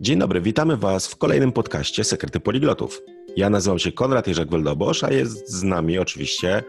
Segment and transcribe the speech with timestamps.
[0.00, 3.02] Dzień dobry, witamy Was w kolejnym podcaście Sekrety Poliglotów.
[3.36, 6.62] Ja nazywam się Konrad Jerzek Weldobosz, a jest z nami oczywiście,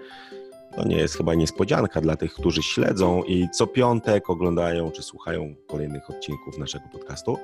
[0.76, 5.56] to nie jest chyba niespodzianka dla tych, którzy śledzą i co piątek oglądają czy słuchają
[5.68, 7.38] kolejnych odcinków naszego podcastu,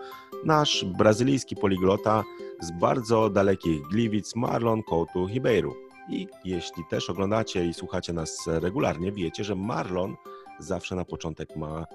[0.46, 2.24] nasz brazylijski poliglota
[2.62, 5.74] z bardzo dalekich Gliwic Marlon Couto Ribeiro.
[6.10, 10.16] I jeśli też oglądacie i słuchacie nas regularnie, wiecie, że Marlon
[10.60, 11.86] zawsze na początek ma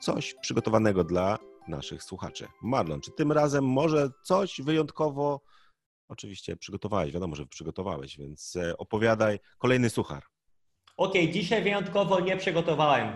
[0.00, 1.38] coś przygotowanego dla
[1.68, 2.46] naszych słuchaczy.
[2.62, 5.40] Marlon, czy tym razem może coś wyjątkowo,
[6.08, 10.22] oczywiście przygotowałeś, wiadomo, że przygotowałeś, więc e, opowiadaj kolejny suchar.
[10.96, 13.12] Okej, okay, dzisiaj wyjątkowo nie przygotowałem.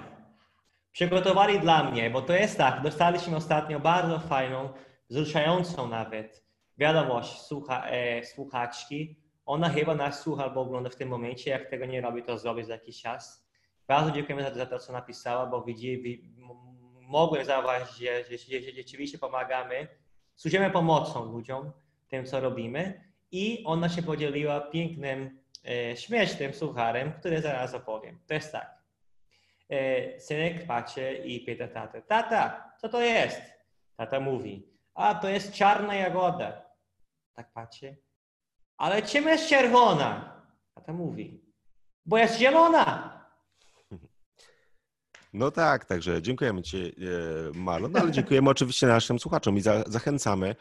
[0.93, 4.69] Przygotowali dla mnie, bo to jest tak, dostaliśmy ostatnio bardzo fajną,
[5.11, 6.45] wzruszającą nawet
[6.79, 9.17] wiadomość słucha, e, słuchaczki.
[9.47, 11.51] Ona chyba nas słucha albo ogląda w tym momencie.
[11.51, 13.51] Jak tego nie robi, to zrobi za jakiś czas.
[13.89, 16.23] Bardzo dziękujemy za, to, co napisała, bo widzi,
[17.11, 19.89] mogłem zauważyć, że, że, że rzeczywiście pomagamy,
[20.37, 21.73] służymy pomocą ludziom,
[22.09, 28.19] tym co robimy i ona się podzieliła pięknym, e, śmiesznym sucharem, który zaraz opowiem.
[28.27, 28.79] To jest tak.
[29.71, 33.43] E, synek patrzy i pyta tatę, tata, co to jest?
[33.97, 36.63] Tata mówi, a to jest czarna jagoda.
[37.35, 37.97] Tak patrzy.
[38.77, 40.37] Ale czym jest czerwona?
[40.75, 41.41] Tata mówi,
[42.07, 43.20] bo jest zielona.
[45.33, 46.93] No tak, także dziękujemy Ci, e,
[47.55, 50.57] Marlon, no ale dziękujemy oczywiście naszym słuchaczom i za, zachęcamy.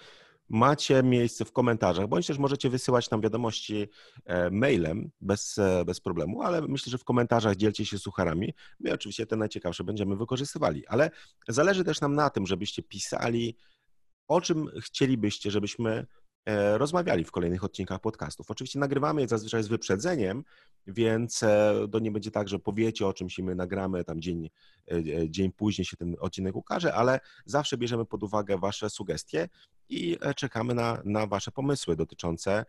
[0.50, 3.88] Macie miejsce w komentarzach, bądź też możecie wysyłać nam wiadomości
[4.26, 8.54] e, mailem bez, e, bez problemu, ale myślę, że w komentarzach dzielcie się sucharami.
[8.80, 11.12] My oczywiście te najciekawsze będziemy wykorzystywali, ale
[11.48, 13.58] zależy też nam na tym, żebyście pisali,
[14.28, 16.06] o czym chcielibyście, żebyśmy
[16.78, 18.52] rozmawiali w kolejnych odcinkach podcastów.
[18.52, 20.44] Oczywiście nagrywamy je zazwyczaj z wyprzedzeniem,
[20.88, 24.50] więc e, to nie będzie tak, że powiecie o czymś i my nagramy tam dzień,
[24.92, 29.50] e, dzień później się ten odcinek ukaże, ale zawsze bierzemy pod uwagę Wasze sugestie
[29.90, 32.66] i czekamy na, na Wasze pomysły dotyczące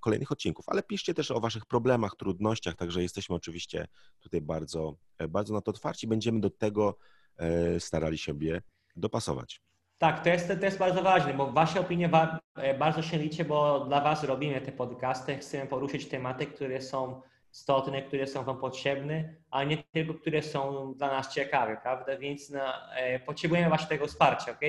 [0.00, 0.68] kolejnych odcinków.
[0.68, 3.86] Ale piszcie też o Waszych problemach, trudnościach, także jesteśmy oczywiście
[4.20, 4.94] tutaj bardzo,
[5.28, 6.06] bardzo na to otwarci.
[6.06, 6.98] Będziemy do tego
[7.78, 8.62] starali siebie
[8.96, 9.60] dopasować.
[9.98, 12.10] Tak, to jest, to jest bardzo ważne, bo Wasze opinie
[12.56, 17.22] e, bardzo się liczy, bo dla Was robimy te podcasty, chcemy poruszyć tematy, które są
[17.52, 22.16] istotne, które są Wam potrzebne, a nie tylko, które są dla nas ciekawe, prawda?
[22.18, 24.60] Więc na, e, potrzebujemy Waszego wsparcia, ok?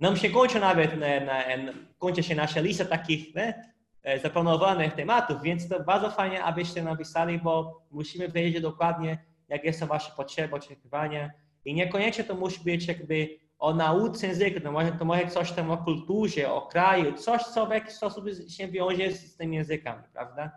[0.00, 5.42] Nam się kończy nawet, na, na, kończy się nasza lista takich ne, e, zaplanowanych tematów,
[5.42, 9.18] więc to bardzo fajnie, abyście napisali, bo musimy wiedzieć dokładnie,
[9.48, 11.30] jakie są Wasze potrzeby, oczekiwania
[11.64, 15.70] i niekoniecznie to musi być jakby o nauce języka, to może, to może coś tam
[15.70, 20.02] o kulturze, o kraju, coś, co w jakiś sposób się wiąże z, z tymi językami,
[20.12, 20.50] prawda?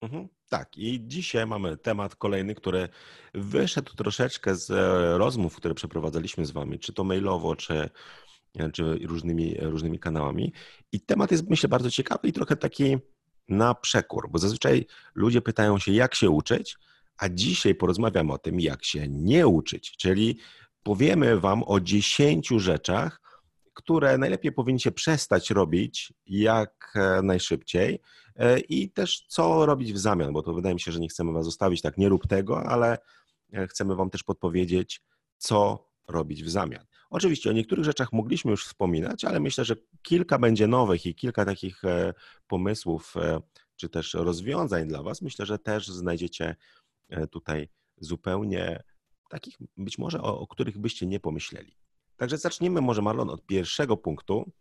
[0.00, 2.88] Mhm, tak, i dzisiaj mamy temat kolejny, który
[3.34, 7.90] wyszedł troszeczkę z e, rozmów, które przeprowadzaliśmy z Wami, czy to mailowo, czy,
[8.72, 10.52] czy różnymi, różnymi kanałami.
[10.92, 12.96] I temat jest, myślę, bardzo ciekawy i trochę taki
[13.48, 16.76] na przekór, bo zazwyczaj ludzie pytają się, jak się uczyć,
[17.18, 20.38] a dzisiaj porozmawiamy o tym, jak się nie uczyć, czyli
[20.82, 23.22] powiemy Wam o dziesięciu rzeczach,
[23.74, 28.00] które najlepiej powinniście przestać robić jak e, najszybciej
[28.36, 31.32] e, i też co robić w zamian, bo to wydaje mi się, że nie chcemy
[31.32, 32.98] Was zostawić tak, nie rób tego, ale
[33.52, 35.02] e, chcemy Wam też podpowiedzieć,
[35.38, 36.84] co robić w zamian.
[37.10, 41.44] Oczywiście o niektórych rzeczach mogliśmy już wspominać, ale myślę, że kilka będzie nowych i kilka
[41.44, 41.82] takich
[42.46, 43.14] pomysłów
[43.76, 46.56] czy też rozwiązań dla Was, myślę, że też znajdziecie
[47.30, 48.82] tutaj zupełnie
[49.32, 51.76] takich być może o, o których byście nie pomyśleli.
[52.16, 54.52] Także zacznijmy może, Marlon, od pierwszego punktu.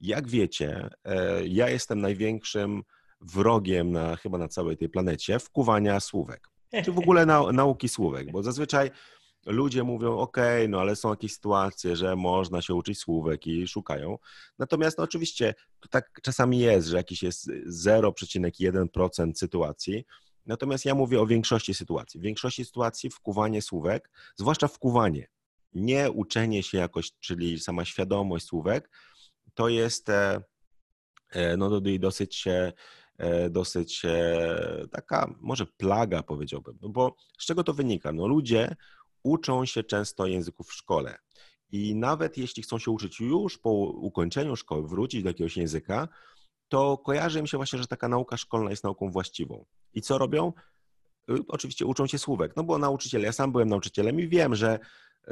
[0.00, 2.82] Jak wiecie, e, ja jestem największym
[3.20, 6.48] wrogiem na, chyba na całej tej planecie wkuwania słówek,
[6.84, 8.90] czy w ogóle na, nauki słówek, bo zazwyczaj
[9.46, 10.36] ludzie mówią, ok,
[10.68, 14.18] no ale są jakieś sytuacje, że można się uczyć słówek i szukają.
[14.58, 17.50] Natomiast no, oczywiście to tak czasami jest, że jakiś jest
[17.84, 20.04] 0,1% sytuacji,
[20.46, 22.20] Natomiast ja mówię o większości sytuacji.
[22.20, 25.28] W większości sytuacji wkuwanie słówek, zwłaszcza wkuwanie,
[25.72, 28.90] nie uczenie się jakoś, czyli sama świadomość słówek,
[29.54, 30.42] to jest e,
[31.30, 32.72] e, no, dosyć, e,
[33.50, 34.02] dosyć
[34.92, 36.78] taka może plaga, powiedziałbym.
[36.82, 38.12] No bo z czego to wynika?
[38.12, 38.76] No, ludzie
[39.22, 41.18] uczą się często języków w szkole.
[41.72, 46.08] I nawet jeśli chcą się uczyć już po ukończeniu szkoły, wrócić do jakiegoś języka,
[46.68, 49.64] to kojarzy im się właśnie, że taka nauka szkolna jest nauką właściwą.
[49.94, 50.52] I co robią?
[51.30, 54.78] Y, oczywiście uczą się słówek, no bo nauczyciele, ja sam byłem nauczycielem i wiem, że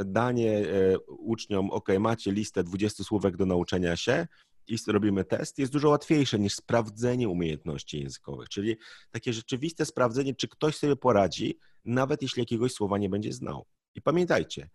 [0.04, 4.26] danie e, uczniom, ok, macie listę 20 słówek do nauczenia się
[4.68, 8.76] i robimy test, jest dużo łatwiejsze niż sprawdzenie umiejętności językowych, czyli
[9.10, 13.66] takie rzeczywiste sprawdzenie, czy ktoś sobie poradzi, nawet jeśli jakiegoś słowa nie będzie znał.
[13.94, 14.70] I pamiętajcie,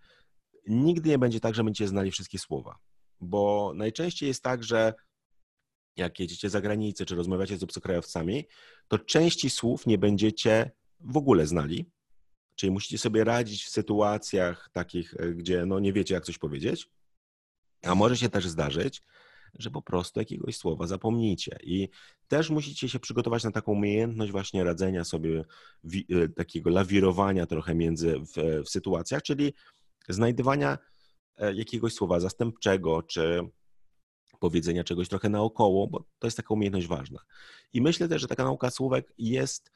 [0.68, 2.78] nigdy nie będzie tak, że będziecie znali wszystkie słowa.
[3.22, 4.94] bo najczęściej jest tak, że
[5.96, 8.48] jak jedziecie za granicę, czy rozmawiacie z obcokrajowcami,
[8.88, 11.86] to części słów nie będziecie w ogóle znali,
[12.56, 16.90] czyli musicie sobie radzić w sytuacjach takich, e, gdzie no nie wiecie, jak coś powiedzieć,
[17.84, 19.02] a może się też zdarzyć,
[19.60, 21.58] że po prostu jakiegoś słowa zapomnicie.
[21.64, 21.90] I
[22.28, 25.44] też musicie się przygotować na taką umiejętność właśnie radzenia sobie,
[26.10, 29.54] e, takiego lawirowania trochę między w, w sytuacjach, czyli
[30.10, 30.78] znajdywania
[31.38, 33.40] e, jakiegoś słowa zastępczego, czy
[34.44, 37.20] powiedzenia czegoś trochę naokoło, bo to jest taka umiejętność ważna.
[37.74, 39.72] I myślę też, że taka nauka słówek jest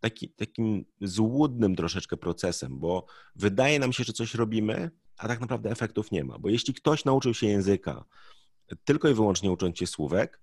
[0.00, 3.06] taki, takim złudnym troszeczkę procesem, bo
[3.36, 6.38] wydaje nam się, że coś robimy, a tak naprawdę efektów nie ma.
[6.38, 8.04] Bo jeśli ktoś nauczył się języka
[8.84, 10.40] tylko i wyłącznie ucząc się słówek,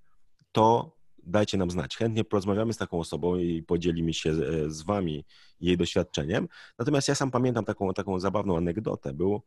[0.51, 1.97] to dajcie nam znać.
[1.97, 4.33] Chętnie porozmawiamy z taką osobą i podzielimy się
[4.68, 5.25] z wami
[5.59, 6.47] jej doświadczeniem.
[6.79, 9.13] Natomiast ja sam pamiętam taką, taką zabawną anegdotę.
[9.13, 9.41] Był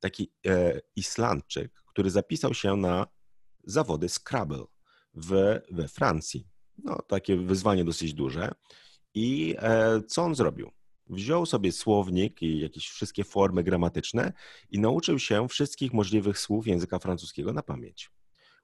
[0.00, 3.06] taki e, Islandczyk, który zapisał się na
[3.68, 4.64] zawody Scrabble
[5.14, 6.48] w, we Francji.
[6.84, 8.52] No, takie wyzwanie dosyć duże.
[9.14, 10.70] I e, co on zrobił?
[11.06, 14.32] Wziął sobie słownik i jakieś wszystkie formy gramatyczne
[14.70, 18.10] i nauczył się wszystkich możliwych słów języka francuskiego na pamięć.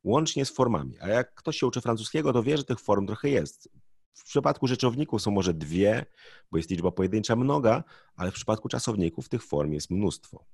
[0.05, 0.99] Łącznie z formami.
[1.01, 3.69] A jak ktoś się uczy francuskiego, to wie, że tych form trochę jest.
[4.15, 6.07] W przypadku rzeczowników są może dwie,
[6.51, 7.85] bo jest liczba pojedyncza mnoga,
[8.17, 10.45] ale w przypadku czasowników tych form jest mnóstwo.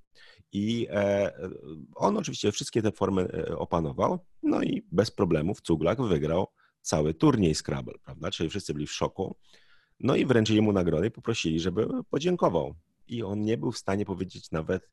[0.53, 1.33] I e,
[1.95, 6.47] on oczywiście wszystkie te formy e, opanował, no i bez problemów Cuglak wygrał
[6.83, 8.31] cały turniej Scrabble, prawda?
[8.31, 9.37] Czyli wszyscy byli w szoku.
[10.01, 12.75] No i wręczyli mu nagrodę i poprosili, żeby podziękował.
[13.09, 14.91] I on nie był w stanie powiedzieć nawet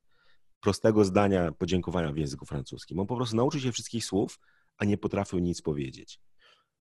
[0.60, 3.00] prostego zdania podziękowania w języku francuskim.
[3.00, 4.40] On po prostu nauczył się wszystkich słów,
[4.78, 6.20] a nie potrafił nic powiedzieć.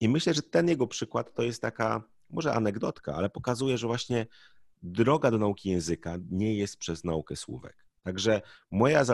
[0.01, 4.27] I myślę, że ten jego przykład to jest taka, może anegdotka, ale pokazuje, że właśnie
[4.83, 7.87] droga do nauki języka nie jest przez naukę słówek.
[8.03, 9.05] Także moja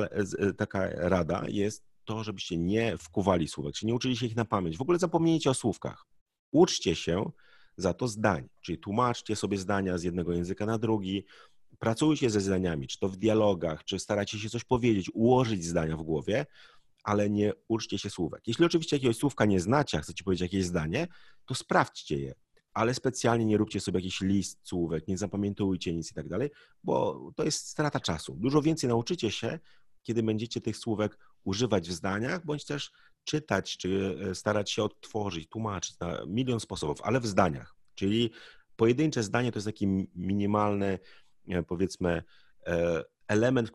[0.56, 4.76] taka rada jest to, żebyście nie wkuwali słówek, czy nie uczyli się ich na pamięć.
[4.76, 6.06] W ogóle zapomnijcie o słówkach.
[6.52, 7.30] Uczcie się
[7.76, 11.24] za to zdań, czyli tłumaczcie sobie zdania z jednego języka na drugi,
[11.78, 16.02] pracujcie ze zdaniami, czy to w dialogach, czy staracie się coś powiedzieć, ułożyć zdania w
[16.02, 16.46] głowie,
[17.06, 18.42] ale nie uczcie się słówek.
[18.46, 21.08] Jeśli oczywiście jakiegoś słówka nie znacie, a chcecie powiedzieć jakieś zdanie,
[21.46, 22.34] to sprawdźcie je,
[22.74, 26.50] ale specjalnie nie róbcie sobie jakiś list słówek, nie zapamiętujcie nic i tak dalej,
[26.84, 28.36] bo to jest strata czasu.
[28.38, 29.58] Dużo więcej nauczycie się,
[30.02, 32.92] kiedy będziecie tych słówek używać w zdaniach, bądź też
[33.24, 37.74] czytać, czy e, starać się odtworzyć, tłumaczyć na milion sposobów, ale w zdaniach.
[37.94, 38.30] Czyli
[38.76, 40.98] pojedyncze zdanie to jest taki minimalny,
[41.48, 42.22] e, powiedzmy,
[42.66, 43.72] e, element,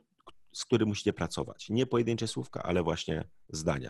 [0.53, 1.69] z którym musicie pracować.
[1.69, 3.89] Nie pojedyncze słówka, ale właśnie zdania.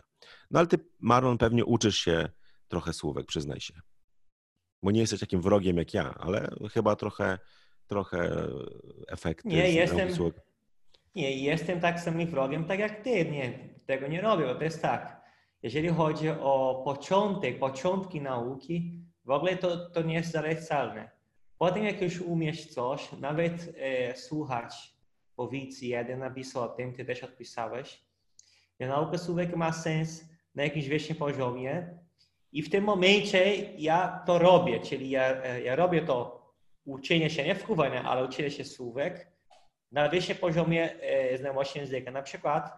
[0.52, 2.30] No ale ty, Marlon, pewnie uczysz się
[2.68, 3.74] trochę słówek, przyznaj się.
[4.84, 7.40] Bo nie jesteś takim wrogiem jak ja, ale chyba trochę,
[7.88, 8.48] trochę
[9.08, 9.48] efekty.
[9.48, 10.42] Nie, jestem, słówek.
[11.16, 13.26] nie, jestem tak samym wrogiem, tak jak ty.
[13.32, 15.22] Nie, tego nie robię, bo to jest tak.
[15.64, 21.12] Jeżeli chodzi o początek, początki nauki, w ogóle to, to nie jest zalecalne.
[21.58, 24.96] Potem jak już umiesz coś, nawet e, słuchać
[25.42, 28.02] powiedzmy, jeden napisał o tym, ty też odpisałeś,
[28.80, 31.98] że nauka słówek ma sens na jakimś wyższym poziomie
[32.52, 36.42] i w tym momencie ja to robię, czyli ja, e, ja robię to
[36.86, 39.28] uczenie się, nie wkuwania, ale uczenie się słówek
[39.92, 42.12] na wyższym poziomie e, znajomości języka.
[42.12, 42.72] Na przykład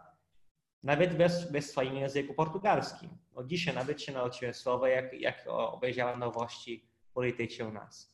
[0.84, 3.10] nawet bez, bez swoim języku portugalskim.
[3.36, 8.13] Od dzisiaj nawet się nauczyłem słowa, jak, jak obejrzałem nowości polityczne u nas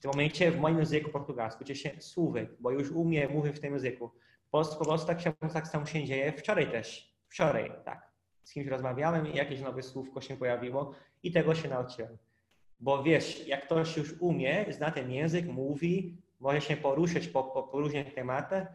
[0.00, 3.60] w tym momencie w moim języku portugalskim uczę się słówek, bo już umiem, mówię w
[3.60, 4.10] tym języku.
[4.50, 7.14] Po, po prostu tak, się, tak samo się dzieje wczoraj też.
[7.28, 8.10] Wczoraj, tak.
[8.44, 12.18] Z kimś rozmawiałem i jakieś nowe słówko się pojawiło i tego się nauczyłem.
[12.80, 17.62] Bo wiesz, jak ktoś już umie, zna ten język, mówi, może się poruszać po, po,
[17.62, 18.66] po różnych tematach,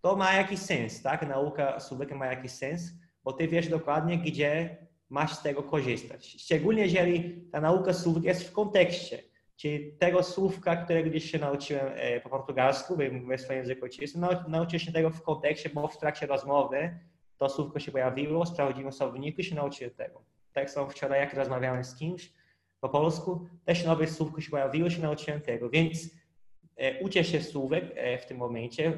[0.00, 1.28] to ma jakiś sens, tak?
[1.28, 2.82] Nauka słówek ma jakiś sens,
[3.24, 4.76] bo ty wiesz dokładnie, gdzie
[5.08, 6.26] masz z tego korzystać.
[6.26, 11.86] Szczególnie jeżeli ta nauka słówek jest w kontekście Czyli tego słówka, którego gdzieś się nauczyłem
[11.94, 16.26] e, po portugalsku, we swoim języku ojczystym, nauczyłem się tego w kontekście, bo w trakcie
[16.26, 16.98] rozmowy
[17.36, 20.22] to słówko się pojawiło, sprawdziłem słowniku i się nauczyłem tego.
[20.52, 22.32] Tak samo wczoraj, jak rozmawiałem z kimś
[22.80, 25.70] po polsku, też nowe słówko się pojawiło, się nauczyłem tego.
[25.70, 26.10] Więc
[26.76, 28.92] e, uczę się słówek e, w tym momencie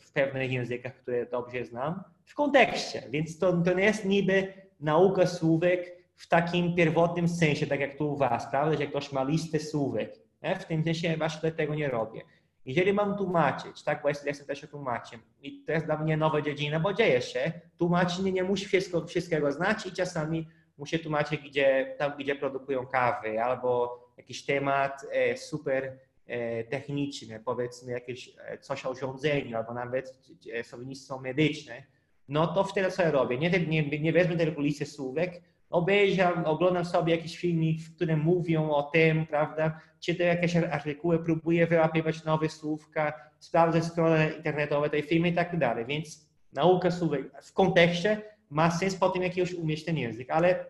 [0.00, 3.02] w pewnych językach, które dobrze znam, w kontekście.
[3.10, 8.12] Więc to, to nie jest niby nauka słówek w takim pierwotnym sensie, tak jak tu
[8.12, 10.14] u Was, prawda, że ktoś ma listę słówek.
[10.42, 10.56] Nie?
[10.56, 12.20] W tym sensie właśnie tego nie robię.
[12.66, 16.80] Jeżeli mam tłumaczyć, tak, bo jestem też tłumaczem i to jest dla mnie nowa dziedzina,
[16.80, 22.12] bo dzieje się, tłumaczenie nie musi wszystko, wszystkiego znać i czasami muszę tłumaczyć, gdzie, tam,
[22.18, 28.90] gdzie produkują kawy albo jakiś temat e, super e, techniczny, powiedzmy jakieś e, coś o
[28.90, 30.18] urządzeniu albo nawet
[30.52, 31.82] e, słownictwo medyczne,
[32.28, 33.38] no to wtedy co ja robię?
[33.38, 38.70] Nie, nie, nie wezmę tylko listy słówek, obejrzam, oglądam sobie jakiś filmik, w którym mówią
[38.70, 39.80] o tym, prawda?
[40.00, 45.86] Czytam jakieś artykuły, próbuję wyłapywać nowe słówka, sprawdzę strony internetowe tej firmy i tak dalej.
[45.86, 50.64] Więc nauka słówek w kontekście ma sens po tym, jak już umieć ten język, ale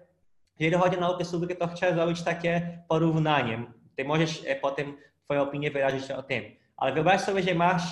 [0.58, 3.66] jeżeli chodzi o naukę słówek, to chciałem zrobić takie porównanie.
[3.96, 6.44] Ty możesz e, potem Twoją opinię wyrazić o tym.
[6.76, 7.82] Ale wyobraź sobie, że masz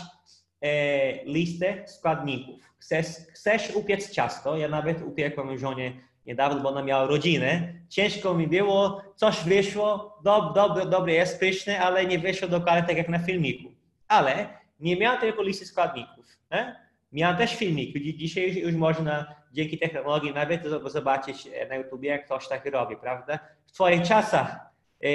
[0.61, 2.61] e, listę składników.
[2.79, 4.57] Chcesz, chcesz upiec ciasto.
[4.57, 5.93] Ja nawet upiekłem żonie
[6.27, 7.75] niedawno, bo ona miała rodzinę.
[7.89, 12.97] Ciężko mi było, coś wyszło, dob, dob, dobre jest, pyszne, ale nie wyszło dokładnie tak
[12.97, 13.73] jak na filmiku.
[14.09, 14.49] Ale
[14.81, 16.27] nie miałem tylko listy składników.
[16.51, 16.77] Nie?
[17.13, 18.17] Miałem też filmik.
[18.17, 23.39] Dzisiaj już można dzięki technologii nawet zobaczyć e, na YouTubie, jak ktoś tak robi, prawda?
[23.67, 24.57] W Twoich czasach,
[25.05, 25.07] e,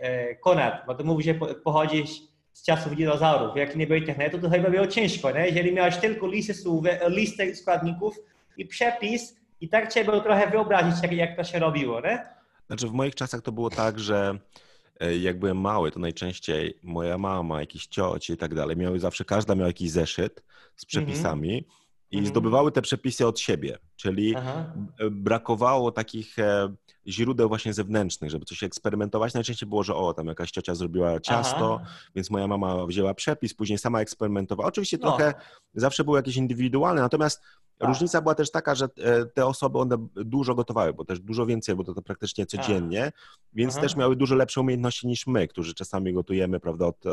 [0.00, 1.34] e, Konrad, bo to mówi, że
[1.64, 2.10] pochodzisz
[2.52, 3.56] z czasów dinozaurów.
[3.56, 5.46] Jak nie było internetu, to chyba było ciężko, nie?
[5.46, 6.54] Jeżeli miałeś tylko listę,
[7.08, 8.16] listę składników
[8.56, 12.26] i przepis, i tak trzeba było trochę wyobrazić, jak, jak to się robiło, nie?
[12.66, 14.38] Znaczy w moich czasach to było tak, że
[15.00, 19.24] e, jak byłem mały, to najczęściej moja mama, jakiś cioci i tak dalej, miały zawsze,
[19.24, 20.44] każda miała jakiś zeszyt
[20.76, 21.66] z przepisami mm -hmm.
[22.10, 22.28] i mm -hmm.
[22.30, 24.72] zdobywały te przepisy od siebie, czyli Aha.
[25.10, 26.74] brakowało takich e,
[27.06, 29.34] źródeł właśnie zewnętrznych, żeby coś eksperymentować.
[29.34, 31.90] Najczęściej było, że o, tam jakaś ciocia zrobiła ciasto, Aha.
[32.14, 34.68] więc moja mama wzięła przepis, później sama eksperymentowała.
[34.68, 35.08] Oczywiście no.
[35.08, 35.34] trochę
[35.74, 37.42] zawsze były jakieś indywidualne, natomiast
[37.78, 37.88] tak.
[37.88, 41.76] różnica była też taka, że e, te osoby, one dużo gotowały, bo też dużo więcej,
[41.76, 43.36] bo to, to praktycznie codziennie, Aha.
[43.52, 43.82] więc Aha.
[43.82, 47.10] też miały dużo lepsze umiejętności niż my, którzy czasami gotujemy, prawda, od, e,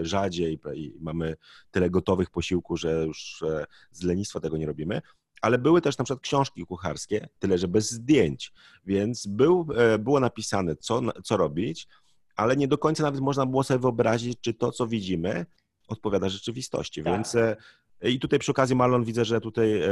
[0.00, 1.36] rzadziej i mamy
[1.70, 5.00] tyle gotowych posiłków, że już e, z lenistwa tego nie robimy
[5.44, 8.52] ale były też na przykład książki kucharskie, tyle że bez zdjęć,
[8.86, 11.88] więc był, e, było napisane, co, co robić,
[12.36, 15.46] ale nie do końca nawet można było sobie wyobrazić, czy to, co widzimy,
[15.88, 17.02] odpowiada rzeczywistości.
[17.02, 17.12] Tak.
[17.12, 17.56] Więc e,
[18.02, 19.88] i tutaj przy okazji, Marlon, widzę, że tutaj e,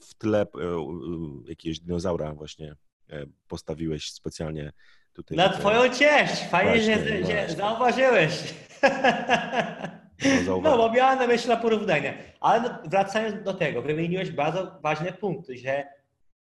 [0.00, 0.46] w tle
[1.48, 2.76] jakiegoś dinozaura właśnie
[3.48, 4.72] postawiłeś specjalnie
[5.12, 5.36] tutaj.
[5.36, 6.48] Na twoją cześć!
[6.50, 8.54] Fajnie, właśnie, że, że zauważyłeś.
[10.46, 12.14] No, bo miałem na myśli porównanie.
[12.40, 15.86] Ale no, wracając do tego, wymieniłeś bardzo ważny punkt, że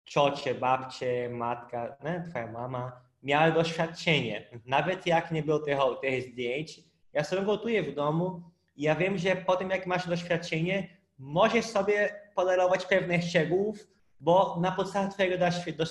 [0.05, 1.97] ciocie, babcie, matka,
[2.31, 2.93] twoja mama
[3.23, 4.49] miały doświadczenie.
[4.67, 6.81] Nawet jak nie było tych, tych zdjęć,
[7.13, 8.43] ja sobie gotuję w domu
[8.77, 13.87] i ja wiem, że po tym jak masz doświadczenie, możesz sobie polerować pewnych szczegółów,
[14.21, 15.37] bo na podstawie twojego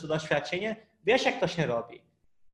[0.08, 2.01] doświadczenia wiesz, jak to się robi.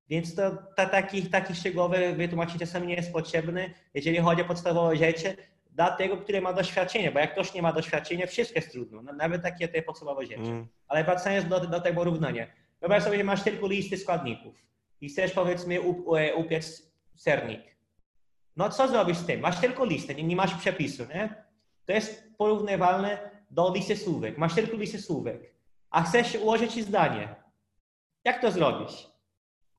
[0.09, 4.95] Więc to ta, takich, takich szczegółowych wytłumaczeń czasami nie jest potrzebny, jeżeli chodzi o podstawowe
[4.95, 5.35] rzeczy,
[5.71, 9.13] dla tego, który ma doświadczenie, bo jak ktoś nie ma doświadczenia, wszystko jest trudno, no,
[9.13, 10.41] nawet takie te podstawowe rzeczy.
[10.41, 10.67] Mm.
[10.87, 12.47] Ale wracając do, do tego równania,
[12.79, 14.55] wyobraź sobie, że masz tylko listy składników
[15.01, 15.81] i chcesz powiedzmy
[16.35, 17.61] upiec sernik.
[18.55, 19.39] No co zrobisz z tym?
[19.39, 21.43] Masz tylko listę, nie, nie masz przepisu, nie?
[21.85, 24.37] To jest porównywalne do listy słówek.
[24.37, 25.53] Masz tylko listę słówek,
[25.89, 27.35] a chcesz ułożyć zdanie.
[28.23, 29.07] Jak to zrobisz?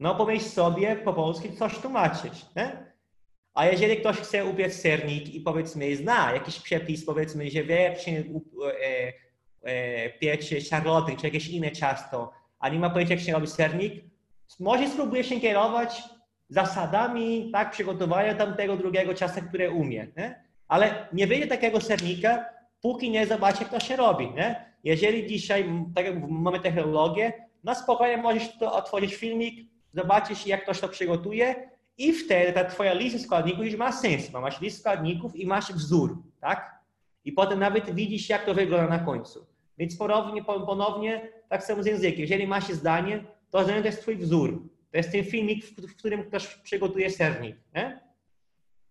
[0.00, 2.32] No pomyśl sobie po polsku coś tłumaczyć.
[2.56, 2.90] Nie?
[3.54, 8.10] A jeżeli ktoś chce upiec sernik i powiedzmy zna jakiś przepis, powiedzmy, że wie się
[8.12, 8.22] e,
[9.62, 14.04] e, piecie szarloty czy jakieś inne ciasto, a nie ma pojęcia jak się robi sernik,
[14.60, 16.02] może spróbuje się kierować
[16.48, 20.06] zasadami tak przygotowania tamtego drugiego ciasta, które umie.
[20.16, 20.44] Nie?
[20.68, 22.44] Ale nie wyjdzie takiego sernika,
[22.82, 24.30] póki nie zobaczy, jak to się robi.
[24.30, 24.74] Nie?
[24.84, 27.32] Jeżeli dzisiaj, tak jak mamy technologię,
[27.64, 32.94] na spokojnie możesz to otworzyć filmik, zobaczysz, jak ktoś to przygotuje i wtedy ta twoja
[32.94, 36.80] lista składników już ma sens, bo masz listę składników i masz wzór, tak?
[37.24, 39.46] I potem nawet widzisz, jak to wygląda na końcu.
[39.78, 42.20] Więc ponownie, ponownie tak samo z językiem.
[42.20, 44.62] Jeżeli masz zdanie, to zdanie to jest twój wzór.
[44.90, 47.56] To jest ten filmik, w którym ktoś przygotuje sernik.
[47.74, 48.00] Nie?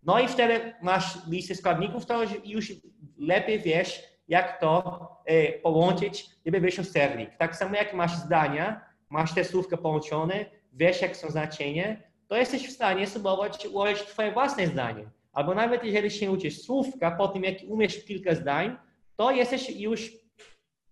[0.03, 2.74] No i wtedy masz listę składników, to już
[3.18, 7.38] lepiej wiesz, jak to e, połączyć, żeby wyszło sernik.
[7.38, 10.46] Tak samo jak masz zdania, masz te słówka połączone,
[10.79, 11.95] wiesz, jak są znaczenia,
[12.27, 15.09] to jesteś w stanie spróbować ułożyć twoje własne zdanie.
[15.33, 18.77] Albo nawet jeżeli się uczysz słówka, po tym jak umiesz kilka zdań,
[19.15, 20.12] to jesteś już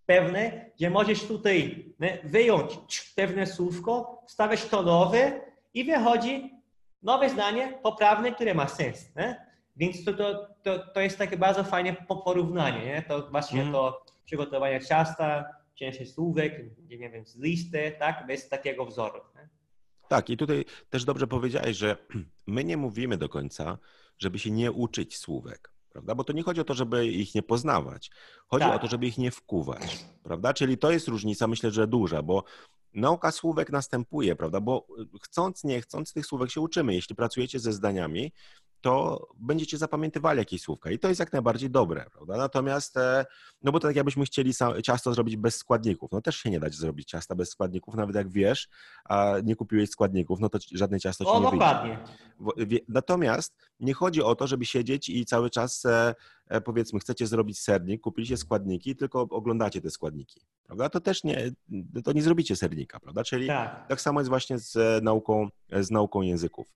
[0.06, 1.86] pewny, że możesz tutaj
[2.24, 2.80] wyjąć
[3.16, 5.42] pewne słówko, wstawiać to nowe
[5.74, 6.54] i wychodzi
[7.04, 9.16] nowe zdanie poprawne, które ma sens.
[9.16, 9.46] Nie?
[9.76, 12.86] Więc to, to, to, to jest takie bardzo fajne porównanie.
[12.86, 13.02] Nie?
[13.02, 13.74] To właśnie mm.
[13.74, 19.20] to przygotowanie ciasta, cięższy słówek, nie wiem, z listy, tak, bez takiego wzoru.
[20.08, 21.98] Tak, i tutaj też dobrze powiedziałeś, że
[22.48, 23.78] my nie mówimy do końca,
[24.18, 26.16] żeby się nie uczyć słówek, prawda?
[26.16, 28.12] Bo to nie chodzi o to, żeby ich nie poznawać.
[28.48, 28.76] Chodzi tak.
[28.76, 30.54] o to, żeby ich nie wkuwać, prawda?
[30.54, 32.44] Czyli to jest różnica, myślę, że duża, bo
[32.94, 34.62] nauka słówek następuje, prawda?
[34.62, 34.88] Bo
[35.22, 36.94] chcąc, nie chcąc, tych słówek się uczymy.
[36.94, 38.32] Jeśli pracujecie ze zdaniami,
[38.82, 42.38] to będziecie zapamiętywali jakieś słówka i to jest jak najbardziej dobre, prawda?
[42.38, 43.26] Natomiast, e,
[43.64, 44.54] no bo to tak jakbyśmy chcieli
[44.84, 48.30] ciasto zrobić bez składników, no też się nie da zrobić ciasta bez składników, nawet jak
[48.30, 48.68] wiesz,
[49.06, 52.00] a nie kupiłeś składników, no to żadne ciasto ci o, nie dokładnie.
[52.58, 52.80] wyjdzie.
[52.88, 56.16] Natomiast nie chodzi o to, żeby siedzieć i cały czas e,
[56.48, 60.90] e, powiedzmy, chcecie zrobić sernik, kupiliście składniki, tylko oglądacie te składniki, prawda?
[60.90, 61.52] To też nie,
[62.04, 63.24] to nie zrobicie sernika, prawda?
[63.24, 66.68] Czyli tak, tak samo jest właśnie z nauką, z nauką języków.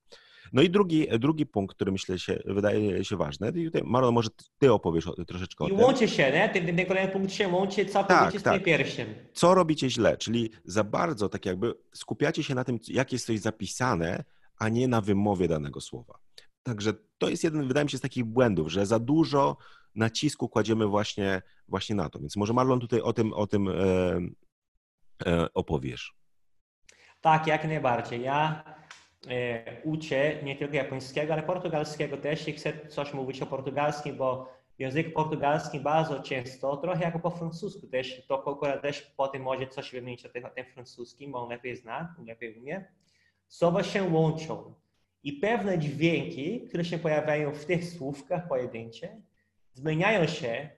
[0.52, 3.52] No i drugi, drugi punkt, który myślę się wydaje się ważny.
[3.56, 5.80] I tutaj, Maro, może ty opowiesz troszeczkę I o tym.
[5.80, 6.50] I łączy się, nie?
[6.50, 8.64] Ten, ten kolejny punkt się łączy całkowicie tak, z tym tak.
[8.64, 9.08] pierwszym.
[9.34, 10.18] Co robicie źle?
[10.18, 14.24] Czyli za bardzo tak jakby skupiacie się na tym, jak jest coś zapisane,
[14.58, 16.20] a nie na wymowie danego słowa.
[16.64, 19.58] Także to jest jeden, wydaje mi się, z takich błędów, że za dużo
[19.96, 22.20] nacisku kładziemy właśnie, właśnie na to.
[22.20, 23.74] Więc może Marlon tutaj o tym, o tym e,
[25.26, 26.14] e, opowiesz.
[27.22, 28.22] Tak, jak najbardziej.
[28.22, 28.64] Ja
[29.84, 34.50] uczę nie tylko japońskiego, ale portugalskiego też i chcę coś mówić o portugalskim, bo
[34.80, 39.92] język portugalski bardzo często, trochę jak po francusku też, to Kokora też potem może coś
[39.92, 42.86] wymienić o tym, o tym francuskim, bo on lepiej zna, lepiej umie.
[43.48, 44.74] Słowa się łączą
[45.24, 49.22] i pewne dźwięki, które się pojawiają w tych słówkach pojedyncze,
[49.74, 50.70] zmieniają się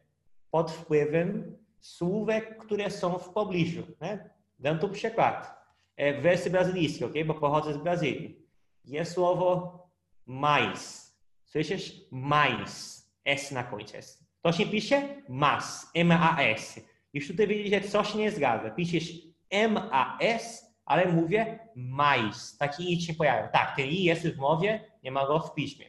[0.52, 3.84] pod wpływem słówek, które są w pobliżu.
[4.02, 4.30] Nie?
[4.60, 5.63] Dam tu przykład
[6.12, 7.26] w wersji brazylijskiej, okay?
[7.26, 8.38] bo pochodzę z Brazylii.
[8.86, 9.80] Jest słowo
[10.26, 11.14] mais.
[11.46, 11.94] Słyszysz?
[12.12, 13.04] Mais.
[13.26, 14.24] S na końcu jest.
[14.42, 15.92] To się pisze mas.
[15.96, 16.80] M-A-S.
[17.14, 18.70] Już tutaj widzisz, że coś nie zgadza.
[18.70, 19.12] Piszesz
[19.50, 22.58] M-A-S, ale mówię mais.
[22.58, 23.48] Taki i się pojawia.
[23.48, 25.86] Tak, ten i jest w mowie, nie ma go w piśmie.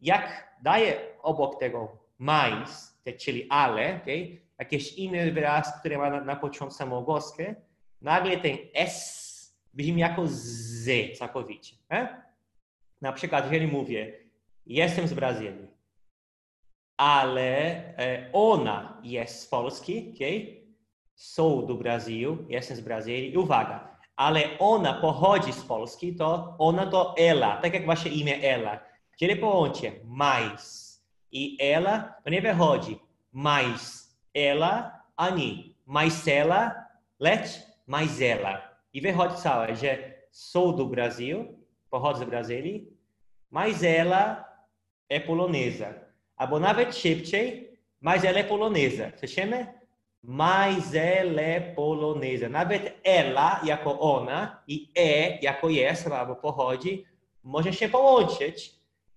[0.00, 4.40] Jak daję obok tego mais, czyli ale, okay?
[4.58, 7.54] jakiś inny wyraz, który ma na, na początku samogłoskę,
[8.00, 9.25] nagle ten S
[9.76, 11.76] brzmi jako Z całkowicie.
[11.90, 12.22] Nie?
[13.00, 14.12] Na przykład, jeżeli mówię,
[14.66, 15.66] jestem z Brazylii,
[16.96, 17.82] ale
[18.32, 20.66] ona jest z Polski, okay?
[21.14, 26.86] są do Brazylu, jestem z Brazylii i uwaga, ale ona pochodzi z Polski, to ona
[26.86, 28.80] to ela, tak jak wasze imię ela.
[29.16, 30.96] Kiedy połączę mais
[31.32, 32.98] i ela, to nie wychodzi
[33.32, 36.74] mais ela ani mais ela,
[37.20, 37.48] lecz
[37.86, 38.65] mais ela.
[38.96, 39.98] I wychodzi całe, że
[40.30, 41.44] sou do Brasil,
[41.90, 42.86] pochodzę z Brazylii,
[43.50, 44.44] mas ela
[45.08, 45.94] é polonesa.
[46.36, 49.12] Albo nawet szybciej, mas ela é polonesa.
[49.18, 49.66] Słyszymy?
[50.22, 52.48] Mas ela é polonesa.
[52.48, 57.04] Nawet ela jako ona i e jako jest, albo pochodzi,
[57.42, 58.74] może się połączyć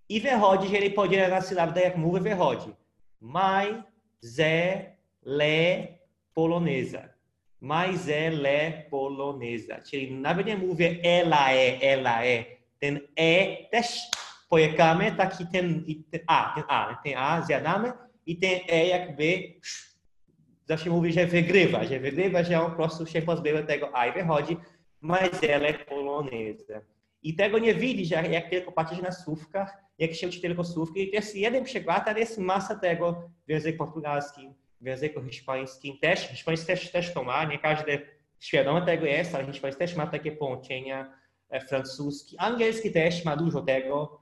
[0.10, 2.76] i wychodzi, jeżeli podziela na sylabę, tak jak mówię, wychodzi.
[3.22, 5.88] Mas ela
[6.34, 7.19] polonesa
[7.62, 9.82] mas ela é polonesa.
[9.82, 12.46] Czyli nawet nie mówię ela é, ela é.
[12.80, 14.00] Ten e też
[14.50, 17.92] pojekamy, taki ten, ten a, ten a, ten a zjadamy
[18.26, 19.54] i ten e jakby
[20.66, 24.12] zawsze mówi, że wygrywa, że wygrywa, że on po prostu się pozbywa tego a i
[24.12, 24.58] wychodzi,
[25.02, 26.82] mas ela é polonesa.
[27.24, 31.10] I tego nie widzisz, jak, jak tylko patrzysz na słówkach, jak się uczy tylko słówki.
[31.10, 36.20] To jest jeden przykład, ale jest masa tego w języku portugalskim w języku hiszpańskim też,
[36.20, 38.02] hiszpański też, też to ma, nie każdy
[38.40, 41.14] świadomy tego jest, ale hiszpański też ma takie połączenia,
[41.50, 44.20] e, francuski, angielski też ma dużo tego.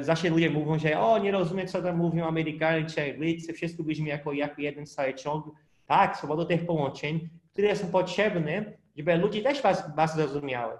[0.00, 4.08] Zawsze ludzie mówią, że o, nie rozumiem, co tam mówią Amerykanie czy Anglicy, wszystko brzmi
[4.08, 5.46] jako, jako jeden cały ciąg.
[5.86, 10.78] Tak, są do tych połączeń, które są potrzebne, żeby ludzie też was, was zrozumiały.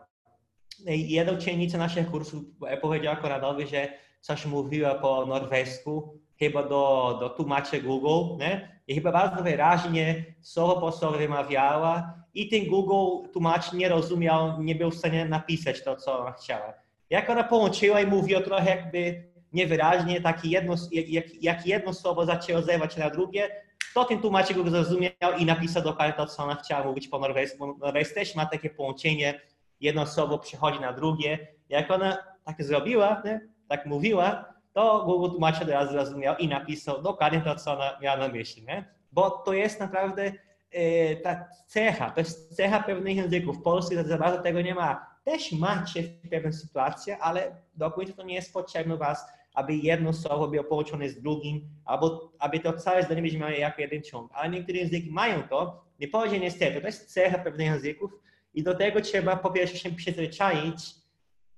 [0.86, 3.88] Jedna uczennica naszych kursów e, powiedziała Konradowi, że
[4.20, 8.82] coś mówiła po norwesku, chyba do, do tłumaczy Google, nie?
[8.88, 14.74] I chyba bardzo wyraźnie słowo po słowo wymawiała i ten Google tłumacz nie rozumiał, nie
[14.74, 16.74] był w stanie napisać to, co ona chciała.
[17.10, 22.58] Jak ona połączyła i mówiła trochę jakby niewyraźnie, taki jedno, jak, jak jedno słowo zaczęło
[22.58, 23.48] odzywać na drugie,
[23.94, 27.76] to ten tłumacz go zrozumiał i napisał dokładnie to, co ona chciała mówić po norwesku.
[27.80, 29.40] Norwesk też ma takie połączenie,
[29.80, 31.38] jedno słowo przychodzi na drugie.
[31.68, 33.40] Jak ona tak zrobiła, nie?
[33.68, 38.16] tak mówiła, to Google tłumacz od razu zrozumiał i napisał dokładnie to, co ona miała
[38.16, 38.84] na myśli, nie?
[39.12, 40.32] Bo to jest naprawdę
[40.70, 43.58] e, ta cecha, to jest cecha pewnych języków.
[43.58, 45.12] W Polsce za bardzo tego nie ma.
[45.24, 50.12] Też macie w pewnych sytuacjach, ale do końca to nie jest potrzebne was, aby jedno
[50.12, 54.30] słowo było połączone z drugim, albo aby to całe zdanie brzmiało jako jeden ciąg.
[54.34, 58.10] Ale niektóre języki mają to, nie powiedzie niestety, to jest cecha pewnych języków
[58.54, 60.94] i do tego trzeba po pierwsze się przyzwyczaić,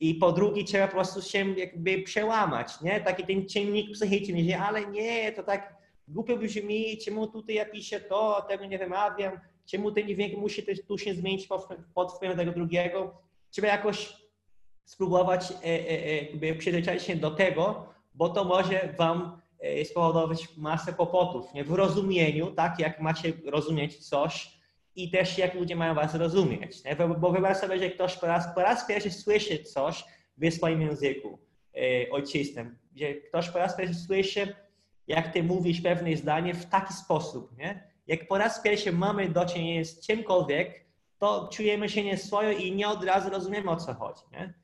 [0.00, 3.00] i po drugie trzeba po prostu się jakby przełamać, nie?
[3.00, 5.74] Taki ten czynnik psychiczny, że ale nie, to tak
[6.08, 10.78] głupio brzmi, czemu tutaj ja piszę to, tego nie wymawiam, czemu ten dźwięk musi też
[10.88, 13.22] tu się zmienić pod, pod wpływem tego drugiego.
[13.50, 14.16] Trzeba jakoś
[14.84, 20.92] spróbować e, e, e, przyzwyczaić się do tego, bo to może wam e, spowodować masę
[20.92, 21.64] kłopotów, nie?
[21.64, 24.53] W rozumieniu, tak jak macie rozumieć coś
[24.96, 26.96] i też jak ludzie mają was rozumieć, nie?
[26.96, 30.04] Bo, wyobraź sobie, że ktoś po raz, po raz pierwszy słyszy coś
[30.38, 31.38] w swoim języku
[31.76, 34.54] e, ojczystym, że ktoś po raz pierwszy słyszy,
[35.06, 37.88] jak ty mówisz pewne zdanie w taki sposób, nie?
[38.06, 40.84] Jak po raz pierwszy mamy do czynienia z czymkolwiek,
[41.18, 44.54] to czujemy się nieswojo i nie od razu rozumiemy o co chodzi, nie?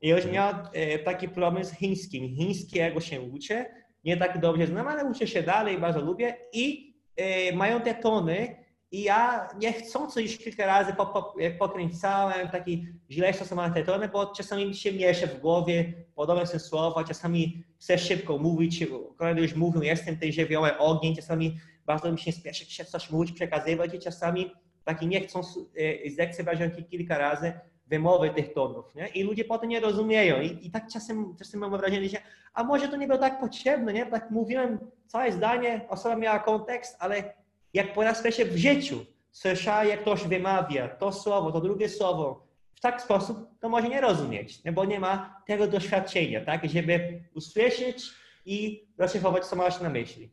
[0.00, 2.36] I już miałem e, taki problem z chińskim.
[2.36, 3.66] Chińskiego się uczę,
[4.04, 8.56] nie tak dobrze znam, ale uczę się dalej, bardzo lubię i e, mają te tony
[8.90, 14.26] i ja niechcący już kilka razy po, po, pokręcałem taki źle stosowane te tony, bo
[14.26, 18.84] czasami mi się miesza w głowie, podobne są słowa, czasami chcę szybko mówić,
[19.16, 23.32] kolejny już mówią, jestem tej żywioły ogień, czasami bardzo mi się spieszy się coś mówić,
[23.32, 24.52] przekazywać i czasami
[24.84, 27.52] taki nie chcą e, zlekceważyć kilka razy
[27.86, 29.08] wymowy tych tonów, nie?
[29.08, 30.40] I ludzie potem nie rozumieją.
[30.40, 32.18] I, i tak czasem, czasem mam wrażenie, że
[32.54, 34.06] a może to nie było tak potrzebne, nie?
[34.06, 37.34] Tak mówiłem całe zdanie, osoba miała kontekst, ale
[37.78, 42.48] jak po raz pierwszy w życiu słyszała, jak ktoś wymawia to słowo, to drugie słowo,
[42.74, 44.72] w taki sposób, to może nie rozumieć, nie?
[44.72, 46.70] bo nie ma tego doświadczenia, tak?
[46.70, 48.10] Żeby usłyszeć
[48.44, 50.30] i rozszyfrować, co masz na myśli.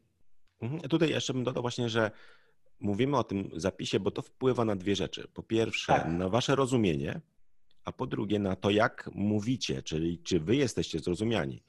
[0.62, 0.82] Mhm.
[0.82, 2.12] Tutaj jeszcze bym dodał właśnie, że
[2.80, 5.28] mówimy o tym zapisie, bo to wpływa na dwie rzeczy.
[5.34, 6.08] Po pierwsze, tak.
[6.08, 7.22] na wasze rozumienie,
[7.84, 11.64] a po drugie na to, jak mówicie, czyli czy wy jesteście zrozumiani.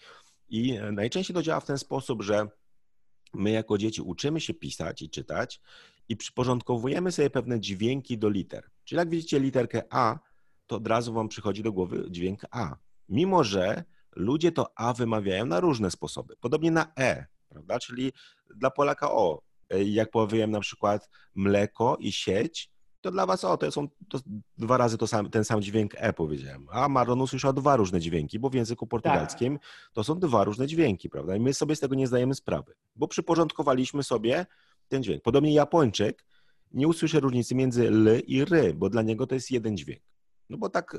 [0.49, 2.49] I najczęściej to działa w ten sposób, że
[3.37, 5.61] my jako dzieci uczymy się pisać i czytać
[6.09, 8.71] i przyporządkowujemy sobie pewne dźwięki do liter.
[8.85, 10.19] Czyli jak widzicie literkę A,
[10.67, 12.77] to od razu wam przychodzi do głowy dźwięk A.
[13.09, 13.85] Mimo, że
[14.17, 16.37] ludzie to A wymawiają na różne sposoby.
[16.41, 17.79] Podobnie na E, prawda?
[17.79, 18.13] Czyli
[18.57, 19.43] dla Polaka O.
[19.85, 22.71] Jak powiem na przykład mleko i sieć,
[23.07, 24.19] to dla was, o, to są to
[24.59, 26.67] dwa razy to sam, ten sam dźwięk E powiedziałem.
[26.71, 29.91] A Marlon usłyszał dwa różne dźwięki, bo w języku portugalskim tak.
[29.93, 31.37] to są dwa różne dźwięki, prawda?
[31.37, 34.47] I my sobie z tego nie zdajemy sprawy, bo przyporządkowaliśmy sobie
[34.89, 35.23] ten dźwięk.
[35.23, 36.25] Podobnie Japończyk
[36.73, 40.03] nie usłyszy różnicy między L i R, bo dla niego to jest jeden dźwięk.
[40.51, 40.99] No bo tak e,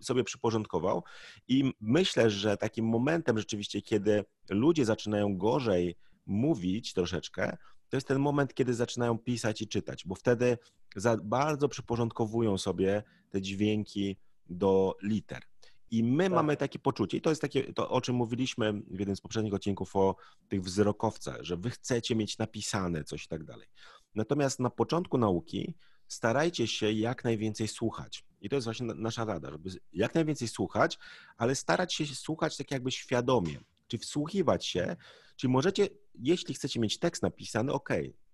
[0.00, 1.02] sobie przyporządkował.
[1.48, 7.56] I myślę, że takim momentem rzeczywiście, kiedy ludzie zaczynają gorzej mówić troszeczkę,
[7.88, 10.58] to jest ten moment, kiedy zaczynają pisać i czytać, bo wtedy
[10.96, 14.16] za bardzo przyporządkowują sobie te dźwięki
[14.48, 15.42] do liter.
[15.90, 16.32] I my tak.
[16.32, 19.54] mamy takie poczucie, i to jest takie, to o czym mówiliśmy w jednym z poprzednich
[19.54, 20.16] odcinków o
[20.48, 23.66] tych wzrokowcach, że wy chcecie mieć napisane coś i tak dalej.
[24.14, 25.74] Natomiast na początku nauki
[26.08, 28.24] starajcie się jak najwięcej słuchać.
[28.40, 30.98] I to jest właśnie nasza rada, żeby jak najwięcej słuchać,
[31.36, 34.96] ale starać się słuchać tak jakby świadomie, czy wsłuchiwać się,
[35.36, 37.88] czy możecie, jeśli chcecie mieć tekst napisany, ok,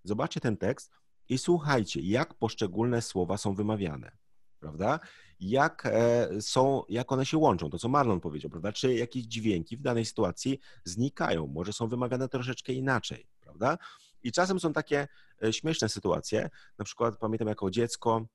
[0.05, 0.91] zobaczcie ten tekst
[1.29, 4.17] i słuchajcie, jak poszczególne słowa są wymawiane,
[4.61, 5.01] prawda?
[5.41, 8.73] Jak e, są, jak one się łączą, to co Marlon powiedział, prawda?
[8.73, 13.79] Czy jakieś dźwięki w danej sytuacji znikają, może są wymawiane troszeczkę inaczej, prawda?
[14.23, 15.09] I czasem są takie
[15.45, 18.27] e, śmieszne sytuacje, na przykład pamiętam jako dziecko,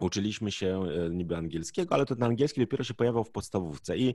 [0.00, 4.14] uczyliśmy się e, niby angielskiego, ale to ten angielski dopiero się pojawiał w podstawówce i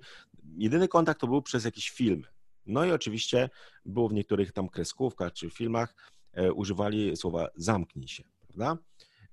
[0.57, 2.27] jedyny kontakt to był przez jakieś filmy.
[2.65, 3.49] No i oczywiście
[3.85, 5.95] było w niektórych tam kreskówkach czy filmach
[6.33, 8.77] e, używali słowa zamknij się, prawda?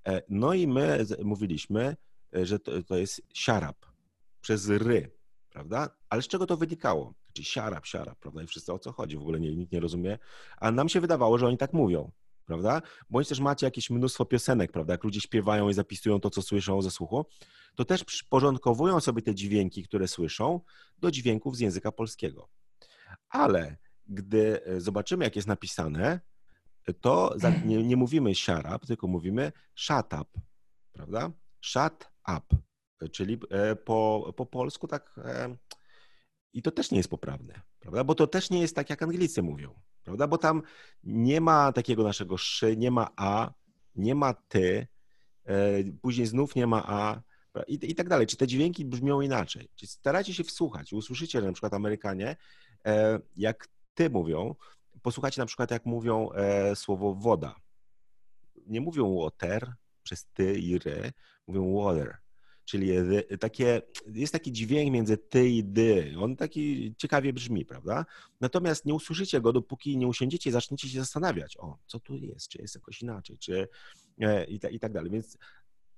[0.06, 1.96] E, no i my mówiliśmy,
[2.32, 3.76] że to, to jest siarap
[4.40, 5.10] przez ry,
[5.50, 5.90] prawda?
[6.08, 7.14] Ale z czego to wynikało?
[7.32, 8.42] Czyli siarap, siarap, prawda?
[8.42, 10.18] I wszyscy o co chodzi, w ogóle nie, nikt nie rozumie.
[10.56, 12.10] A nam się wydawało, że oni tak mówią
[12.46, 12.82] prawda?
[13.10, 14.94] Bądź też macie jakieś mnóstwo piosenek, prawda?
[14.94, 17.26] Jak ludzie śpiewają i zapisują to, co słyszą ze słuchu,
[17.74, 20.60] to też przyporządkowują sobie te dźwięki, które słyszą,
[20.98, 22.48] do dźwięków z języka polskiego.
[23.28, 26.20] Ale gdy e, zobaczymy, jak jest napisane,
[27.00, 30.40] to nie, nie mówimy siarap, tylko mówimy shut up,
[30.92, 31.30] prawda?
[31.60, 32.56] Shut up,
[33.12, 35.56] czyli e, po, po polsku tak e,
[36.52, 38.04] i to też nie jest poprawne, prawda?
[38.04, 40.26] Bo to też nie jest tak, jak Anglicy mówią, prawda?
[40.26, 40.62] Bo tam
[41.04, 43.52] nie ma takiego naszego szy, nie ma a,
[43.94, 44.86] nie ma ty,
[45.44, 47.22] e, później znów nie ma a
[47.66, 48.26] i, i tak dalej.
[48.26, 49.68] Czy te dźwięki brzmią inaczej?
[49.74, 50.92] Czy starajcie się wsłuchać?
[50.92, 52.36] Usłyszycie, że na przykład Amerykanie,
[52.86, 54.54] e, jak ty mówią,
[55.02, 57.56] posłuchajcie na przykład, jak mówią e, słowo woda.
[58.66, 61.12] Nie mówią water przez ty i ry,
[61.46, 62.16] mówią water
[62.66, 62.90] czyli
[63.40, 66.14] takie, jest taki dźwięk między ty i dy.
[66.20, 68.04] On taki ciekawie brzmi, prawda?
[68.40, 72.48] Natomiast nie usłyszycie go, dopóki nie usiądziecie i zaczniecie się zastanawiać, o, co tu jest,
[72.48, 73.68] czy jest jakoś inaczej, czy
[74.20, 75.10] e, i, i tak dalej.
[75.10, 75.38] Więc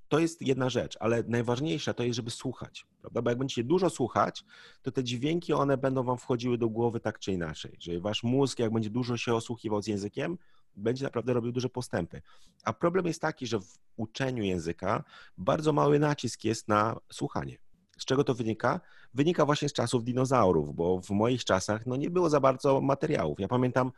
[0.09, 3.23] to jest jedna rzecz, ale najważniejsza to jest, żeby słuchać, prawda?
[3.23, 4.45] Bo jak będziecie dużo słuchać,
[4.83, 7.77] to te dźwięki, one będą wam wchodziły do głowy tak czy inaczej.
[7.81, 10.39] Że wasz mózg, jak będzie dużo się osłuchiwał z językiem,
[10.79, 12.23] będzie naprawdę robił duże postępy.
[12.64, 15.05] A problem jest taki, że w uczeniu języka
[15.38, 17.59] bardzo mały nacisk jest na słuchanie.
[17.99, 18.81] Z czego to wynika?
[19.14, 23.41] Wynika właśnie z czasów dinozaurów, bo w moich czasach no, nie było za bardzo materiałów.
[23.41, 23.93] Ja pamiętam,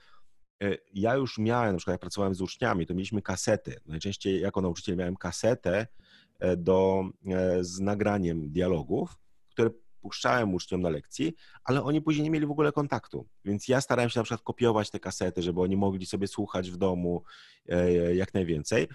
[0.63, 3.81] e, ja już miałem, na przykład jak pracowałem z uczniami, to mieliśmy kasety.
[3.87, 5.87] Najczęściej jako nauczyciel miałem kasetę
[6.39, 9.17] e, do, e, z nagraniem dialogów,
[10.01, 11.35] puszczałem uczniom na lekcji,
[11.65, 13.27] ale oni później nie mieli w ogóle kontaktu.
[13.45, 16.77] Więc ja starałem się na przykład kopiować te kasety, żeby oni mogli sobie słuchać w
[16.77, 17.23] domu
[18.15, 18.89] jak najwięcej,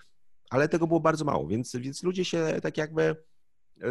[0.50, 3.15] ale tego było bardzo mało, więc, więc ludzie się tak jakby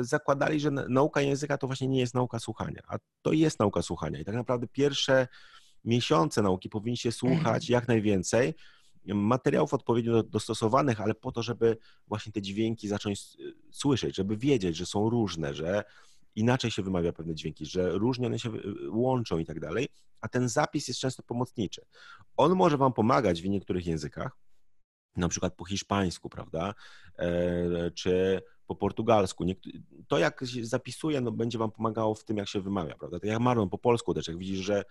[0.00, 4.20] zakładali, że nauka języka to właśnie nie jest nauka słuchania, a to jest nauka słuchania.
[4.20, 5.28] I tak naprawdę pierwsze
[5.84, 8.54] miesiące nauki powinniście słuchać jak najwięcej
[9.06, 13.36] materiałów odpowiednio dostosowanych, ale po to, żeby właśnie te dźwięki zacząć
[13.70, 15.84] słyszeć, żeby wiedzieć, że są różne, że
[16.34, 18.50] inaczej się wymawia pewne dźwięki, że różnie one się
[18.90, 19.88] łączą i tak dalej,
[20.20, 21.86] a ten zapis jest często pomocniczy.
[22.36, 24.36] On może wam pomagać w niektórych językach,
[25.16, 26.74] na przykład po hiszpańsku, prawda,
[27.18, 29.44] e, czy po portugalsku.
[30.08, 33.20] To, jak się zapisuje, no, będzie wam pomagało w tym, jak się wymawia, prawda?
[33.20, 34.84] Tak jak Marlon po polsku też, jak widzisz, że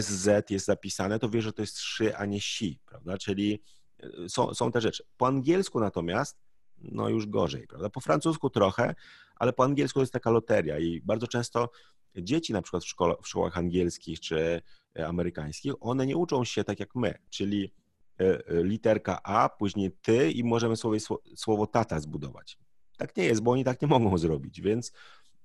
[0.00, 3.18] SZ jest zapisane, to wiesz, że to jest szy, a nie si, prawda?
[3.18, 3.62] Czyli
[4.02, 5.04] e, są, są te rzeczy.
[5.16, 6.38] Po angielsku natomiast,
[6.78, 7.90] no już gorzej, prawda?
[7.90, 8.94] Po francusku trochę,
[9.36, 11.70] ale po angielsku to jest taka loteria i bardzo często
[12.16, 14.62] dzieci na przykład w, szkole, w szkołach angielskich czy
[14.98, 17.72] e, amerykańskich, one nie uczą się tak jak my, czyli
[18.18, 20.98] e, literka A, później ty i możemy sobie
[21.36, 22.58] słowo tata zbudować.
[22.96, 24.92] Tak nie jest, bo oni tak nie mogą zrobić, więc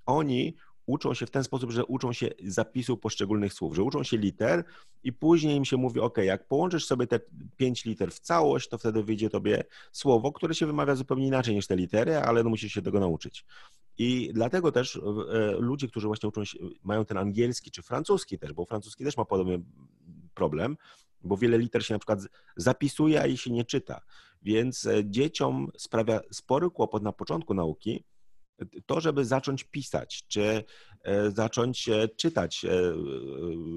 [0.06, 0.56] oni
[0.90, 4.64] uczą się w ten sposób, że uczą się zapisu poszczególnych słów, że uczą się liter
[5.04, 7.20] i później im się mówi, ok, jak połączysz sobie te
[7.58, 11.68] pięć liter w całość, to wtedy wyjdzie tobie słowo, które się wymawia zupełnie inaczej niż
[11.68, 13.46] te litery, ale no musisz się tego nauczyć.
[13.98, 15.00] I dlatego też e,
[15.60, 19.26] ludzie, którzy właśnie uczą się, mają ten angielski czy francuski też, bo francuski też ma
[19.26, 19.62] podobny
[20.34, 20.78] problem,
[21.22, 22.20] bo wiele liter się na przykład
[22.56, 24.02] zapisuje, a i się nie czyta.
[24.42, 28.04] Więc e, dzieciom sprawia spory kłopot na początku nauki
[28.86, 30.64] to, żeby zacząć pisać, czy
[31.04, 32.70] e, zacząć czytać e,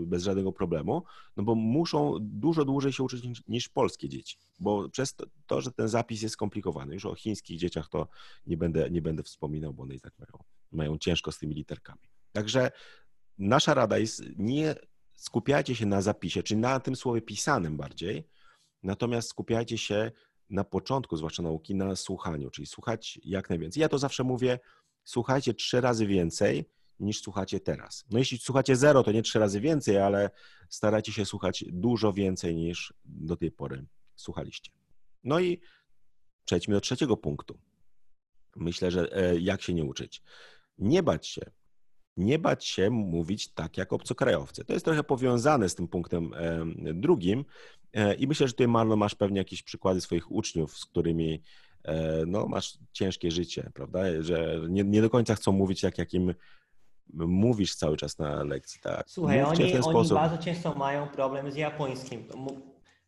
[0.06, 1.04] bez żadnego problemu,
[1.36, 5.16] no bo muszą dużo dłużej się uczyć niż polskie dzieci, bo przez
[5.46, 8.08] to, że ten zapis jest skomplikowany, już o chińskich dzieciach to
[8.46, 12.00] nie będę, nie będę wspominał, bo one i tak mają, mają ciężko z tymi literkami.
[12.32, 12.70] Także
[13.38, 14.74] nasza rada jest nie
[15.12, 18.28] skupiajcie się na zapisie, czyli na tym słowie pisanym bardziej,
[18.82, 20.12] natomiast skupiajcie się
[20.52, 23.80] na początku, zwłaszcza nauki, na słuchaniu, czyli słuchać jak najwięcej.
[23.80, 24.58] Ja to zawsze mówię,
[25.04, 26.64] słuchajcie trzy razy więcej
[27.00, 28.04] niż słuchacie teraz.
[28.10, 30.30] No jeśli słuchacie zero, to nie trzy razy więcej, ale
[30.68, 33.86] starajcie się słuchać dużo więcej niż do tej pory
[34.16, 34.72] słuchaliście.
[35.24, 35.60] No i
[36.44, 37.58] przejdźmy do trzeciego punktu.
[38.56, 40.22] Myślę, że e, jak się nie uczyć.
[40.78, 41.50] Nie bać się
[42.16, 44.64] nie bać się mówić tak jak obcokrajowcy.
[44.64, 46.30] To jest trochę powiązane z tym punktem
[46.94, 47.44] drugim
[47.92, 51.42] e, i myślę, że tutaj Marlo masz pewnie jakieś przykłady swoich uczniów, z którymi
[51.84, 56.34] e, no, masz ciężkie życie, prawda, że nie, nie do końca chcą mówić jak jakim
[57.14, 59.04] mówisz cały czas na lekcji, tak?
[59.06, 62.24] Słuchaj, oni, oni bardzo często mają problem z japońskim.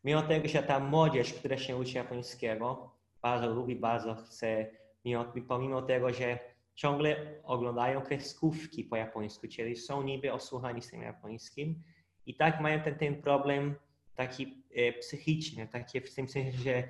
[0.05, 2.91] Mimo tego, że ta młodzież, która się uczy japońskiego,
[3.23, 4.67] bardzo lubi, bardzo chce,
[5.05, 11.03] mimo, pomimo tego, że ciągle oglądają kreskówki po japońsku, czyli są niby osłuchani z tym
[11.03, 11.83] japońskim
[12.27, 13.75] i tak mają ten, ten problem
[14.15, 16.83] taki e, psychiczny, taki w tym sensie, że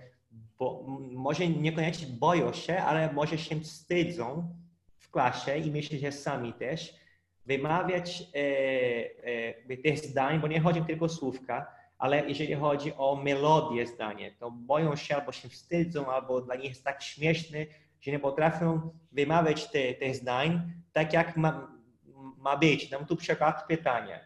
[0.59, 4.55] bo, może niekoniecznie boją się, ale może się wstydzą
[4.99, 6.95] w klasie i myślę, że sami też
[7.47, 8.39] wymawiać e,
[9.71, 11.67] e, tych zdań, bo nie chodzi tylko o słówka,
[11.99, 16.69] ale jeżeli chodzi o melodię zdania, to boją się albo się wstydzą, albo dla nich
[16.69, 17.67] jest tak śmieszny,
[18.05, 21.73] że nie potrafią wymawiać tych te zdań tak, jak ma,
[22.39, 22.89] ma być.
[22.89, 24.21] Dam tu przykład pytania.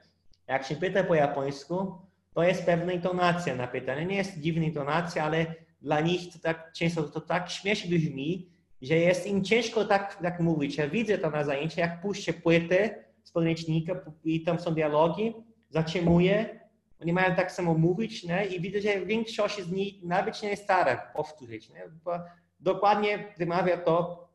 [0.47, 1.93] Jak się pyta po japońsku,
[2.35, 4.07] to jest pewna intonacja na pytanie.
[4.07, 5.47] Nie jest dziwna intonacja, ale
[5.83, 8.49] dla nich to tak często to tak śmiesznie brzmi,
[8.83, 10.77] że jest im ciężko tak, tak mówić.
[10.77, 15.35] Ja widzę to na zajęciach, jak puszczę płytę z podręcznika i tam są dialogi,
[15.71, 16.61] zatrzymuję,
[17.01, 18.47] oni mają tak samo mówić nie?
[18.47, 21.71] i widzę, że większość z nich nawet nie stara powtórzyć.
[21.71, 21.83] Nie?
[22.05, 22.19] Bo
[22.61, 24.29] dokładnie wymawia to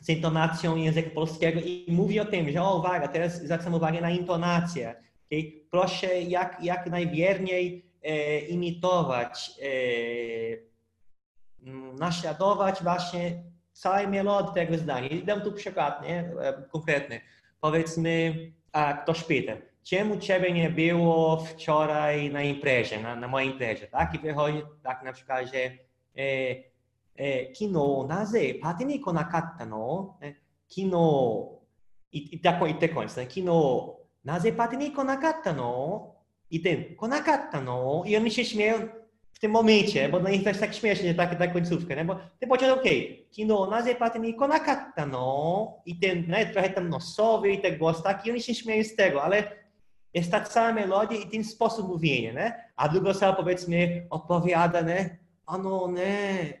[0.00, 4.10] z intonacją języka polskiego i mówi o tym, że o uwaga, teraz zwracam uwagę na
[4.10, 4.94] intonację.
[5.26, 5.52] Okay?
[5.70, 9.66] Proszę jak, jak najwierniej e, imitować, e,
[11.98, 15.08] naśladować właśnie całej melodii tego zdania.
[15.08, 16.18] I dam tu przykład nie?
[16.40, 17.20] E, konkretny.
[17.60, 18.34] Powiedzmy,
[18.72, 24.14] a ktoś pyta, czemu ciebie nie było wczoraj na imprezie, na, na mojej imprezie, tak?
[24.14, 26.56] I wychodzi tak na przykład, że e,
[27.15, 30.35] えー、昨日なぜパーティーに来なかったの、え
[30.69, 31.61] 昨日、
[32.11, 33.23] いったこ言ってこいですね。
[33.23, 33.45] 昨日、
[34.23, 36.15] なぜパーティーに来なかったの
[36.49, 39.01] I tym, 来なかったの I oni się śmieją.
[39.33, 42.05] w tym momencie, bo dla nich to jest tak śmiesznie, tak, tak końcówkę, nie?
[42.05, 46.89] bo ty powiedział, okej, okay, kino nazywa mi konakata, no, i ten, nie, trochę tam
[46.89, 49.51] nosowy i ten głos taki, oni się śmieją z tego, ale
[50.13, 52.53] jest ta sama melodia i ten sposób mówienia, nie?
[52.75, 55.17] A druga osoba powiedzmy odpowiada, nie?
[55.45, 56.53] Ano, nie,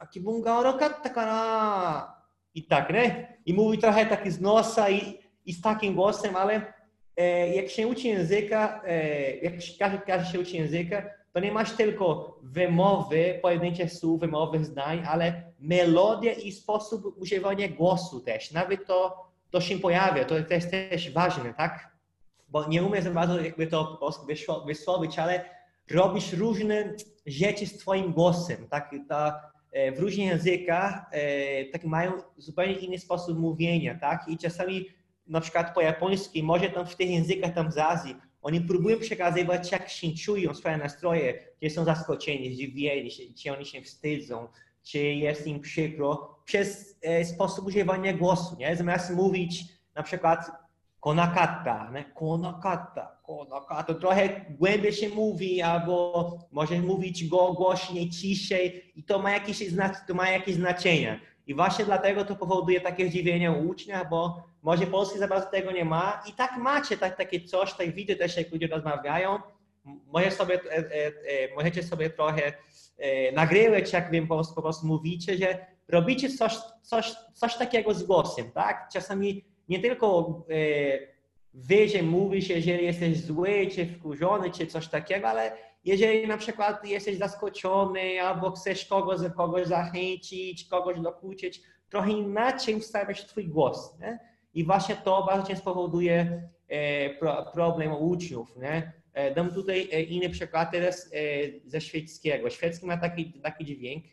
[0.00, 2.16] taki bunga orokata kana.
[2.54, 3.38] I tak, nie?
[3.46, 6.72] I mówi trochę taki z nosa i, i z takim głosem, ale
[7.16, 11.72] e, jak się uczy języka, e, jak każdy, każdy się uczy języka, to nie masz
[11.72, 18.52] tylko wymowy, pojedyncze słów, wymowy zdań, ale melodia i sposób używania głosu też.
[18.52, 21.90] Nawet to, to się pojawia, to, jest też ważne, tak?
[22.48, 24.26] Bo nie umiem za bardzo jakby to po prostu
[24.66, 25.44] wysłowić, ale
[25.90, 26.94] robisz różne
[27.26, 28.94] rzeczy z twoim głosem, tak?
[29.08, 34.28] Ta, w różnych językach e, tak mają zupełnie inny sposób mówienia, tak?
[34.28, 34.86] I czasami
[35.26, 39.72] na przykład po japońsku, może tam w tych językach tam z Azji, oni próbują przekazywać,
[39.72, 44.48] jak się czują, swoje nastroje, czy są zaskoczeni, zdziwieni, czy oni się wstydzą,
[44.82, 48.76] czy jest im przykro, przez e, sposób używania głosu, nie?
[48.76, 50.50] Zamiast mówić na przykład
[51.00, 59.18] konakata, konakata, konakata, trochę głębiej się mówi, albo możesz mówić go głośniej, ciszej i to
[59.18, 59.58] ma jakieś,
[60.08, 61.20] to ma jakieś znaczenie.
[61.46, 65.72] I właśnie dlatego to powoduje takie zdziwienie u ucznia, bo może Polski za bardzo tego
[65.72, 69.38] nie ma i tak macie tak, takie coś, tak widzę też jak ludzie rozmawiają,
[69.84, 72.52] może sobie, e, e, e, możecie sobie trochę
[73.32, 78.50] nagrywać, jak wiem, po, po prostu mówicie, że robicie coś, coś, coś takiego z głosem,
[78.50, 78.88] tak?
[78.92, 81.08] Czasami nie tylko wy,
[81.92, 85.52] że mówisz, jeżeli jesteś zły, czy wkurzony, czy coś takiego, ale
[85.84, 93.26] jeżeli na przykład jesteś zaskoczony albo chcesz kogoś, kogoś zachęcić, kogoś dokuczyć, trochę inaczej ustawiasz
[93.26, 93.98] twój głos.
[94.00, 94.18] Nie?
[94.54, 98.56] I właśnie to bardzo często powoduje e, problem uczniów.
[98.56, 98.92] Nie?
[99.12, 101.10] E, dam tutaj e, inny przykład teraz
[101.66, 102.50] ze szwedzkiego.
[102.50, 104.04] Szwedzki ma taki, taki dźwięk,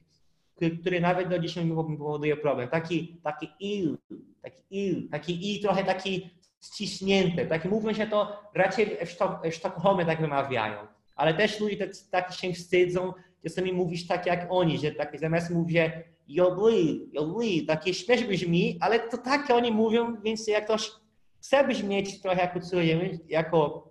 [0.82, 2.70] który nawet do dzisiaj mi powoduje problem.
[2.70, 3.98] Taki, taki il,
[4.42, 6.30] taki il, taki i trochę taki
[6.62, 7.46] ściśnięty.
[7.46, 10.88] Taki mówią się to raczej w, Sztok w Sztokholmie tak wymawiają.
[11.16, 15.50] Ale też ludzie tak, tak się wstydzą, czasami mówisz tak jak oni, że tak, zamiast
[15.50, 20.92] mówię jodli, jodli, takie śmiesz brzmi, ale to tak oni mówią, więc jak ktoś
[21.40, 23.90] chce brzmieć trochę jako cudzoziemiec, jako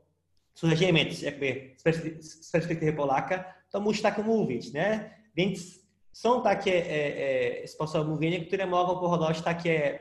[0.54, 1.74] cudzoziemiec jakby
[2.20, 5.10] z perspektywy Polaka, to musi tak mówić, nie?
[5.36, 9.98] Więc są takie e, e, sposoby mówienia, które mogą powodować takie,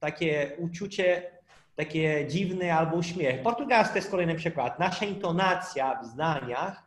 [0.00, 1.30] takie uczucie,
[1.78, 3.42] takie dziwne albo uśmiech.
[3.42, 4.78] Portugalski to jest kolejny przykład.
[4.78, 6.82] Nasza intonacja w zdaniach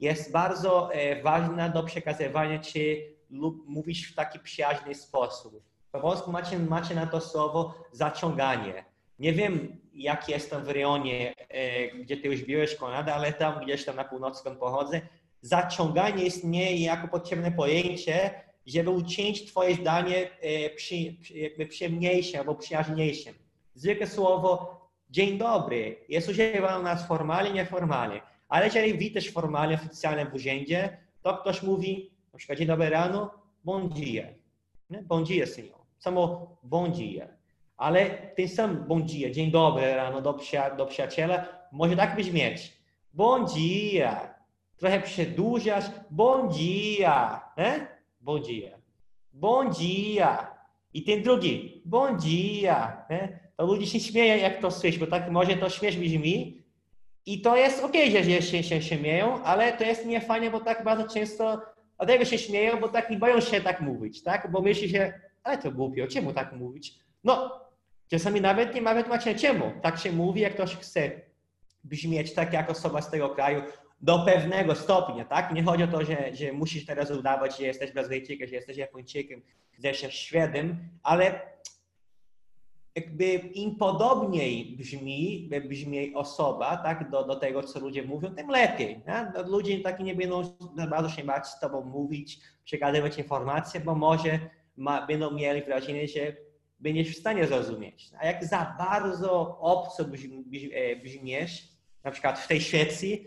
[0.00, 5.62] jest bardzo e, ważna do przekazywania, czy lub mówisz w taki przyjaźny sposób.
[5.92, 8.84] Po polsku macie, macie na to słowo zaciąganie.
[9.18, 13.84] Nie wiem, jak jestem w rejonie, e, gdzie ty już byłeś, Konrada, ale tam gdzieś
[13.84, 15.00] tam na północy, skąd pochodzę,
[15.40, 18.30] zaciąganie istnieje jako potrzebne pojęcie,
[18.66, 20.94] żeby uczynić twoje zdanie e, przy,
[21.34, 23.41] jakby przyjemniejszym albo przyjaźniejszym.
[23.74, 24.80] Zwykłe słowo
[25.10, 28.20] dzień dobry jest używane u nas formalnie, nieformalnie.
[28.48, 33.30] Ale jeżeli witasz formalnie, oficjalnie w urzędzie, to ktoś mówi na przykład dzień dobry rano,
[33.64, 34.24] bon dia.
[34.90, 35.02] Nie?
[35.02, 35.80] Bon dia, senhor.
[35.98, 37.28] Samo bon dia.
[37.76, 42.72] Ale ten sam bon dia, dzień dobry rano do, psia, do przyjaciela może tak brzmieć.
[43.14, 44.34] Bon dia.
[44.76, 45.84] Trochę przedłużasz.
[46.10, 47.40] Bon dia.
[47.58, 47.86] Nie?
[48.20, 48.78] Bon dia.
[49.32, 50.56] Bon dia.
[50.92, 51.82] I ten drugi.
[51.84, 53.06] Bon dia.
[53.10, 53.51] Nie?
[53.56, 56.62] To ludzie się śmieją, jak to słyszy, bo tak może to śmiesz brzmi.
[57.26, 61.08] I to jest okay, że się, się śmieją, ale to jest niefajnie, bo tak bardzo
[61.14, 61.62] często
[62.04, 64.50] Dlatego się śmieją, bo tak boją się tak mówić, tak?
[64.50, 66.94] Bo myśli się, ale to głupio, czemu tak mówić?
[67.24, 67.60] No,
[68.10, 69.72] czasami nawet nie ma wytłumaczenia czemu.
[69.82, 71.10] Tak się mówi, jak ktoś chce
[71.84, 73.62] brzmieć tak jak osoba z tego kraju
[74.00, 75.52] do pewnego stopnia, tak?
[75.54, 79.42] Nie chodzi o to, że, że musisz teraz udawać, że jesteś Brazylijczykiem, że jesteś Japończykiem,
[79.82, 81.40] że jesteś Szwedem, ale
[82.96, 89.02] jakby im podobniej brzmi, brzmi osoba tak, do, do tego, co ludzie mówią, tym lepiej.
[89.06, 89.32] Nie?
[89.34, 90.42] No, ludzie taki nie będą
[90.90, 94.38] bardzo się bać z tobą mówić, przekazywać informacje, bo może
[94.76, 96.36] ma, będą mieli wrażenie, że
[96.80, 98.10] będziesz w stanie zrozumieć.
[98.18, 100.04] A jak za bardzo obco
[100.72, 101.68] e, brzmiesz,
[102.04, 103.26] na przykład w tej Szwecji,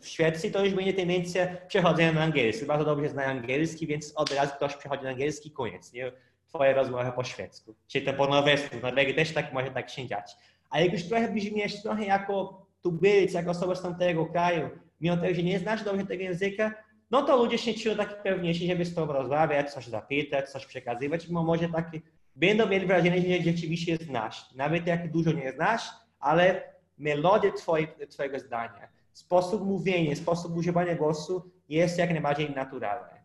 [0.00, 2.66] w Szwecji to już będzie tendencja przechodzenia na angielski.
[2.66, 5.92] Bardzo dobrze znają angielski, więc od razu ktoś przechodzi na angielski, koniec.
[5.92, 6.12] Nie?
[6.52, 10.36] Twoje rozmowy po szwedzku, czy to po norwesku, w też tak może tak się dziać.
[10.70, 15.34] A jak już trochę brzmiesz trochę jako tubylec, jako osoba z tamtego kraju, mimo tego,
[15.34, 16.74] że nie znasz dobrze tego języka,
[17.10, 21.26] no to ludzie się czują tak pewniejsi, żeby z tobą rozmawiać, coś zapytać, coś przekazywać,
[21.28, 22.00] bo może takie
[22.36, 24.54] będą mieli wrażenie, że rzeczywiście znasz.
[24.54, 25.82] Nawet jak dużo nie znasz,
[26.20, 26.62] ale
[26.98, 33.22] melodię twoje, twojego zdania, sposób mówienia, sposób używania głosu jest jak najbardziej naturalny.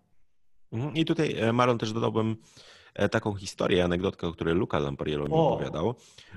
[0.71, 0.95] Mhm.
[0.95, 2.37] I tutaj, e, Maron, też dodałbym
[3.11, 5.95] taką historię, anegdotkę, o której Luca Lampariello mi opowiadał,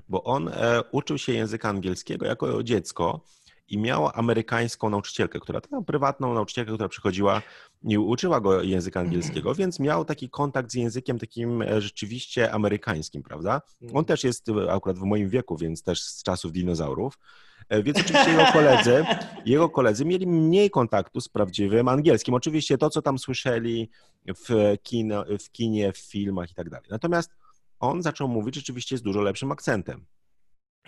[0.08, 3.20] bo on e, uczył się języka angielskiego jako dziecko
[3.68, 7.42] i miał amerykańską nauczycielkę, która taką prywatną nauczycielkę, która przychodziła
[7.82, 13.60] i uczyła go języka angielskiego, więc miał taki kontakt z językiem takim rzeczywiście amerykańskim, prawda?
[13.82, 14.04] On mhm.
[14.04, 17.18] też jest akurat w moim wieku, więc też z czasów dinozaurów.
[17.70, 19.04] E, więc oczywiście jego koledzy,
[19.46, 22.34] jego koledzy mieli mniej kontaktu z prawdziwym angielskim.
[22.34, 23.90] Oczywiście to, co tam słyszeli
[24.28, 26.88] w, kino, w kinie, w filmach i tak dalej.
[26.90, 27.30] Natomiast
[27.80, 30.06] on zaczął mówić rzeczywiście z dużo lepszym akcentem.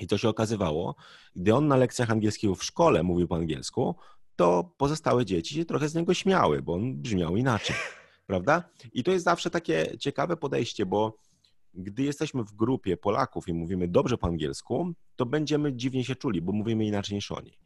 [0.01, 0.95] I to się okazywało,
[1.37, 3.97] gdy on na lekcjach angielskiego w szkole mówił po angielsku,
[4.37, 7.76] to pozostałe dzieci się trochę z niego śmiały, bo on brzmiał inaczej,
[8.26, 8.62] prawda?
[8.93, 11.16] I to jest zawsze takie ciekawe podejście, bo
[11.74, 16.42] gdy jesteśmy w grupie Polaków i mówimy dobrze po angielsku, to będziemy dziwnie się czuli,
[16.42, 17.58] bo mówimy inaczej niż oni.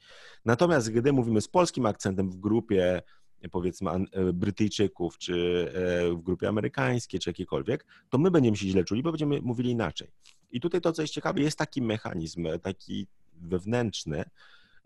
[0.45, 3.03] Natomiast gdy mówimy z polskim akcentem w grupie
[3.51, 5.35] powiedzmy e, Brytyjczyków, czy
[5.75, 9.71] e, w grupie amerykańskiej, czy jakiejkolwiek, to my będziemy się źle czuli, bo będziemy mówili
[9.71, 10.09] inaczej.
[10.51, 14.25] I tutaj to, co jest ciekawe, jest taki mechanizm, taki wewnętrzny,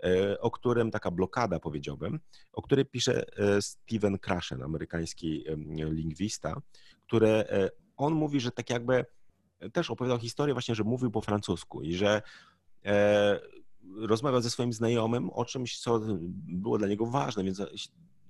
[0.02, 2.20] e, o którym taka blokada, powiedziałbym,
[2.52, 3.24] o której pisze
[3.60, 5.44] Steven Krashen, amerykański
[5.90, 6.62] lingwista,
[7.06, 7.44] który
[8.01, 9.05] on mówi, że tak jakby
[9.72, 12.22] też opowiadał historię właśnie, że mówił po francusku i że
[12.84, 13.40] e,
[13.96, 16.01] rozmawiał ze swoim znajomym o czymś, co
[16.48, 17.62] było dla niego ważne, więc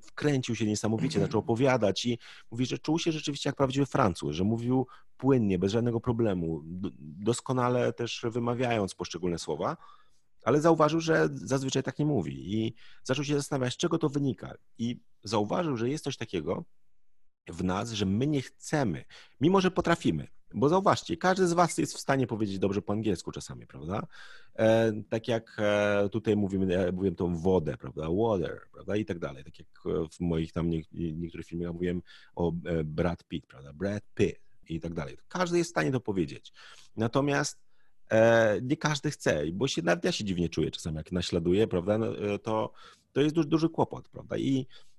[0.02, 1.26] wkręcił się niesamowicie, mhm.
[1.26, 2.18] zaczął opowiadać i
[2.50, 6.62] mówi, że czuł się rzeczywiście jak prawdziwy Francuz, że mówił płynnie, bez żadnego problemu,
[6.98, 9.76] doskonale też wymawiając poszczególne słowa,
[10.44, 14.54] ale zauważył, że zazwyczaj tak nie mówi i zaczął się zastanawiać, z czego to wynika
[14.78, 16.64] i zauważył, że jest coś takiego,
[17.48, 19.04] w nas, że my nie chcemy,
[19.40, 20.28] mimo że potrafimy.
[20.54, 24.06] Bo zauważcie, każdy z Was jest w stanie powiedzieć dobrze po angielsku czasami, prawda?
[24.58, 28.08] E, tak jak e, tutaj mówimy, ja mówiłem tą wodę, prawda?
[28.10, 28.96] Water, prawda?
[28.96, 29.44] I tak dalej.
[29.44, 29.68] Tak jak
[30.12, 32.02] w moich tam nie, niektórych filmach mówiłem
[32.36, 33.72] o e, Brad Pitt, prawda?
[33.72, 35.16] Brad Pitt i tak dalej.
[35.28, 36.52] Każdy jest w stanie to powiedzieć.
[36.96, 37.58] Natomiast
[38.10, 41.98] e, nie każdy chce, bo się nawet ja się dziwnie czuję czasami, jak naśladuję, prawda?
[41.98, 42.72] No, e, to,
[43.12, 44.38] to jest duży, duży kłopot, prawda?
[44.38, 44.89] I E,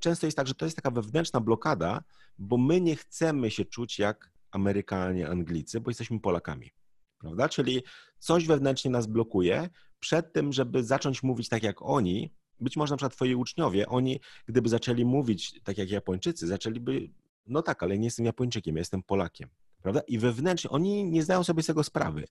[0.00, 2.04] często jest tak, że to jest taka wewnętrzna blokada,
[2.38, 6.70] bo my nie chcemy się czuć jak Amerykanie, Anglicy, bo jesteśmy Polakami.
[7.18, 7.48] Prawda?
[7.48, 7.82] Czyli
[8.18, 9.68] coś wewnętrznie nas blokuje
[10.00, 12.32] przed tym, żeby zacząć mówić tak jak oni.
[12.60, 17.10] Być może na przykład twoi uczniowie, oni gdyby zaczęli mówić tak jak Japończycy, zaczęliby,
[17.46, 19.48] no tak, ale nie jestem Japończykiem, ja jestem Polakiem.
[19.82, 20.00] Prawda?
[20.08, 22.24] I wewnętrznie oni nie zdają sobie z tego sprawy,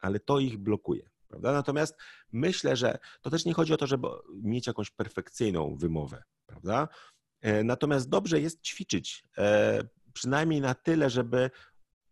[0.00, 1.10] ale to ich blokuje.
[1.28, 1.52] Prawda?
[1.52, 1.96] Natomiast
[2.32, 4.08] myślę, że to też nie chodzi o to, żeby
[4.42, 6.88] mieć jakąś perfekcyjną wymowę, prawda?
[7.40, 9.82] E, natomiast dobrze jest ćwiczyć, e,
[10.12, 11.50] przynajmniej na tyle, żeby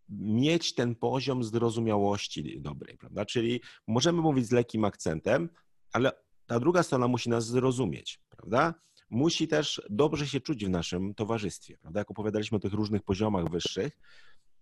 [0.09, 3.24] mieć ten poziom zrozumiałości dobrej, prawda?
[3.24, 5.49] Czyli możemy mówić z lekkim akcentem,
[5.93, 6.12] ale
[6.47, 8.74] ta druga strona musi nas zrozumieć, prawda?
[9.11, 12.01] Musi też dobrze się czuć w naszym towarzystwie, prawda?
[12.01, 13.99] Jak opowiadaliśmy o tych różnych poziomach wyższych,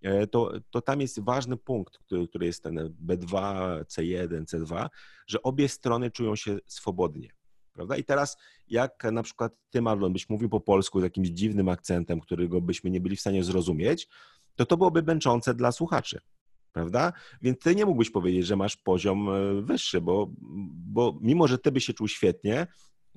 [0.03, 3.35] E, to, to tam jest ważny punkt, który, który jest ten B2,
[3.85, 4.89] C1, C2,
[5.27, 7.29] że obie strony czują się swobodnie.
[7.77, 7.97] Prawda?
[7.97, 8.37] I teraz,
[8.69, 12.91] jak na przykład ty, Marlon, byś mówił po polsku z jakimś dziwnym akcentem, którego byśmy
[12.91, 14.09] nie byli w stanie zrozumieć,
[14.57, 16.21] to to byłoby męczące dla słuchaczy.
[16.73, 17.13] Prawda?
[17.43, 20.31] Więc ty nie mógłbyś powiedzieć, że masz poziom e, wyższy, bo,
[20.71, 22.67] bo mimo, że ty byś się czuł świetnie,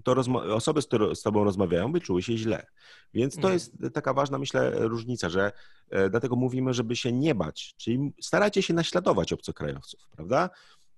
[0.03, 0.15] to
[0.55, 2.65] osoby, z, które z tobą rozmawiają, by czuły się źle.
[3.13, 3.53] Więc to mm.
[3.53, 5.51] jest taka ważna, myślę, różnica, że
[5.89, 10.49] e, dlatego mówimy, żeby się nie bać, czyli starajcie się naśladować obcokrajowców, prawda?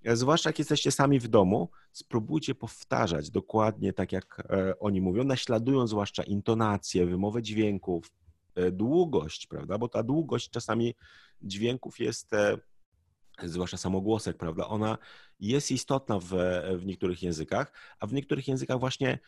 [0.06, 5.24] E, zwłaszcza jak jesteście sami w domu, spróbujcie powtarzać dokładnie tak, jak e, oni mówią,
[5.24, 8.12] naśladując zwłaszcza intonację, wymowę dźwięków,
[8.72, 9.78] długość, prawda?
[9.78, 10.95] Bo ta długość czasami
[11.41, 12.32] dźwięków jest
[13.43, 14.97] zwłaszcza samogłosek, prawda, ona
[15.39, 16.30] jest istotna w,
[16.78, 19.20] w niektórych językach, a w niektórych językach właśnie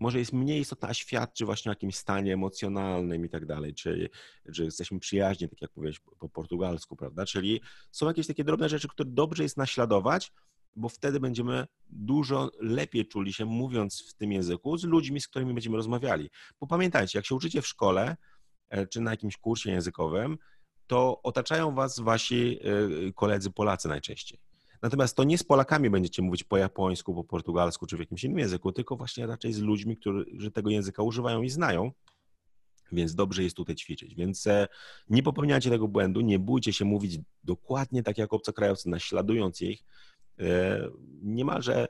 [0.00, 4.10] może jest mniej istotna, a świadczy właśnie o jakimś stanie emocjonalnym i tak dalej, czy
[4.46, 7.26] że jesteśmy przyjaźni, tak jak powiedziałeś po portugalsku, prawda?
[7.26, 7.60] Czyli
[7.92, 10.32] są jakieś takie drobne rzeczy, które dobrze jest naśladować,
[10.76, 15.54] bo wtedy będziemy dużo lepiej czuli się mówiąc w tym języku z ludźmi, z którymi
[15.54, 16.30] będziemy rozmawiali.
[16.60, 18.16] Bo pamiętajcie, jak się uczycie w szkole
[18.68, 20.38] e, czy na jakimś kursie językowym,
[20.86, 22.58] to otaczają was wasi
[23.08, 24.40] y, koledzy Polacy najczęściej.
[24.82, 28.38] Natomiast to nie z Polakami będziecie mówić po japońsku, po portugalsku czy w jakimś innym
[28.38, 31.92] języku, tylko właśnie raczej z ludźmi, którzy tego języka używają i znają.
[32.92, 34.14] Więc dobrze jest tutaj ćwiczyć.
[34.14, 34.68] Więc e,
[35.10, 39.84] nie popełniajcie tego błędu, nie bójcie się mówić dokładnie tak jak obcokrajowcy, naśladując ich.
[40.40, 40.88] E,
[41.22, 41.88] niemalże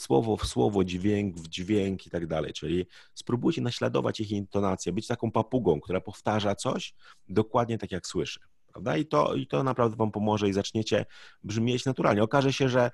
[0.00, 2.52] słowo w słowo, dźwięk w dźwięk i tak dalej.
[2.52, 6.94] Czyli spróbujcie naśladować ich intonację, być taką papugą, która powtarza coś
[7.28, 8.40] dokładnie tak, jak słyszy.
[8.74, 8.96] Prawda?
[8.96, 11.06] I to, I to naprawdę Wam pomoże i zaczniecie
[11.44, 12.22] brzmieć naturalnie.
[12.22, 12.90] Okaże się, że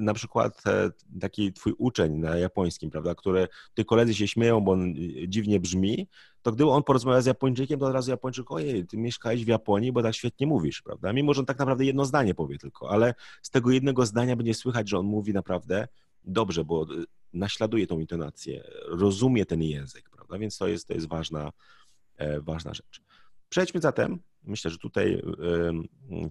[0.00, 0.62] na przykład
[1.20, 4.94] taki twój uczeń na japońskim, prawda, który ty koledzy się śmieją, bo on
[5.28, 6.08] dziwnie brzmi,
[6.42, 9.92] to gdyby on porozmawiał z Japończykiem, to od razu Japończyk, ojej, ty mieszkałeś w Japonii,
[9.92, 11.12] bo tak świetnie mówisz, prawda?
[11.12, 14.54] Mimo, że on tak naprawdę jedno zdanie powie tylko, ale z tego jednego zdania będzie
[14.54, 15.88] słychać, że on mówi naprawdę
[16.24, 16.86] dobrze, bo
[17.32, 20.38] naśladuje tą intonację, rozumie ten język, prawda?
[20.38, 21.52] Więc to jest, to jest ważna,
[22.16, 23.02] e, ważna rzecz.
[23.48, 25.22] Przejdźmy zatem, myślę, że tutaj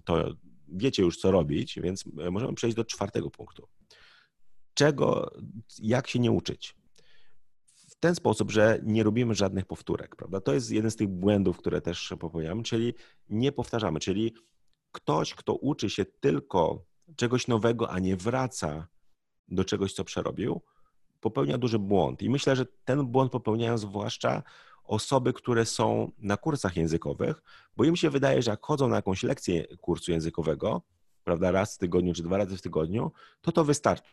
[0.04, 0.34] to
[0.68, 3.68] wiecie już, co robić, więc możemy przejść do czwartego punktu.
[4.74, 5.30] Czego,
[5.78, 6.74] jak się nie uczyć?
[7.90, 10.40] W ten sposób, że nie robimy żadnych powtórek, prawda?
[10.40, 12.94] To jest jeden z tych błędów, które też popełniamy, czyli
[13.28, 14.34] nie powtarzamy, czyli
[14.92, 16.84] ktoś, kto uczy się tylko
[17.16, 18.88] czegoś nowego, a nie wraca
[19.48, 20.62] do czegoś, co przerobił,
[21.20, 22.22] popełnia duży błąd.
[22.22, 24.42] I myślę, że ten błąd popełniają zwłaszcza
[24.88, 27.42] osoby, które są na kursach językowych,
[27.76, 30.82] bo im się wydaje, że jak chodzą na jakąś lekcję kursu językowego,
[31.24, 34.12] prawda, raz w tygodniu czy dwa razy w tygodniu, to to wystarczy.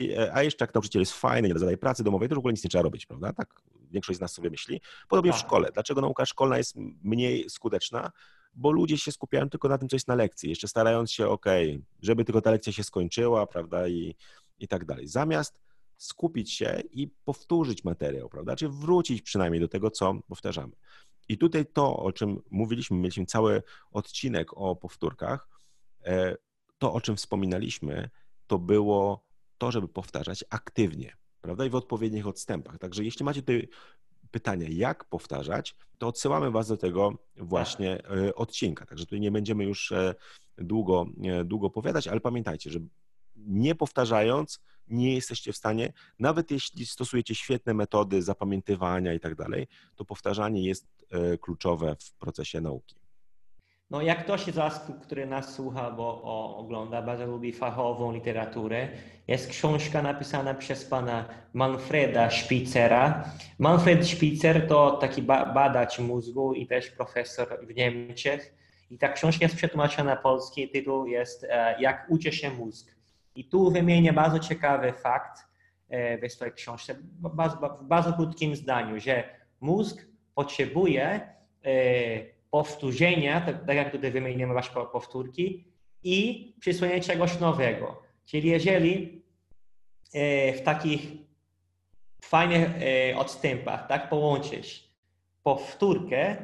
[0.00, 2.64] E, a jeszcze jak nauczyciel jest fajny, nie zadaje pracy domowej, to w ogóle nic
[2.64, 3.32] nie trzeba robić, prawda?
[3.32, 4.80] Tak większość z nas sobie myśli.
[5.08, 5.44] Podobnie w tak.
[5.46, 5.70] szkole.
[5.74, 8.10] Dlaczego nauka szkolna jest mniej skuteczna?
[8.54, 11.46] bo ludzie się skupiają tylko na tym, co jest na lekcji, jeszcze starając się, ok,
[12.02, 14.14] żeby tylko ta lekcja się skończyła, prawda, i,
[14.58, 15.08] i tak dalej.
[15.08, 15.60] Zamiast
[16.00, 20.72] skupić się i powtórzyć materiał, prawda, czy wrócić przynajmniej do tego, co powtarzamy.
[21.28, 25.48] I tutaj to, o czym mówiliśmy, mieliśmy cały odcinek o powtórkach,
[26.04, 26.36] e,
[26.78, 28.10] to, o czym wspominaliśmy,
[28.46, 29.24] to było
[29.58, 32.78] to, żeby powtarzać aktywnie, prawda, i w odpowiednich odstępach.
[32.78, 33.68] Także jeśli macie tutaj
[34.30, 38.86] pytania, jak powtarzać, to odsyłamy Was do tego właśnie e, odcinka.
[38.86, 40.14] Także tutaj nie będziemy już e,
[40.58, 41.06] długo,
[41.44, 42.80] długo powiadać, ale pamiętajcie, że
[43.36, 49.66] nie powtarzając, nie jesteście w stanie, nawet jeśli stosujecie świetne metody zapamiętywania i tak dalej,
[49.96, 50.86] to powtarzanie jest
[51.40, 53.00] kluczowe w procesie nauki.
[53.90, 56.22] No jak ktoś z Was, który nas słucha albo
[56.56, 58.88] ogląda, bardzo lubi fachową literaturę,
[59.28, 63.24] jest książka napisana przez pana Manfreda Spitzera.
[63.58, 68.54] Manfred Spitzer to taki badacz mózgu i też profesor w Niemczech.
[68.90, 70.68] I ta książka jest przetłumaczona na polski.
[70.68, 72.99] Tytuł jest e, Jak uczy się mózg.
[73.34, 75.48] I tu wymienię bardzo ciekawy fakt
[75.88, 77.28] e, w swojej książce, w
[77.82, 79.24] bardzo, krótkim zdaniu, że
[79.60, 81.20] mózg potrzebuje e,
[82.50, 85.64] powtórzenia, tak, tak jak tutaj wymieniamy wasze powtórki,
[86.02, 88.02] i przysłonienie czegoś nowego.
[88.24, 89.22] Czyli jeżeli
[90.14, 91.00] e, w takich
[92.24, 92.70] fajnych
[93.16, 94.90] odstępach tak połączysz
[95.42, 96.36] powtórkę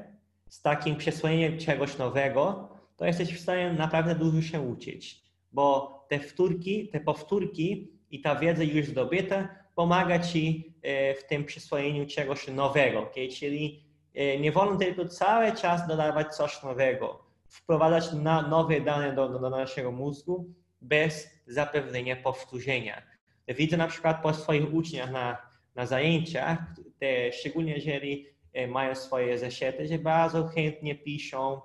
[0.49, 5.22] z takim przysłonieniem czegoś nowego, to jesteś w stanie naprawdę dużo się uczyć,
[5.53, 11.45] bo te wtórki, te powtórki i ta wiedza już zdobyta pomaga ci e, w tym
[11.45, 13.29] przyswojeniu czegoś nowego, okay?
[13.29, 13.87] czyli
[14.17, 18.05] E, nie wolno tylko cały czas dodawać coś nowego, wprowadzać
[18.49, 23.03] nowe dane do, do, do naszego mózgu bez zapewnienia powtórzenia.
[23.49, 25.39] Widzę na przykład po swoich uczniach na,
[25.75, 26.59] na zajęciach,
[26.99, 31.61] te, szczególnie jeżeli e, mają swoje zeszyty, że bardzo chętnie piszą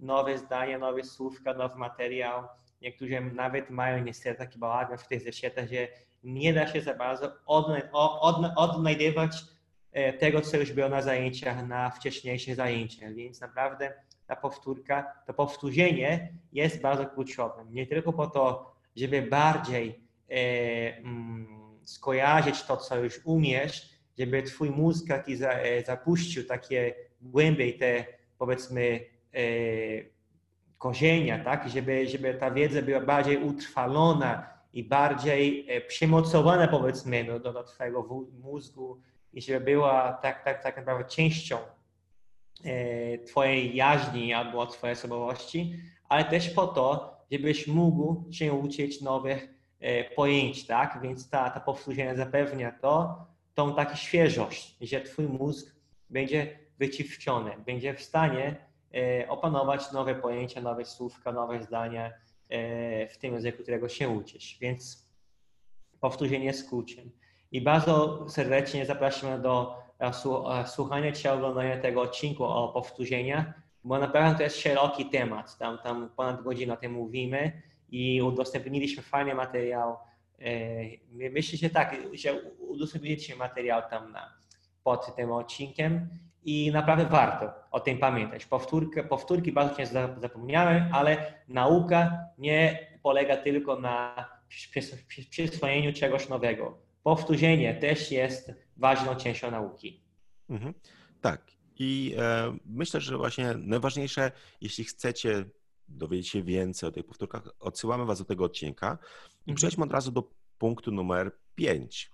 [0.00, 2.44] nowe zdania, nowe słówka, nowy materiał.
[2.82, 5.88] Niektórzy nawet mają niestety taki bałagan w tych zeszytach, że
[6.24, 7.32] nie da się za bardzo
[8.56, 9.32] odnajdywać
[9.92, 13.14] E, tego, co już było na zajęciach, na wcześniejszych zajęciach.
[13.14, 13.92] Więc naprawdę
[14.26, 17.64] ta powtórka, to powtórzenie jest bardzo kluczowe.
[17.70, 21.46] Nie tylko po to, żeby bardziej e, mm,
[21.84, 28.04] skojarzyć to, co już umiesz, żeby twój mózg taki za, e, zapuścił takie głębiej te,
[28.38, 29.00] powiedzmy,
[29.34, 29.40] e,
[30.82, 31.68] korzenia, tak?
[31.68, 38.08] Żeby, żeby ta wiedza była bardziej utrwalona i bardziej e, przymocowana, powiedzmy, do, do twojego
[38.40, 39.00] mózgu,
[39.32, 41.58] i żeby była tak, tak, tak naprawdę częścią
[42.64, 45.76] e, Twojej jaźni albo Twojej osobowości,
[46.08, 49.48] ale też po to, żebyś mógł się uczyć nowych
[49.80, 50.98] e, pojęć, tak?
[51.02, 55.74] Więc ta, ta powtórzenie zapewnia to, tą taką świeżość, że Twój mózg
[56.10, 58.71] będzie wyciszczony, będzie w stanie
[59.28, 62.12] opanować nowe pojęcia, nowe słówka, nowe zdania
[63.10, 64.58] w tym języku, którego się uczysz.
[64.60, 65.08] Więc
[66.00, 67.10] powtórzenie jest kluczem.
[67.52, 73.46] I bardzo serdecznie zapraszamy do e, e, słuchania czy oglądania tego odcinku o powtórzeniach,
[73.84, 75.58] bo naprawdę to jest szeroki temat.
[75.58, 79.96] Tam, tam ponad godzinę o tym mówimy i udostępniliśmy fajny materiał.
[80.38, 80.50] E,
[81.30, 84.32] myślę, że tak, że udostępniliśmy materiał tam na,
[84.84, 86.08] pod tym odcinkiem
[86.44, 88.46] i naprawdę warto o tym pamiętać.
[88.46, 94.14] Powtórki, powtórki bardzo często zapomniałem, ale nauka nie polega tylko na
[95.30, 100.02] przyswojeniu czegoś nowego powtórzenie też jest ważną częścią nauki.
[100.48, 100.74] Mhm.
[101.20, 101.52] Tak.
[101.78, 105.44] I e, myślę, że właśnie najważniejsze, jeśli chcecie
[105.88, 108.98] dowiedzieć się więcej o tych powtórkach, odsyłamy Was do tego odcinka
[109.46, 109.56] i Mhm.
[109.56, 112.10] przejdźmy od razu do punktu numer 5.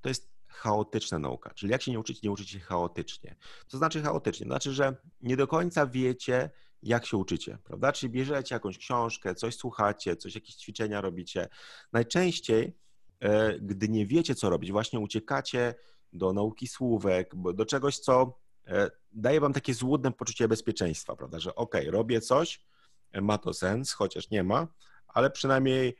[0.00, 3.36] To jest chaotyczna nauka, czyli jak się nie uczyć, nie uczyć się chaotycznie.
[3.66, 4.46] Co znaczy chaotycznie?
[4.46, 6.50] Znaczy, że nie do końca wiecie,
[6.82, 7.92] jak się uczycie, prawda?
[7.92, 11.48] Czyli bierzecie jakąś książkę, coś słuchacie, coś, jakieś ćwiczenia robicie.
[11.92, 12.76] Najczęściej,
[13.20, 15.74] e, gdy nie wiecie, co robić, właśnie uciekacie
[16.12, 21.40] do nauki słówek, do czegoś, co e, daje wam takie złudne poczucie bezpieczeństwa, prawda?
[21.40, 22.64] Że okej, robię coś,
[23.12, 24.68] e, ma to sens, chociaż nie ma,
[25.08, 25.96] ale przynajmniej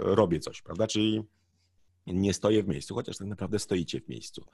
[0.00, 0.86] robię coś, prawda?
[0.86, 1.24] Czyli
[2.06, 4.44] nie stoję w miejscu, chociaż tak naprawdę stoicie w miejscu.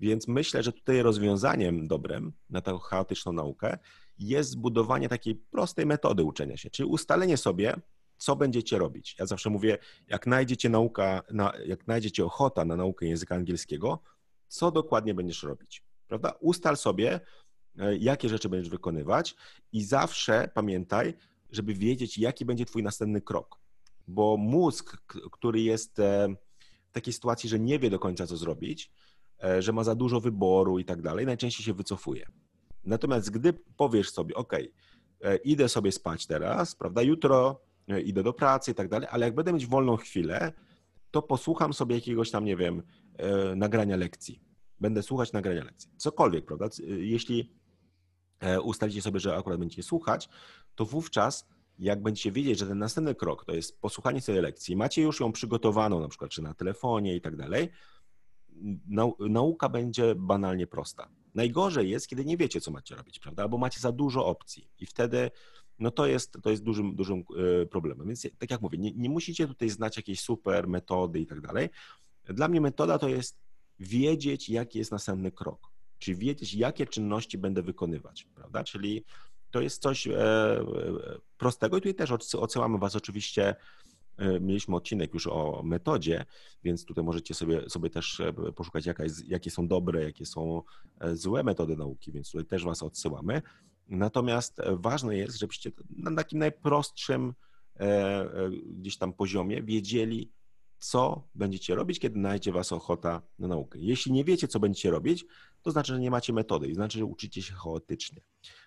[0.00, 3.78] Więc myślę, że tutaj rozwiązaniem dobrym na tę chaotyczną naukę
[4.18, 7.74] jest zbudowanie takiej prostej metody uczenia się, czyli ustalenie sobie,
[8.16, 9.16] co będziecie robić.
[9.18, 14.02] Ja zawsze mówię, jak znajdziecie nauka, na, jak znajdziecie ochota na naukę języka angielskiego,
[14.48, 16.32] co dokładnie będziesz robić, prawda?
[16.40, 17.20] Ustal sobie,
[17.78, 19.34] e, jakie rzeczy będziesz wykonywać
[19.72, 21.14] i zawsze pamiętaj,
[21.50, 23.60] żeby wiedzieć, jaki będzie twój następny krok,
[24.08, 24.96] bo mózg,
[25.32, 26.28] który jest e,
[26.92, 28.90] takiej sytuacji, że nie wie do końca, co zrobić,
[29.44, 32.26] e, że ma za dużo wyboru i tak dalej, najczęściej się wycofuje.
[32.84, 34.52] Natomiast gdy powiesz sobie, OK,
[35.44, 39.34] idę sobie spać teraz, prawda, jutro e, idę do pracy i tak dalej, ale jak
[39.34, 40.52] będę mieć wolną chwilę,
[41.10, 42.82] to posłucham sobie jakiegoś tam, nie wiem,
[43.16, 44.40] e, nagrania lekcji.
[44.80, 45.90] Będę słuchać nagrania lekcji.
[45.96, 46.68] Cokolwiek, prawda?
[46.86, 47.52] Jeśli
[48.40, 50.28] e, ustalicie sobie, że akurat będziecie słuchać,
[50.74, 51.48] to wówczas,
[51.80, 55.32] jak będziecie wiedzieć, że ten następny krok to jest posłuchanie sobie lekcji, macie już ją
[55.32, 57.68] przygotowaną, na przykład czy na telefonie i tak dalej,
[58.90, 61.08] nau- nauka będzie banalnie prosta.
[61.34, 63.42] Najgorzej jest, kiedy nie wiecie, co macie robić, prawda?
[63.42, 65.30] Albo macie za dużo opcji i wtedy
[65.78, 67.24] no to jest, to jest dużym, dużym
[67.62, 68.06] e, problemem.
[68.06, 71.68] Więc tak jak mówię, nie, nie musicie tutaj znać jakiejś super metody i tak dalej.
[72.24, 73.40] Dla mnie metoda to jest
[73.78, 78.64] wiedzieć, jaki jest następny krok, czyli wiedzieć, jakie czynności będę wykonywać, prawda?
[78.64, 79.04] Czyli
[79.50, 80.64] to jest coś e, e,
[81.38, 83.56] prostego i tutaj też odsy- odsyłamy Was oczywiście,
[84.16, 86.24] e, mieliśmy odcinek już o metodzie,
[86.64, 88.22] więc tutaj możecie sobie, sobie też
[88.56, 90.62] poszukać, jaka jest, jakie są dobre, jakie są
[91.12, 93.42] złe metody nauki, więc tutaj też Was odsyłamy.
[93.88, 97.34] Natomiast ważne jest, żebyście na takim najprostszym
[98.66, 100.30] gdzieś tam poziomie wiedzieli,
[100.80, 103.78] co będziecie robić, kiedy najdzie Was ochota na naukę.
[103.82, 105.24] Jeśli nie wiecie, co będziecie robić,
[105.62, 108.20] to znaczy, że nie macie metody i znaczy, że uczycie się chaotycznie.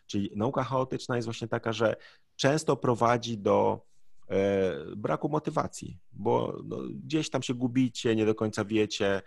[0.08, 1.96] Czyli nauka chaotyczna jest właśnie taka, że
[2.36, 3.86] często prowadzi do
[4.30, 9.22] e, braku motywacji, bo no, gdzieś tam się gubicie, nie do końca wiecie,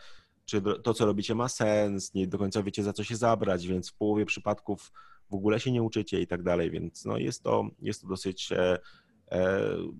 [0.45, 3.91] czy to, co robicie, ma sens, nie do końca wiecie, za co się zabrać, więc
[3.91, 4.93] w połowie przypadków
[5.31, 8.53] w ogóle się nie uczycie i tak dalej, więc no, jest, to, jest to dosyć
[8.53, 8.79] e,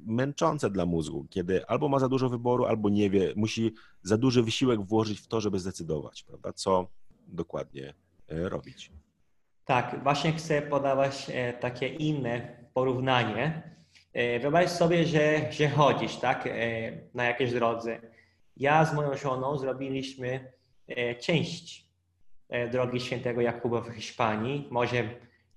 [0.07, 3.73] męczące dla mózgu, kiedy albo ma za dużo wyboru, albo nie wie, musi
[4.03, 6.87] za duży wysiłek włożyć w to, żeby zdecydować, prawda, co
[7.27, 7.95] dokładnie
[8.29, 8.91] e, robić.
[9.65, 13.63] Tak, właśnie chcę podawać e, takie inne porównanie.
[14.13, 16.51] E, wyobraź sobie, że, że chodzisz tak, e,
[17.15, 18.01] na jakiejś drodze.
[18.57, 20.53] Ja z moją żoną zrobiliśmy
[20.89, 21.87] e, część
[22.49, 24.69] e, drogi świętego Jakuba w Hiszpanii.
[24.71, 25.09] Może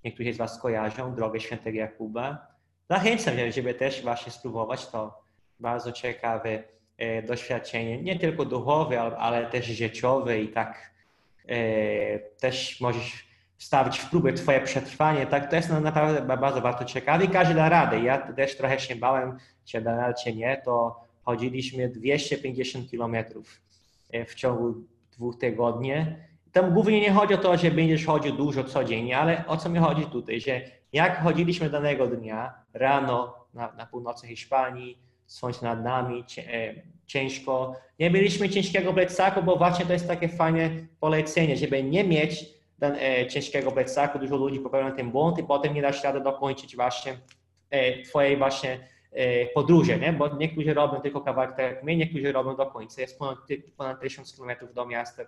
[0.03, 2.48] niektórzy z Was kojarzą drogę świętego Jakuba.
[2.89, 5.21] Zachęcam, żeby też właśnie spróbować to.
[5.59, 6.63] Bardzo ciekawe
[6.97, 10.91] e, doświadczenie, nie tylko duchowe, ale, też życiowe i tak
[11.49, 13.27] e, też możesz
[13.57, 17.29] wstawić w próbę Twoje przetrwanie, tak, to jest na- naprawdę ba- bardzo, bardzo ciekawe i
[17.29, 17.99] każdy da radę.
[17.99, 23.61] Ja też trochę się bałem, czy da radę, czy nie, to chodziliśmy 250 kilometrów
[24.11, 24.73] e, w ciągu
[25.11, 25.91] dwóch tygodni.
[26.51, 29.79] Tam głównie nie chodzi o to, że będziesz chodził dużo codziennie, ale o co mi
[29.79, 30.61] chodzi tutaj, że
[30.93, 36.73] jak chodziliśmy danego dnia, rano na, na północy Hiszpanii, słońce nad nami, e,
[37.05, 40.69] ciężko, nie mieliśmy ciężkiego plecaku, bo właśnie to jest takie fajne
[40.99, 42.45] polecenie, żeby nie mieć
[42.81, 47.17] e, ciężkiego plecaku, dużo ludzi popełnia ten błąd i potem nie dasz rady dokończyć właśnie
[47.69, 48.99] e, twojej właśnie
[49.53, 50.13] podróży, nie?
[50.13, 53.37] bo niektórzy robią tylko kawałek tak jak my, niektórzy robią do końca, jest ponad,
[53.77, 55.23] ponad 1000 km do miasta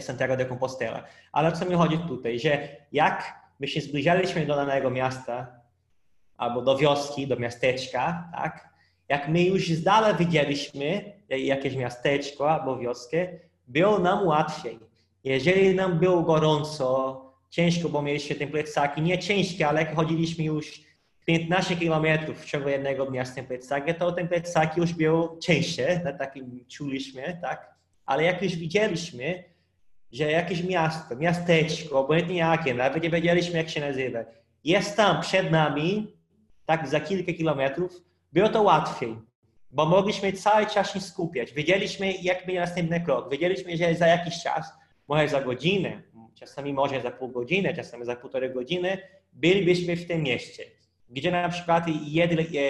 [0.00, 1.04] Santiago de Compostela.
[1.32, 5.60] Ale o co mi chodzi tutaj, że jak my się zbliżaliśmy do danego miasta
[6.36, 8.68] albo do wioski, do miasteczka, tak?
[9.08, 13.28] Jak my już z dala widzieliśmy jakieś miasteczko albo wioskę,
[13.68, 14.78] było nam łatwiej.
[15.24, 20.80] Jeżeli nam było gorąco, ciężko, bo mieliśmy te plecaki, nie ciężkie, ale jak chodziliśmy już
[21.26, 26.00] 15 kilometrów w ciągu jednego dnia z tym plecakiem, to ten plecaki już było cięższe,
[26.04, 27.74] na takim czuliśmy, tak?
[28.06, 29.44] Ale jak już widzieliśmy,
[30.12, 34.18] że jakieś miasto, miasteczko, obojętnie jakie, nawet nie wiedzieliśmy jak się nazywa,
[34.64, 36.16] jest tam przed nami,
[36.66, 38.02] tak za kilka kilometrów,
[38.32, 39.16] było to łatwiej,
[39.70, 41.52] bo mogliśmy cały czas się skupiać.
[41.52, 43.30] Wiedzieliśmy, jak będzie następny krok.
[43.30, 44.72] Wiedzieliśmy, że za jakiś czas,
[45.08, 46.02] może za godzinę,
[46.34, 48.98] czasami może za pół godziny, czasami za półtorej godziny,
[49.32, 50.64] bylibyśmy w tym mieście.
[51.10, 52.62] gdzie na przykład jedli, e,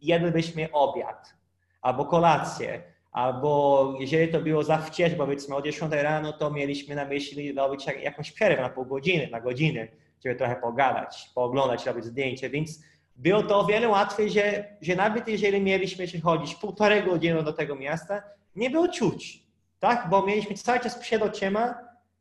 [0.00, 1.34] jedlibyśmy obiad
[1.82, 2.82] albo kolację,
[3.12, 7.86] albo jeżeli to było za wcześnie, powiedzmy o 10 rano, to mieliśmy na myśli robić
[8.02, 9.88] jakąś przerwę na pół godziny, na godzinę,
[10.24, 12.80] żeby trochę pogadać, pooglądać, robić zdjęcie, więc
[13.16, 17.52] było to o wiele łatwiej, że, że nawet jeżeli mieliśmy się chodzić półtorej godziny do
[17.52, 18.22] tego miasta,
[18.56, 19.42] nie było czuć,
[19.78, 20.06] tak?
[20.10, 21.74] Bo mieliśmy cały czas przed oczyma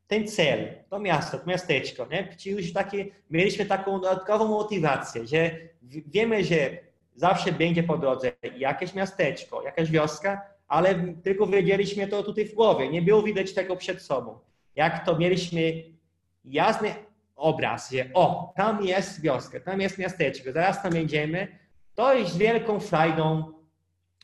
[0.07, 2.35] ten cel, to miasto, to miasteczko, nie?
[2.37, 5.51] Czyli już takie, mieliśmy taką dodatkową motywację, że
[5.83, 6.55] wiemy, że
[7.15, 12.89] zawsze będzie po drodze jakieś miasteczko, jakaś wioska, ale tylko wiedzieliśmy to tutaj w głowie,
[12.89, 14.39] nie było widać tego przed sobą.
[14.75, 15.83] Jak to mieliśmy
[16.45, 16.93] jasny
[17.35, 21.47] obraz, że o, tam jest wioska, tam jest miasteczko, zaraz tam będziemy,
[21.95, 23.43] to z wielką frajdą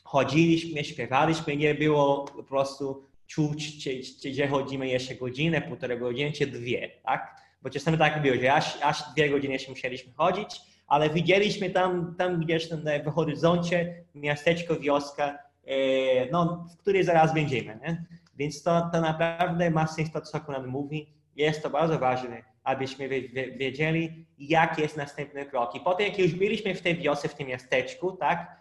[0.04, 6.32] chodziliśmy, śpiewaliśmy, nie było po prostu czuć, czy, czy, że chodzimy jeszcze godzinę, półtorej godziny,
[6.32, 7.36] czy dwie, tak?
[7.62, 12.14] Bo czasami tak było, że aż, aż dwie godziny jeszcze musieliśmy chodzić, ale widzieliśmy tam,
[12.18, 15.38] tam gdzieś tam w horyzoncie miasteczko, wioska,
[16.32, 18.04] no, w której zaraz będziemy, nie?
[18.36, 21.06] Więc to, to naprawdę ma sens to, co Conan mówi.
[21.36, 23.08] Jest to bardzo ważne, abyśmy
[23.58, 25.74] wiedzieli, jaki jest następny krok.
[25.74, 28.56] I potem, jak już byliśmy w tej wiosce, w tym miasteczku, tak,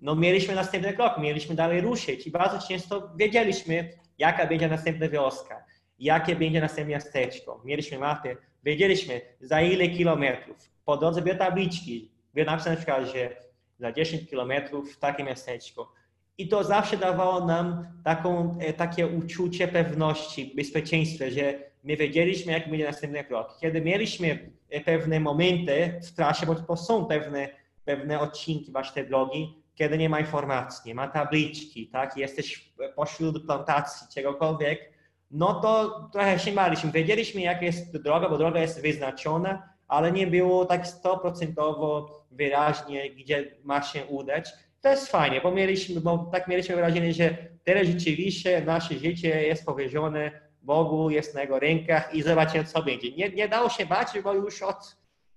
[0.00, 5.64] no mieliśmy następny krok, mieliśmy dalej ruszyć i bardzo często wiedzieliśmy, jaka będzie następna wioska,
[5.98, 7.60] jakie będzie następne miasteczko.
[7.64, 10.70] Mieliśmy mapy, wiedzieliśmy za ile kilometrów.
[10.84, 13.36] Po drodze były tabliczki, było napisane na przykład, że
[13.78, 15.92] za 10 kilometrów takie miasteczko.
[16.38, 22.70] I to zawsze dawało nam taką, e, takie uczucie pewności, bezpieczeństwa, że my wiedzieliśmy, jak
[22.70, 23.58] będzie następny krok.
[23.60, 27.48] Kiedy mieliśmy e, pewne momenty w trasie, bo to są pewne,
[27.84, 34.06] pewne odcinki waszej drogi, kiedy nie ma informacji, nie ma tabliczki, tak, jesteś pośród plantacji,
[34.14, 34.92] czegokolwiek,
[35.30, 36.92] no to trochę się maliśmy.
[36.92, 43.56] Wiedzieliśmy, jak jest droga, bo droga jest wyznaczona, ale nie było tak stoprocentowo wyraźnie, gdzie
[43.64, 44.50] ma się udać.
[44.88, 49.66] To jest fajnie, bo mieliśmy, bo tak mieliśmy wrażenie, że teraz rzeczywiście nasze życie jest
[49.66, 50.30] powierzone
[50.62, 53.12] Bogu, jest na Jego rękach i zobaczymy, co będzie.
[53.12, 54.96] Nie, nie dało się bać, bo już od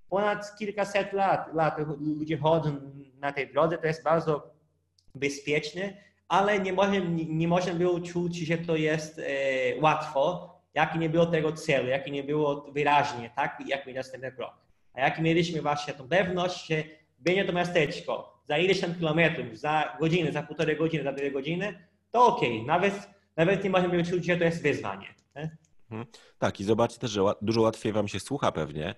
[0.09, 2.75] ponad kilkaset lat, lat ludzie chodzą
[3.19, 4.53] na tej drodze, to jest bardzo
[5.15, 5.93] bezpieczne,
[6.27, 9.23] ale nie można, nie, można było czuć, że to jest e,
[9.81, 14.53] łatwo, jak nie było tego celu, jak nie było wyraźnie, tak, jak będzie następny krok.
[14.93, 16.75] A jak mieliśmy właśnie tą pewność, że
[17.19, 21.87] będzie to miasteczko za ileś tam kilometrów, za godzinę, za półtorej godziny, za dwie godziny,
[22.11, 22.63] to okay.
[22.65, 25.07] nawet, nawet nie możemy czuć, że to jest wyzwanie.
[25.35, 25.57] Nie?
[25.91, 26.05] Mhm.
[26.39, 28.95] Tak, i zobaczcie też, że dużo łatwiej Wam się słucha pewnie,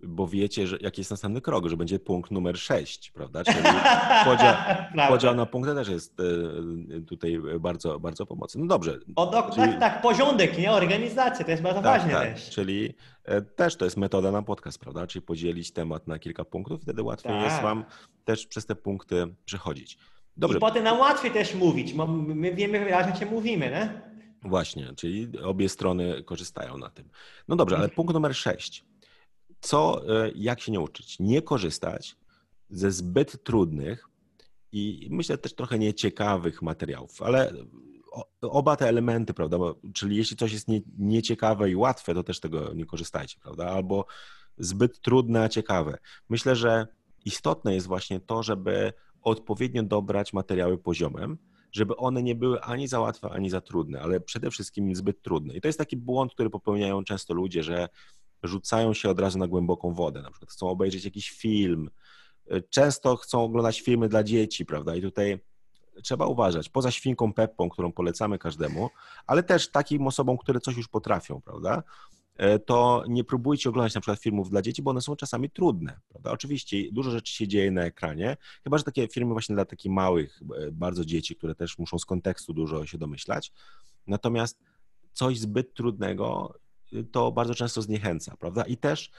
[0.00, 3.44] bo wiecie, że jaki jest następny krok, że będzie punkt numer 6, prawda?
[3.44, 3.64] Czyli
[4.24, 4.54] podział,
[5.08, 8.60] podział na punkty też jest e, tutaj bardzo, bardzo pomocny.
[8.60, 8.98] No dobrze.
[9.16, 9.68] O, do, czyli...
[9.68, 10.72] Tak, tak, porządek, nie?
[10.72, 12.50] Organizacja, to jest bardzo tak, ważne tak, też.
[12.50, 15.06] Czyli e, też to jest metoda na podcast, prawda?
[15.06, 17.44] Czyli podzielić temat na kilka punktów, wtedy łatwiej tak.
[17.44, 17.84] jest Wam
[18.24, 19.98] też przez te punkty przechodzić.
[20.36, 20.58] Dobrze.
[20.58, 24.07] I potem nam łatwiej też mówić, bo my wiemy wyraźnie, czy mówimy, nie?
[24.42, 27.10] Właśnie, czyli obie strony korzystają na tym.
[27.48, 28.84] No dobrze, ale punkt numer 6
[29.60, 31.16] co, e, jak się nie uczyć?
[31.20, 32.16] Nie korzystać
[32.70, 34.08] ze zbyt trudnych
[34.72, 37.52] i myślę też trochę nieciekawych materiałów, ale
[38.40, 39.58] oba te elementy, prawda?
[39.94, 43.66] Czyli jeśli coś jest nie, nieciekawe i łatwe, to też tego nie korzystajcie, prawda?
[43.66, 44.06] Albo
[44.58, 45.98] zbyt trudne, a ciekawe.
[46.28, 46.86] Myślę, że
[47.24, 51.38] istotne jest właśnie to, żeby odpowiednio dobrać materiały poziomem,
[51.72, 55.54] żeby one nie były ani za łatwe, ani za trudne, ale przede wszystkim zbyt trudne.
[55.54, 57.88] I to jest taki błąd, który popełniają często ludzie, że
[58.42, 61.90] rzucają się od razu na głęboką wodę, na przykład chcą obejrzeć jakiś film,
[62.70, 64.96] często chcą oglądać filmy dla dzieci, prawda?
[64.96, 65.40] I tutaj
[66.02, 68.90] trzeba uważać, poza świnką Peppą, którą polecamy każdemu,
[69.26, 71.82] ale też takim osobom, które coś już potrafią, prawda?
[72.38, 76.00] E, to nie próbujcie oglądać na przykład filmów dla dzieci, bo one są czasami trudne,
[76.08, 76.30] prawda?
[76.30, 80.40] Oczywiście dużo rzeczy się dzieje na ekranie, chyba że takie filmy właśnie dla takich małych
[80.56, 83.52] e, bardzo dzieci, które też muszą z kontekstu dużo się domyślać.
[84.06, 84.58] Natomiast
[85.12, 86.54] coś zbyt trudnego
[87.12, 88.62] to bardzo często zniechęca, prawda?
[88.62, 89.10] I też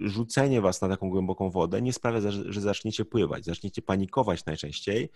[0.00, 5.10] rzucenie was na taką głęboką wodę nie sprawia, że zaczniecie pływać, zaczniecie panikować najczęściej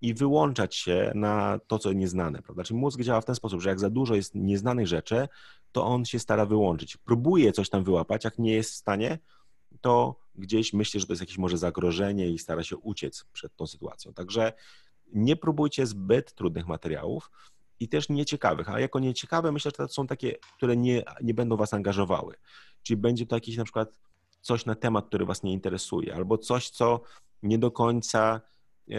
[0.00, 2.64] i wyłączać się na to, co nieznane, prawda?
[2.64, 5.28] Czyli mózg działa w ten sposób, że jak za dużo jest nieznanych rzeczy,
[5.74, 6.96] to on się stara wyłączyć.
[6.96, 9.18] Próbuje coś tam wyłapać, jak nie jest w stanie,
[9.80, 13.66] to gdzieś myśli, że to jest jakieś może zagrożenie i stara się uciec przed tą
[13.66, 14.12] sytuacją.
[14.12, 14.52] Także
[15.12, 17.30] nie próbujcie zbyt trudnych materiałów,
[17.80, 18.68] i też nieciekawych.
[18.68, 22.34] A jako nieciekawe myślę, że to są takie, które nie, nie będą was angażowały.
[22.82, 23.98] Czyli będzie to jakiś na przykład
[24.40, 27.00] coś na temat, który was nie interesuje, albo coś, co
[27.42, 28.40] nie do końca
[28.90, 28.94] e,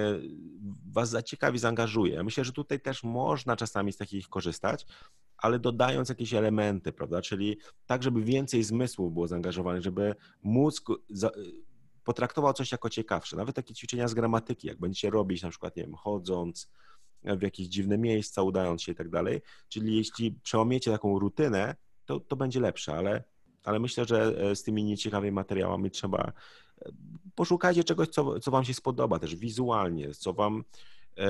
[0.92, 2.24] was zaciekawi, zaangażuje.
[2.24, 4.86] Myślę, że tutaj też można czasami z takich korzystać,
[5.38, 7.22] ale dodając jakieś elementy, prawda?
[7.22, 10.88] Czyli tak, żeby więcej zmysłów było zaangażowanych, żeby mózg
[12.04, 13.38] potraktował coś jako ciekawsze.
[13.38, 16.72] Nawet takie ćwiczenia z gramatyki, jak będziecie robić na przykład, nie wiem, chodząc
[17.24, 19.42] w jakieś dziwne miejsca, udając się i tak dalej.
[19.70, 21.76] Czyli jeśli przełamiecie taką rutynę,
[22.06, 23.24] to, to będzie lepsze, ale,
[23.64, 26.32] ale myślę, że e, z tymi nieciekawymi materiałami trzeba
[26.82, 26.92] e,
[27.36, 30.64] poszukajcie czegoś, co, co wam się spodoba też wizualnie, co wam
[31.18, 31.28] e,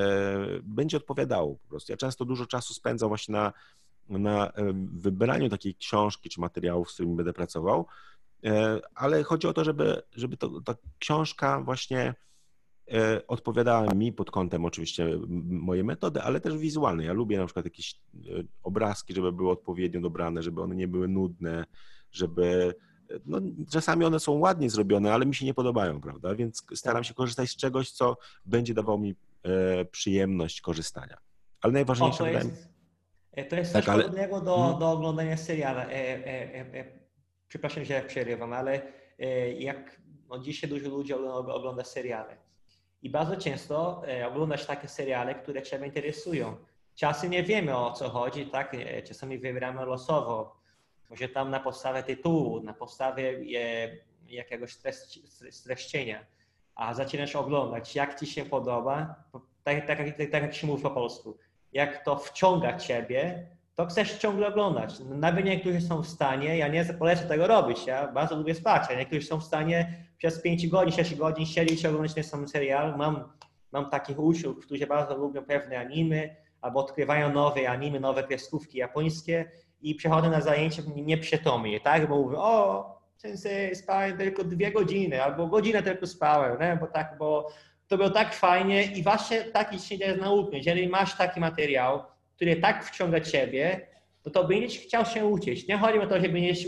[0.63, 1.91] będzie odpowiadało po prostu.
[1.91, 3.53] Ja często dużo czasu spędzam właśnie na,
[4.09, 4.51] na
[4.93, 7.85] wybraniu takiej książki czy materiałów, z którymi będę pracował,
[8.45, 12.13] E, ale chodzi o to, żeby, żeby to, ta książka właśnie
[12.91, 17.07] e, odpowiadała mi pod kątem oczywiście mojej metody, ale też wizualnej.
[17.07, 18.19] Ja lubię na przykład jakieś e,
[18.63, 21.65] obrazki, żeby były odpowiednio dobrane, żeby one nie były nudne,
[22.11, 22.75] żeby
[23.25, 23.41] no,
[23.71, 26.35] czasami one są ładnie zrobione, ale mi się nie podobają, prawda?
[26.35, 27.07] Więc staram tak.
[27.07, 29.15] się korzystać z czegoś, co będzie dawało mi
[29.91, 31.17] przyjemność korzystania.
[31.61, 32.69] Ale najważniejsze o, jest,
[33.43, 34.03] to jest tak, coś ale...
[34.03, 34.79] podobnego do, hmm?
[34.79, 35.85] do oglądania seriala.
[35.85, 36.85] E, e, e,
[37.47, 38.81] przepraszam, że przerywam, ale
[39.19, 42.45] e, jak no, dzisiaj dużo ludzi ogląda seriale
[43.05, 46.55] i bardzo często e, oglądasz takie seriale, które Ciebie interesują.
[46.95, 48.73] Czasem nie wiemy o co chodzi, tak?
[48.73, 50.55] E, czasami wybieramy losowo.
[51.09, 53.45] Może tam na podstawie tytułu, na podstawie
[54.27, 54.77] jakiegoś
[55.49, 56.25] streszczenia,
[56.75, 59.23] a zaczynasz oglądać, jak Ci się podoba,
[59.63, 61.37] tak, tak, tak, tak jak się mówi po polsku,
[61.75, 64.99] jak to wciąga Ciebie, to chcesz ciągle oglądać.
[64.99, 68.93] Nawet niektórzy są w stanie, ja nie polecę tego robić, ja bardzo lubię spać, a
[68.93, 72.97] niektórzy są w stanie przez 5 godzin, 6 godzin siedzieć i oglądać ten sam serial.
[72.97, 73.29] Mam,
[73.71, 79.51] mam takich uczniów, którzy bardzo lubią pewne animy, albo odkrywają nowe animy, nowe kreskówki japońskie
[79.81, 82.09] i przychodzą na zajęcia nieprzytomnie, tak?
[82.09, 86.77] Bo mówią, o, sensei, spałem tylko dwie godziny, albo godzinę tylko spałem, nie?
[86.81, 87.47] bo tak, bo
[87.87, 90.51] to było tak fajnie i właśnie taki dzieje z nauką.
[90.51, 92.03] Jeżeli masz taki materiał,
[92.35, 93.87] który tak wciąga ciebie,
[94.25, 95.67] no to będziesz chciał się uczyć.
[95.67, 96.65] Nie chodzi o to, że będziesz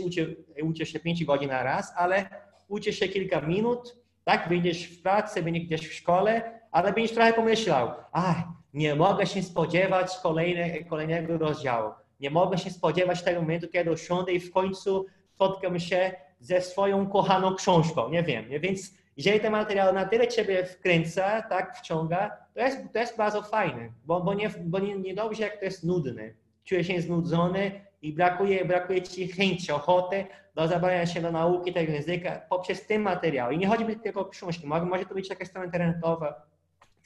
[0.62, 2.26] uczył się 5 godzin na raz, ale
[2.68, 7.32] uczysz się kilka minut, tak, będziesz w pracy, będziesz gdzieś w szkole, ale będziesz trochę
[7.32, 8.36] pomyślał, ach,
[8.74, 11.92] nie mogę się spodziewać kolejne, kolejnego rozdziału.
[12.20, 17.06] Nie mogę się spodziewać tego momentu, kiedy usiądę i w końcu spotkam się ze swoją
[17.06, 18.08] kochaną książką.
[18.08, 18.60] Nie wiem, nie?
[18.60, 23.42] więc jeżeli ten materiał na tyle ciebie wkręca, tak, wciąga, to jest, to jest bardzo
[23.42, 26.30] fajne, bo, bo, nie, bo nie, nie dobrze jak to jest nudne.
[26.64, 31.92] Czujesz się znudzony i brakuje, brakuje ci chęci, ochoty do zabrania się do nauki tego
[31.92, 33.50] języka poprzez ten materiał.
[33.50, 36.46] I nie chodzi mi tylko o książki, może, może to być jakaś strona internetowa,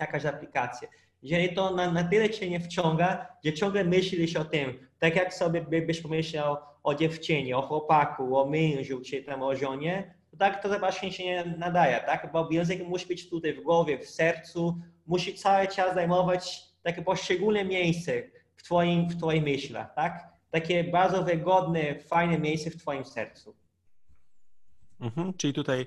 [0.00, 0.88] jakaś aplikacja.
[1.22, 5.34] Jeżeli to na, na tyle cię nie wciąga, że ciągle myślisz o tym, tak jak
[5.34, 10.36] sobie by, byś pomyślał o dziewczynie, o chłopaku, o mężu, czy tam o żonie, to
[10.38, 12.32] tak to zobaczenie się nie nadaje, tak?
[12.32, 17.64] Bo język musi być tutaj w głowie, w sercu, musi cały czas zajmować takie poszczególne
[17.64, 18.22] miejsce
[18.56, 20.28] w twoim, w twoich myślach, tak?
[20.50, 23.56] Takie bardzo wygodne, fajne miejsce w twoim sercu.
[25.00, 25.86] Mhm, czyli tutaj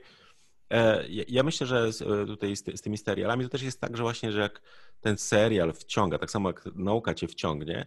[0.74, 1.89] e, ja myślę, że
[2.24, 4.62] e, tutaj z, z, tymi serialami to też jest tak, że właśnie, że jak
[5.02, 7.86] ten serial wciąga, tak samo jak nauka cię wciągnie,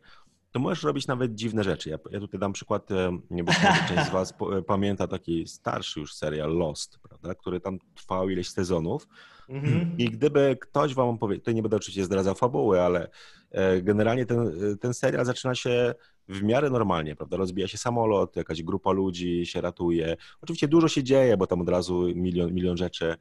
[0.51, 1.91] to możesz robić nawet dziwne rzeczy.
[1.91, 3.55] Ja, ja tutaj dam przykład, e, nie wiem,
[3.89, 8.49] część z Was e, pamięta taki starszy już serial Lost, prawda, który tam trwał ileś
[8.49, 9.09] sezonów.
[9.49, 9.87] Mm-hmm.
[9.99, 13.11] I gdyby ktoś Wam opowiedział, tutaj nie będę oczywiście zdradzał fabuły, ale
[13.51, 15.95] e, generalnie ten, ten serial zaczyna się
[16.29, 17.37] w miarę normalnie, prawda?
[17.37, 20.17] Rozbija się samolot, jakaś grupa ludzi się ratuje.
[20.41, 23.15] Oczywiście dużo się dzieje, bo tam od razu milion, milion rzeczy.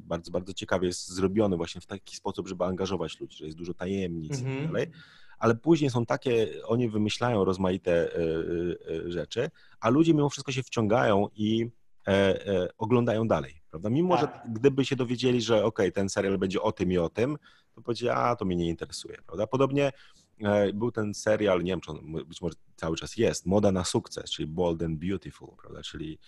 [0.00, 3.74] bardzo, bardzo ciekawie jest zrobiony właśnie w taki sposób, żeby angażować ludzi, że jest dużo
[3.74, 4.40] tajemnic mm-hmm.
[4.40, 4.66] i tak mhm.
[4.66, 4.90] dalej
[5.40, 8.18] ale później są takie, oni wymyślają rozmaite e,
[9.06, 11.70] e, rzeczy, a ludzie mimo wszystko się wciągają i
[12.08, 13.90] e, oglądają dalej, prawda?
[13.90, 14.44] Mimo, tak.
[14.46, 17.36] że gdyby się dowiedzieli, że ok, ten serial będzie o tym i o tym,
[17.74, 19.46] to powiedzieli, a to mnie nie interesuje, prawda?
[19.46, 19.92] Podobnie
[20.74, 24.30] był ten serial, nie wiem, czy on być może cały czas jest, Moda na sukces,
[24.30, 25.82] czyli Bold and Beautiful, prawda?
[25.82, 26.18] Czyli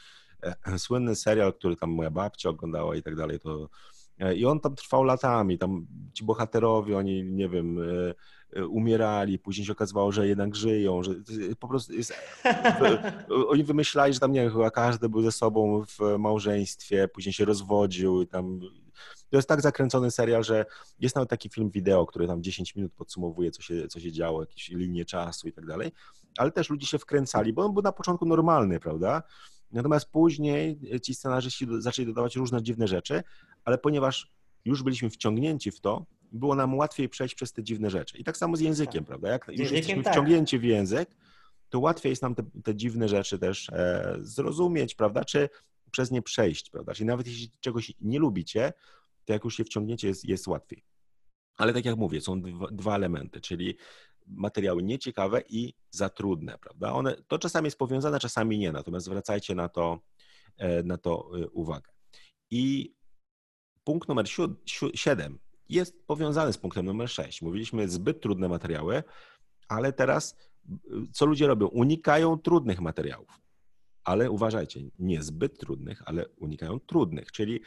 [0.79, 3.69] słynny serial, który tam moja babcia oglądała i tak dalej, to
[4.37, 8.15] i on tam trwał latami, tam ci bohaterowie, oni, nie wiem, E,
[8.69, 11.15] umierali, później się okazywało, że jednak żyją, że
[11.59, 12.15] po prostu jest,
[13.49, 17.45] oni wymyślali, że tam nie wiem, chyba każdy był ze sobą w małżeństwie, później się
[17.45, 18.61] rozwodził i tam
[19.31, 20.67] to jest tak zakręcony serial, że
[21.01, 24.41] jest nawet taki film wideo, który tam 10 minut podsumowuje, co się, co się działo,
[24.41, 25.93] jakieś linie czasu i tak dalej,
[26.39, 29.23] ale też ludzie się wkręcali, bo on był na początku normalny, prawda?
[29.71, 33.23] Natomiast później ci scenarzyści zaczęli dodawać różne dziwne rzeczy,
[33.65, 34.33] ale ponieważ
[34.65, 38.19] już byliśmy wciągnięci w to, było nam łatwiej przejść przez te dziwne rzeczy.
[38.19, 39.07] I tak samo z językiem, tak.
[39.07, 39.29] prawda?
[39.29, 40.13] Jak już jesteśmy tak.
[40.13, 41.17] wciągnięci w język,
[41.69, 45.25] to łatwiej jest nam te, te dziwne rzeczy też e, zrozumieć, prawda?
[45.25, 45.49] Czy
[45.91, 46.95] przez nie przejść, prawda?
[46.95, 48.73] Czyli nawet jeśli czegoś nie lubicie,
[49.25, 50.85] to jak już się wciągniecie, jest, jest łatwiej.
[51.57, 53.77] Ale tak jak mówię, są dwa, dwa elementy, czyli
[54.27, 56.93] materiały nieciekawe i za trudne, prawda?
[56.93, 60.01] One, to czasami jest powiązane, czasami nie, natomiast zwracajcie na to,
[60.59, 61.93] e, na to e, uwagę.
[62.51, 62.95] I
[63.85, 64.27] punkt numer
[64.95, 65.39] 7
[65.73, 67.43] jest powiązany z punktem numer 6.
[67.43, 69.03] Mówiliśmy zbyt trudne materiały,
[69.69, 70.37] ale teraz
[71.13, 71.67] co ludzie robią?
[71.67, 73.41] Unikają trudnych materiałów.
[74.05, 77.33] Ale uważajcie, nie zbyt trudnych, ale unikają trudnych.
[77.33, 77.61] Czyli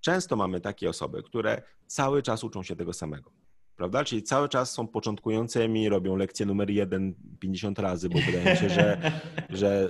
[0.00, 3.32] często mamy takie osoby, które cały czas uczą się tego samego.
[3.76, 4.04] Prawda?
[4.04, 8.68] Czyli cały czas są początkującymi, robią lekcję numer jeden 50 razy, bo wydaje mi się,
[8.68, 9.12] że,
[9.60, 9.88] że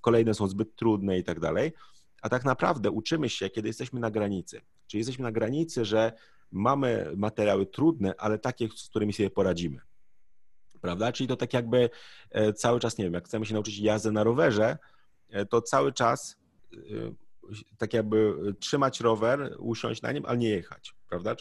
[0.00, 1.72] kolejne są zbyt trudne i tak dalej.
[2.22, 4.60] A tak naprawdę uczymy się, kiedy jesteśmy na granicy.
[4.86, 6.12] Czyli jesteśmy na granicy, że
[6.50, 9.80] mamy materiały trudne, ale takie, z którymi sobie poradzimy.
[10.80, 11.12] Prawda?
[11.12, 11.90] Czyli to tak jakby
[12.30, 14.78] e, cały czas, nie wiem, jak chcemy się nauczyć jazdy na rowerze,
[15.30, 16.36] e, to cały czas
[16.72, 16.78] e,
[17.78, 21.36] tak jakby trzymać rower, usiąść na nim, ale nie jechać, prawda?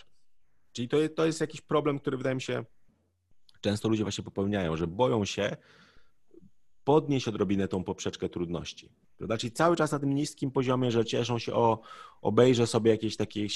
[0.72, 2.66] Czyli to, to jest jakiś problem, który wydaje mi się,
[3.62, 5.58] często ludzie właśnie popełniają, że boją się
[6.84, 8.90] podnieść odrobinę tą poprzeczkę trudności.
[9.18, 9.38] Prawda?
[9.38, 11.82] Czyli cały czas na tym niskim poziomie, że cieszą się o,
[12.22, 13.48] obejrzę sobie jakieś takie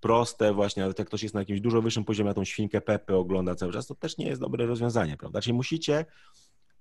[0.00, 3.16] proste właśnie, ale jak ktoś jest na jakimś dużo wyższym poziomie, a tą świnkę Pepę
[3.16, 5.40] ogląda cały czas, to też nie jest dobre rozwiązanie, prawda?
[5.40, 6.04] Czyli musicie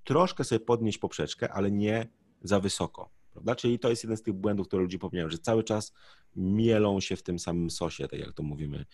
[0.04, 2.08] troszkę sobie podnieść poprzeczkę, ale nie
[2.42, 3.56] za wysoko, prawda?
[3.56, 5.94] Czyli to jest jeden z tych błędów, które ludzie popełniają, że cały czas
[6.36, 8.86] mielą się w tym samym sosie, tak jak to mówimy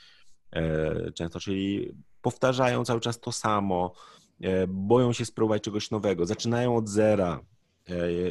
[0.51, 1.91] e, często, czyli
[2.21, 3.93] powtarzają cały czas to samo,
[4.41, 7.39] e, boją się spróbować czegoś nowego, zaczynają od zera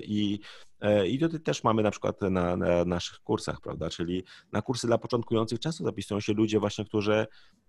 [0.02, 0.40] i
[0.80, 3.90] E, I tutaj też mamy na przykład na, na, naszych kursach, prawda?
[3.90, 7.26] Czyli na kursy dla początkujących często zapisują się ludzie właśnie, którzy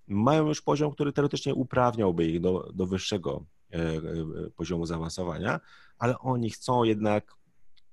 [0.07, 4.01] mają już poziom, który teoretycznie uprawniałby ich do, do wyższego e, e,
[4.55, 5.59] poziomu zaawansowania,
[5.97, 7.35] ale oni chcą jednak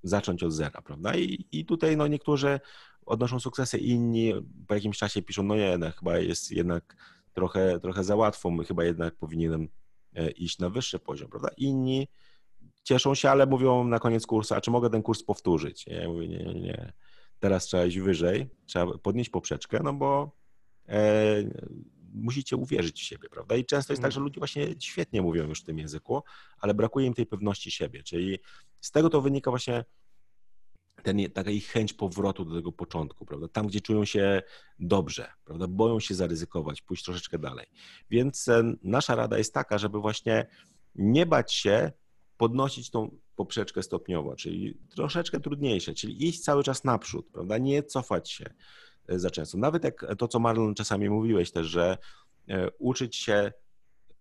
[0.03, 1.17] zacząć od zera, prawda?
[1.17, 2.61] I, i tutaj no, niektórzy
[3.07, 4.33] odnoszą sukcesy, inni
[4.67, 6.97] po jakimś czasie piszą, no nie, no, chyba jest jednak
[7.33, 9.69] trochę, trochę za łatwo, chyba jednak powinienem
[10.37, 11.49] iść na wyższy poziom, prawda?
[11.57, 12.09] Inni
[12.89, 15.87] cieszą się, ale mówią na koniec kursu, a czy mogę ten kurs powtórzyć?
[15.87, 16.93] Ja mówię, nie, nie, nie.
[17.39, 20.31] Teraz trzeba iść wyżej, trzeba podnieść poprzeczkę, no bo
[20.89, 21.43] e,
[22.15, 23.57] musicie uwierzyć w siebie, prawda?
[23.57, 26.23] I często jest tak, że ludzie właśnie świetnie mówią już w tym języku,
[26.59, 28.39] ale brakuje im tej pewności siebie, czyli
[28.81, 29.85] z tego to wynika właśnie
[31.03, 33.49] ten, taka ich chęć powrotu do tego początku, prawda?
[33.49, 34.43] Tam, gdzie czują się
[34.79, 35.67] dobrze, prawda?
[35.67, 37.67] Boją się zaryzykować, pójść troszeczkę dalej.
[38.11, 40.47] Więc e, nasza rada jest taka, żeby właśnie
[40.95, 41.93] nie bać się
[42.39, 47.59] podnosić tą poprzeczkę stopniowo, czyli troszeczkę trudniejsze, czyli iść cały czas naprzód, prawda?
[47.59, 48.45] Nie cofać się
[49.09, 49.59] e, za często.
[49.59, 51.99] Nawet jak to, co Marlon czasami mówiłeś też, że
[52.49, 53.53] e, uczyć się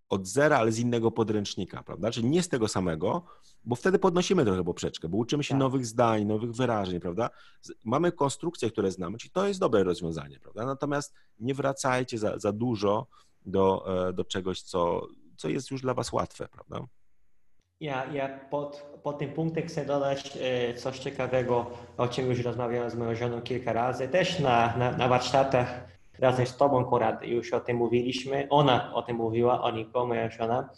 [0.09, 2.11] od zera, ale z innego podręcznika, prawda?
[2.11, 3.25] Czyli nie z tego samego,
[3.65, 5.59] bo wtedy podnosimy trochę poprzeczkę, bo uczymy się tak.
[5.59, 7.29] nowych zdań, nowych wyrażeń, prawda?
[7.85, 10.65] Mamy konstrukcje, które znamy, czyli to jest dobre rozwiązanie, prawda?
[10.65, 13.07] Natomiast nie wracajcie za, za dużo
[13.45, 15.07] do, e, do czegoś, co,
[15.37, 16.87] co jest już dla was łatwe, prawda?
[17.79, 21.65] Ja, ja pod, pod tym punktem chcę dodać e, coś ciekawego,
[21.97, 25.87] o czym już rozmawiałem z moją żoną kilka razy, też na, na, na warsztatach
[26.19, 28.47] razem z Tobą, Konrad, już o tym mówiliśmy.
[28.49, 30.69] Ona o tym mówiła, Oniko, moja żona,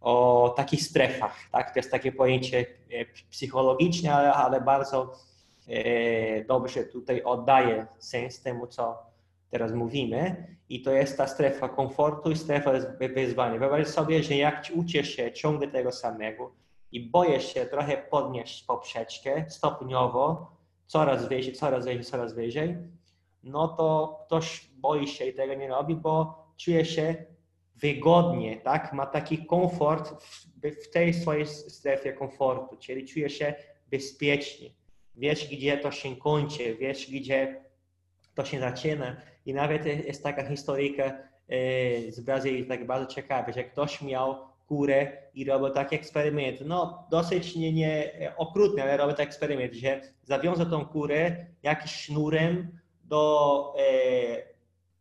[0.00, 1.36] o takich strefach.
[1.52, 1.70] Tak?
[1.72, 5.12] To jest takie pojęcie e, psychologiczne, ale, ale bardzo
[5.68, 9.07] e, dobrze tutaj oddaje sens temu, co
[9.50, 10.46] teraz mówimy.
[10.68, 12.72] I to jest ta strefa komfortu i strefa
[13.14, 13.58] wyzwania.
[13.58, 16.52] Wyobraź sobie, że jak uczysz się ciągle tego samego
[16.92, 20.52] i boisz się trochę podnieść poprzeczkę stopniowo,
[20.86, 22.76] coraz wyżej, coraz wyżej, coraz wyżej,
[23.42, 27.24] no to ktoś boi się i tego nie robi, bo czuje się
[27.76, 28.92] wygodnie, tak?
[28.92, 30.46] Ma taki komfort w,
[30.84, 33.54] w tej swojej strefie komfortu, czyli czuje się
[33.90, 34.70] bezpiecznie.
[35.16, 37.64] Wiesz, gdzie to się kończy, wiesz, gdzie
[38.34, 39.16] to się zaczyna
[39.48, 41.12] i nawet jest taka historyjka e,
[42.12, 44.36] z Brazylii, tak bardzo ciekawa, że ktoś miał
[44.66, 50.00] kurę i robił taki eksperyment, no dosyć nie, nie okrutny, ale robił taki eksperyment, że
[50.24, 54.42] zawiązał tą kurę jakimś sznurem do, e,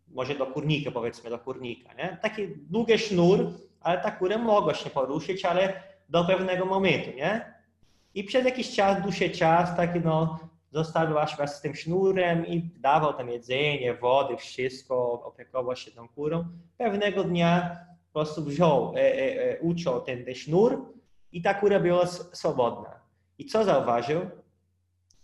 [0.08, 2.18] może do kurnika, powiedzmy, do kurnika, nie?
[2.22, 7.54] Taki długi sznur, ale ta kura mogła się poruszyć, ale do pewnego momentu, nie?
[8.16, 10.40] I przez jakiś czas, dłuższy czas, taki no,
[10.72, 16.46] zostawił aż z tym sznurem i dawał tam jedzenie, wody, wszystko, opiekował się tą kurą.
[16.78, 17.80] Pewnego dnia
[18.14, 20.94] po prostu wziął, e, e, e, uciął ten, ten sznur
[21.32, 23.00] i ta kura była swobodna.
[23.38, 24.22] I co zauważył?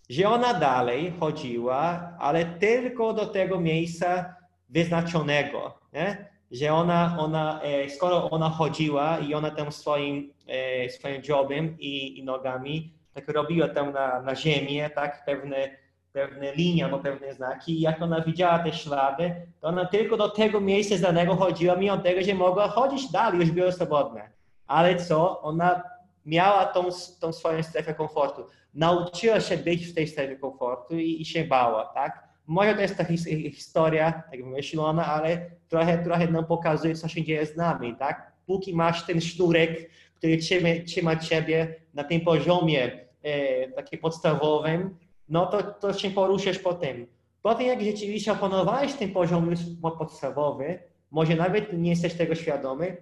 [0.09, 4.35] Że ona dalej chodziła, ale tylko do tego miejsca
[4.69, 5.77] wyznaczonego.
[5.93, 6.33] Nie?
[6.51, 12.19] Że ona, ona, e, skoro ona chodziła i ona tam swoim, e, swoim dziobem i,
[12.19, 15.69] i nogami tak robiła tam na, na ziemię, tak, pewne,
[16.13, 20.29] pewne linie albo pewne znaki i jak ona widziała te ślady, to ona tylko do
[20.29, 24.21] tego miejsca znanego chodziła, mimo tego, że mogła chodzić dalej, już była swobodna.
[24.67, 25.41] Ale co?
[25.41, 25.83] Ona
[26.25, 26.83] miała tą,
[27.19, 28.45] tą swoją strefę komfortu.
[28.73, 32.23] Nauczyła się być w tej strefie komfortu i, i się bała, tak?
[32.47, 37.23] Może to jest ta his historia tak wymyślona, ale trochę, trochę nam pokazuje, co się
[37.23, 38.31] dzieje z nami, tak?
[38.45, 44.97] Póki masz ten sznurek, który trzyma, trzyma ciebie na tym poziomie e, takim podstawowym,
[45.29, 47.07] no to, to się poruszasz po tym.
[47.41, 50.79] Potem jak rzeczywiście opanowałeś ten poziom podstawowy,
[51.11, 52.97] może nawet nie jesteś tego świadomy,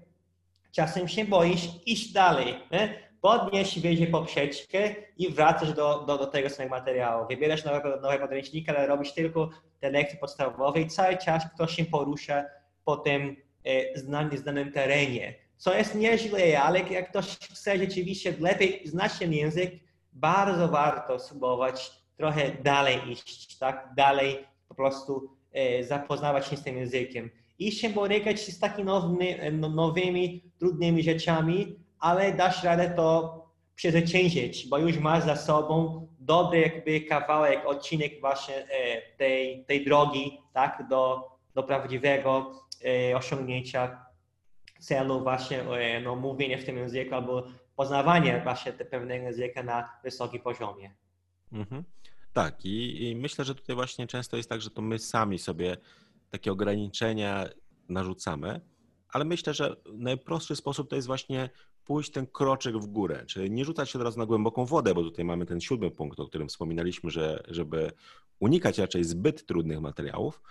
[0.72, 2.56] czasem się boisz iść dalej.
[2.72, 3.12] Nie?
[3.22, 7.28] Podnieść wiezie poprzeczkę i wracasz do, do, do tego samego materiału.
[7.28, 9.50] Wybierasz nowego, nowego podręcznika, ale robisz tylko
[9.80, 12.44] te lekcje podstawowe i cały czas ktoś się porusza
[12.86, 15.36] po tym e, znanym, znanym terenie.
[15.58, 19.72] Co jest nieźle, ale jak ktoś chce rzeczywiście lepiej znać ten język,
[20.14, 23.94] bardzo warto spróbować trochę dalej iść, tak?
[23.98, 27.30] Dalej po prostu e, zapoznawać się z tym językiem.
[27.60, 33.42] I się borykać z takimi nowymi, no, nowymi, trudnymi rzeczami, ale dasz radę to
[33.76, 40.38] przezwyciężyć, bo już masz za sobą dobry jakby kawałek, odcinek właśnie e, tej, tej drogi,
[40.54, 40.88] tak?
[40.90, 42.52] Do, do prawdziwego
[42.86, 44.06] e, osiągnięcia
[44.80, 45.64] celu właśnie
[46.04, 47.44] no, mówienia w tym języku albo
[47.82, 50.96] poznawanie właśnie pewnego języka na wysokim poziomie.
[51.52, 51.84] Mhm.
[52.34, 55.78] Tak, i, i, myślę, że tutaj właśnie często jest tak, że to my sami sobie
[56.30, 57.50] takie ograniczenia
[57.90, 58.62] narzucamy,
[59.10, 61.50] ale myślę, że najprostszy sposób to jest właśnie
[61.86, 65.04] pójść ten kroczek w górę, czyli nie rzucać się od razu na głęboką wodę, bo
[65.04, 67.92] tutaj mamy ten siódmy punkt, o którym wspominaliśmy, że żeby
[68.40, 70.42] unikać raczej zbyt trudnych materiałów,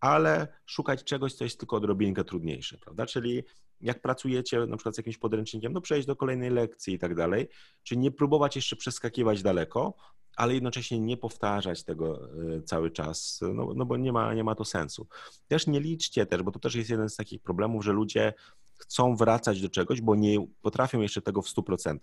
[0.00, 3.06] ale szukać czegoś, co jest tylko odrobinkę trudniejsze, prawda?
[3.06, 3.42] Czyli
[3.80, 7.48] jak pracujecie na przykład z jakimś podręcznikiem, no przejść do kolejnej lekcji i tak dalej,
[7.82, 9.94] czyli nie próbować jeszcze przeskakiwać daleko,
[10.36, 14.54] ale jednocześnie nie powtarzać tego e, cały czas, no, no bo nie ma, nie ma
[14.54, 15.06] to sensu.
[15.48, 18.32] Też nie liczcie też, bo to też jest jeden z takich problemów, że ludzie
[18.76, 21.98] chcą wracać do czegoś, bo nie potrafią jeszcze tego w 100%.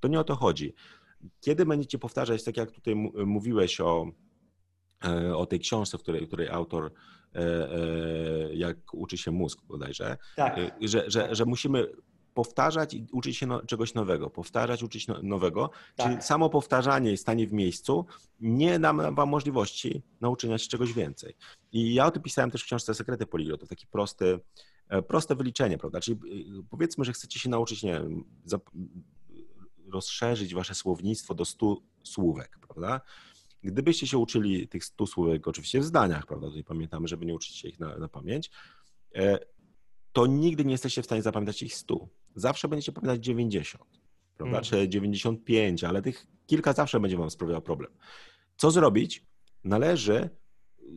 [0.00, 0.74] To nie o to chodzi.
[1.40, 2.94] Kiedy będziecie powtarzać, tak jak tutaj
[3.26, 4.06] mówiłeś o,
[5.04, 6.92] e, o tej książce, w której, której autor
[8.52, 10.56] jak uczy się mózg bodajże, tak.
[10.80, 11.86] że, że, że musimy
[12.34, 15.70] powtarzać i uczyć się no, czegoś nowego, powtarzać, uczyć no, nowego.
[15.96, 16.06] Tak.
[16.06, 18.06] Czyli samo powtarzanie i stanie w miejscu
[18.40, 21.34] nie da wam możliwości nauczenia się czegoś więcej.
[21.72, 24.40] I ja o tym pisałem też w książce Sekrety Poliglotów, taki prosty,
[24.88, 26.00] e, proste wyliczenie, prawda?
[26.00, 28.24] Czyli e, powiedzmy, że chcecie się nauczyć, nie wiem,
[29.92, 33.00] rozszerzyć wasze słownictwo do 100 słówek, prawda?
[33.62, 36.46] Gdybyście się uczyli tych 100 słówek, oczywiście w zdaniach, prawda?
[36.46, 38.50] Tutaj pamiętamy, żeby nie uczyć się ich na, na pamięć,
[39.14, 39.38] e,
[40.12, 43.84] to nigdy nie jesteście w stanie zapamiętać ich 100 zawsze będziecie pamiętać 90,
[44.36, 44.56] prawda?
[44.56, 44.64] Mm.
[44.64, 47.90] Czy 95, ale tych kilka zawsze będzie wam sprawiało problem.
[48.56, 49.26] Co zrobić?
[49.64, 50.30] Należy
[50.80, 50.88] y,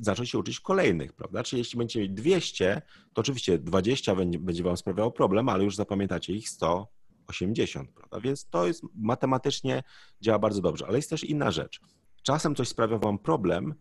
[0.00, 1.42] zacząć się uczyć kolejnych, prawda?
[1.42, 5.76] Czyli jeśli będziecie mieć 200, to oczywiście 20 będzie, będzie wam sprawiało problem, ale już
[5.76, 8.20] zapamiętacie ich 180, prawda?
[8.20, 9.82] Więc to jest matematycznie
[10.20, 11.80] działa bardzo dobrze, ale jest też inna rzecz.
[12.22, 13.74] Czasem coś sprawia wam problem,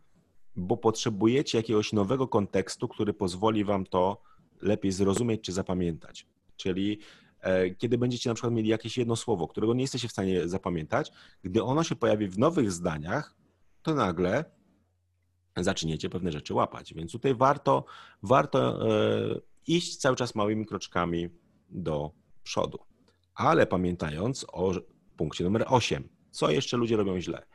[0.56, 4.22] bo potrzebujecie jakiegoś nowego kontekstu, który pozwoli wam to
[4.62, 6.28] lepiej zrozumieć czy zapamiętać.
[6.56, 7.00] Czyli
[7.42, 11.12] e, kiedy będziecie na przykład mieli jakieś jedno słowo, którego nie jesteście w stanie zapamiętać,
[11.44, 13.36] gdy ono się pojawi w nowych zdaniach,
[13.82, 14.46] to nagle
[15.58, 16.94] zaczniecie pewne rzeczy łapać.
[16.94, 17.86] Więc tutaj warto,
[18.24, 21.30] warto e, iść cały czas małymi kroczkami
[21.70, 22.12] do
[22.44, 22.80] przodu.
[23.36, 24.74] Ale pamiętając o
[25.18, 27.46] punkcie numer 8, co jeszcze ludzie robią źle?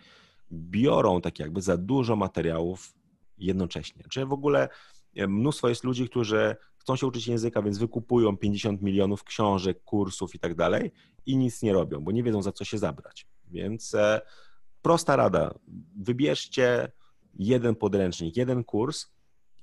[0.52, 2.94] Biorą tak jakby za dużo materiałów
[3.38, 4.04] jednocześnie.
[4.10, 4.68] Czyli w ogóle
[5.16, 10.34] e, mnóstwo jest ludzi, którzy chcą się uczyć języka, więc wykupują 50 milionów książek, kursów
[10.34, 10.92] i tak dalej
[11.26, 13.26] i nic nie robią, bo nie wiedzą za co się zabrać.
[13.50, 14.20] Więc e,
[14.82, 15.54] prosta rada,
[15.96, 16.92] wybierzcie
[17.34, 19.06] jeden podręcznik, jeden kurs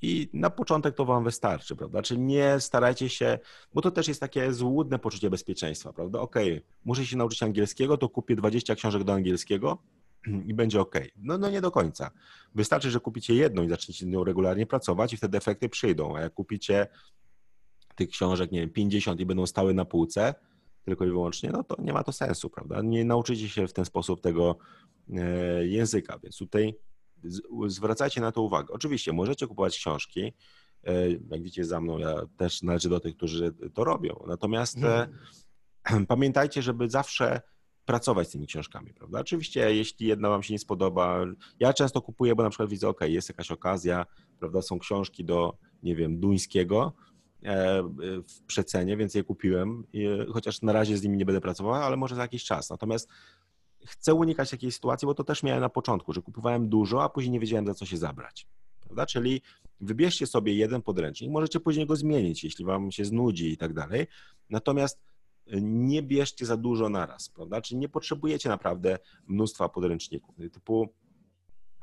[0.01, 2.01] i na początek to wam wystarczy, prawda?
[2.01, 3.39] Czyli nie starajcie się,
[3.73, 6.19] bo to też jest takie złudne poczucie bezpieczeństwa, prawda?
[6.19, 9.77] Okej, okay, muszę się nauczyć angielskiego, to kupię 20 książek do angielskiego,
[10.49, 10.95] i będzie ok.
[11.17, 12.11] No, no nie do końca.
[12.55, 16.15] Wystarczy, że kupicie jedną i zaczniecie nią regularnie pracować i wtedy efekty przyjdą.
[16.15, 16.87] A jak kupicie
[17.95, 20.35] tych książek, nie wiem, 50 i będą stały na półce,
[20.85, 22.81] tylko i wyłącznie, no to nie ma to sensu, prawda?
[22.81, 24.57] Nie nauczycie się w ten sposób tego
[25.13, 26.75] e, języka, więc tutaj
[27.67, 28.73] zwracajcie na to uwagę.
[28.73, 30.33] Oczywiście możecie kupować książki,
[30.83, 34.23] e, jak widzicie za mną, ja też należę do tych, którzy to robią.
[34.27, 36.05] Natomiast hmm.
[36.07, 37.41] pamiętajcie, żeby zawsze
[37.85, 39.19] pracować z tymi książkami, prawda?
[39.19, 41.25] Oczywiście, jeśli jedna Wam się nie spodoba,
[41.59, 44.05] ja często kupuję, bo na przykład widzę, ok, jest jakaś okazja,
[44.39, 46.93] prawda, są książki do, nie wiem, duńskiego
[47.43, 47.83] e,
[48.27, 49.83] w przecenie, więc je kupiłem,
[50.33, 52.69] chociaż na razie z nimi nie będę pracował, ale może za jakiś czas.
[52.69, 53.09] Natomiast
[53.85, 57.31] chcę unikać takiej sytuacji, bo to też miałem na początku, że kupowałem dużo, a później
[57.31, 58.47] nie wiedziałem, za co się zabrać,
[58.81, 59.05] prawda?
[59.05, 59.41] Czyli
[59.81, 64.07] wybierzcie sobie jeden podręcznik, możecie później go zmienić, jeśli Wam się znudzi i tak dalej,
[64.49, 64.99] natomiast
[65.61, 67.61] nie bierzcie za dużo naraz, prawda?
[67.61, 68.97] Czyli nie potrzebujecie naprawdę
[69.27, 70.35] mnóstwa podręczników.
[70.51, 70.89] Typu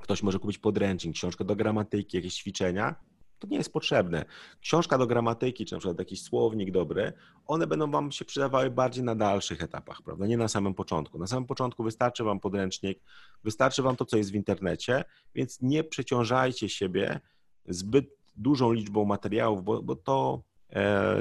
[0.01, 2.95] Ktoś może kupić podręcznik, książkę do gramatyki, jakieś ćwiczenia.
[3.39, 4.25] To nie jest potrzebne.
[4.61, 7.13] Książka do gramatyki, czy na przykład jakiś słownik dobry,
[7.47, 10.27] one będą Wam się przydawały bardziej na dalszych etapach, prawda?
[10.27, 11.19] Nie na samym początku.
[11.19, 13.03] Na samym początku wystarczy Wam podręcznik,
[13.45, 15.05] wystarczy Wam to, co jest w internecie,
[15.35, 17.21] więc nie przeciążajcie siebie
[17.69, 18.07] zbyt
[18.37, 20.43] dużą liczbą materiałów, bo, bo to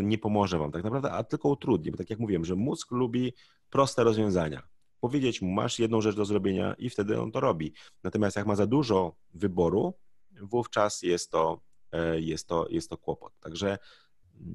[0.04, 1.92] nie pomoże Wam tak naprawdę, a tylko utrudni.
[1.92, 3.34] Bo tak jak mówiłem, że mózg lubi
[3.70, 4.64] proste rozwiązania
[5.00, 7.74] powiedzieć mu, masz jedną rzecz do zrobienia i wtedy on to robi.
[8.04, 9.94] Natomiast jak ma za dużo wyboru,
[10.42, 11.62] wówczas jest to,
[11.92, 13.34] e, jest to, jest to kłopot.
[13.40, 13.78] Także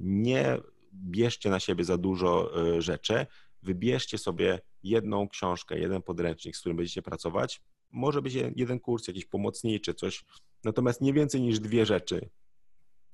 [0.01, 0.57] nie
[0.93, 3.25] bierzcie na siebie za dużo e, rzeczy,
[3.61, 7.61] wybierzcie sobie jedną książkę, jeden podręcznik, z którym będziecie pracować.
[7.91, 10.25] Może być jeden kurs, jakiś pomocniczy, coś,
[10.63, 12.29] natomiast nie więcej niż dwie rzeczy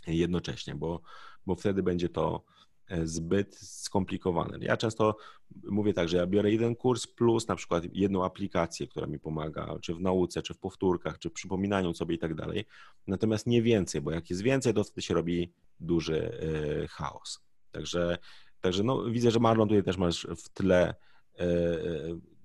[0.07, 1.01] jednocześnie, bo,
[1.45, 2.43] bo wtedy będzie to
[2.91, 4.57] E, zbyt skomplikowane.
[4.61, 5.17] Ja często
[5.63, 9.79] mówię tak, że ja biorę jeden kurs plus na przykład jedną aplikację, która mi pomaga,
[9.81, 12.65] czy w nauce, czy w powtórkach, czy w przypominaniu sobie i tak dalej.
[13.07, 16.39] Natomiast nie więcej, bo jak jest więcej, to wtedy się robi duży
[16.83, 17.39] e, chaos.
[17.71, 18.17] Także,
[18.61, 20.95] także no, widzę, że Marlon tutaj też masz w tle
[21.39, 21.45] e,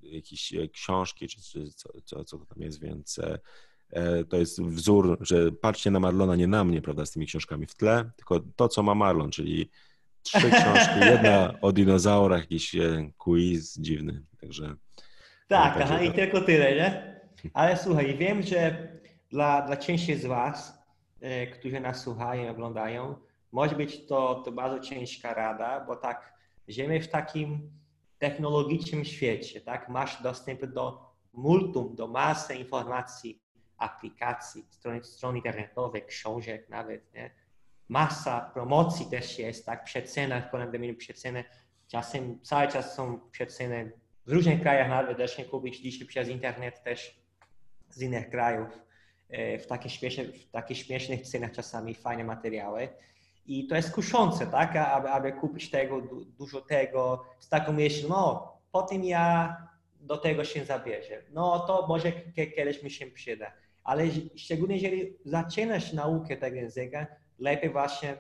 [0.03, 3.21] jakieś książki, czy, czy co, co, co to tam jest, więc
[4.29, 7.75] to jest wzór, że patrzcie na Marlona, nie na mnie, prawda, z tymi książkami w
[7.75, 9.71] tle, tylko to, co ma Marlon, czyli
[10.23, 11.01] trzy książki.
[11.01, 14.77] Jedna o dinozaurach, jakiś e, quiz dziwny, także...
[15.49, 17.21] Tak, aha, i tylko tyle, nie?
[17.55, 18.89] Ale słuchaj, wiem, że
[19.31, 20.79] dla, dla części z Was,
[21.21, 23.15] e, którzy nas słuchają i oglądają,
[23.53, 26.35] może być to, to bardzo ciężka rada, bo tak,
[26.69, 27.71] żyjemy w takim
[28.19, 29.89] technologicznym świecie, tak?
[29.89, 33.43] Masz dostęp do multum, do masy informacji,
[33.79, 37.31] aplikacji, stron, stron internetowych, książek nawet, nie?
[37.89, 41.45] masa promocji też jest, tak, przeceny, w kolejnym terminie przeceny,
[41.89, 43.93] czasem cały czas są przeceny
[44.27, 47.21] w różnych krajach nawet też nie kupić dzisiaj przez internet też
[47.91, 48.69] z innych krajów
[49.29, 50.35] e, w takich, śmiesznych,
[50.73, 52.89] śmiesznych cenach czasami fajne materiały.
[53.47, 56.03] I to jest kuszące, tak, aby, aby kupić tego,
[56.39, 59.57] dużo tego, z taką myślą, no, potem ja
[60.01, 61.23] do tego się zabierze.
[61.31, 62.13] No to może
[62.57, 63.53] kiedyś mi się przyda.
[63.87, 64.05] Ale
[64.37, 67.07] szczególnie jeżeli zaczynasz naukę tego języka,
[67.39, 68.17] lepiej właśnie e,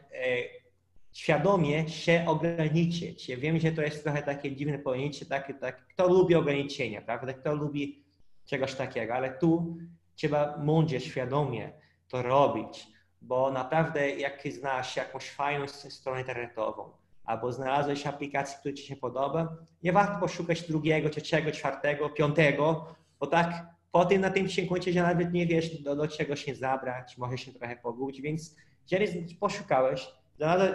[1.12, 3.28] świadomie się ograniczyć.
[3.28, 7.32] Ja wiem, że to jest trochę takie dziwne pojęcie, takie, tak, kto lubi ograniczenia, prawda?
[7.32, 8.04] Kto lubi
[8.44, 9.76] czegoś takiego, ale tu
[10.14, 11.72] trzeba mądrze, świadomie
[12.08, 12.86] to robić,
[13.22, 16.90] bo naprawdę jak znasz jakąś fajną stronę internetową,
[17.24, 23.26] albo znalazłeś aplikację, która Ci się podoba, nie warto poszukać drugiego, trzeciego, czwartego, piątego, bo
[23.26, 27.18] tak potem na tym się kończy, że nawet nie wiesz, do, do czego się zabrać,
[27.18, 28.56] może się trochę pogubić, więc
[28.90, 30.08] jeżeli poszukałeś,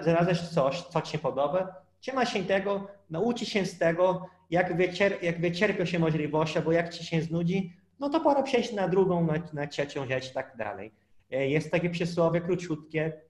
[0.01, 5.23] znalazłeś coś, co ci się podoba, trzymaj się tego, nauczy się z tego, jak, wycier
[5.23, 9.25] jak wycierpią się możliwości, albo jak ci się znudzi, no to pora przejść na drugą,
[9.25, 10.91] na, na trzecią rzecz i tak dalej.
[11.31, 13.21] E, jest takie przysłowie króciutkie.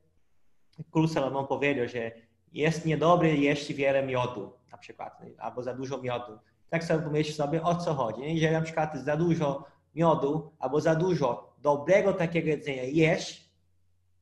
[0.92, 2.12] Król Salomon powiedział, że
[2.54, 6.40] jest niedobry jeść wiele miodu, na przykład, albo za dużo miodu.
[6.72, 8.22] Tak sobie pomyśl sobie, o co chodzi.
[8.36, 9.66] Jeżeli na przykład za dużo
[9.96, 13.50] miodu, albo za dużo dobrego takiego jedzenia jeść,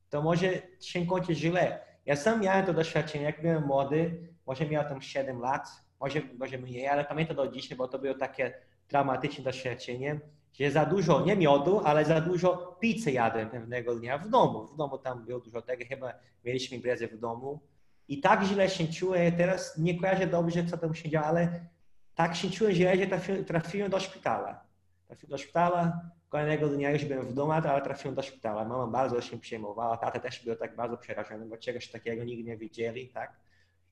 [0.10, 0.48] to może
[0.80, 1.80] się kończyć źle.
[2.06, 5.68] Ja sam miałem to doświadczenie, jak byłem młody, może miałem tam 7 lat,
[6.00, 8.54] może, może mniej, ale pamiętam do dzisiaj, bo to było takie
[8.88, 10.20] traumatyczne doświadczenie,
[10.54, 14.68] że za dużo, nie miodu, ale za dużo pizzy jadłem pewnego dnia w domu.
[14.68, 16.14] W domu tam było dużo tego, chyba
[16.46, 17.60] mieliśmy imprezę w domu.
[18.08, 21.66] I tak źle się czułem, teraz nie kojarzę dobrze, co tam się działo, ale
[22.20, 24.64] tak się czułem że trafiłem, trafiłem do szpitala.
[25.08, 28.66] Trafiłem do szpitala, Kolejnego dnia już byłem w domu, ale trafiłem do szpitala.
[28.66, 32.58] Mama bardzo się przejmowała, tata też był tak bardzo przerażony, bo czegoś takiego nigdy nie
[32.58, 33.34] widzieli, tak?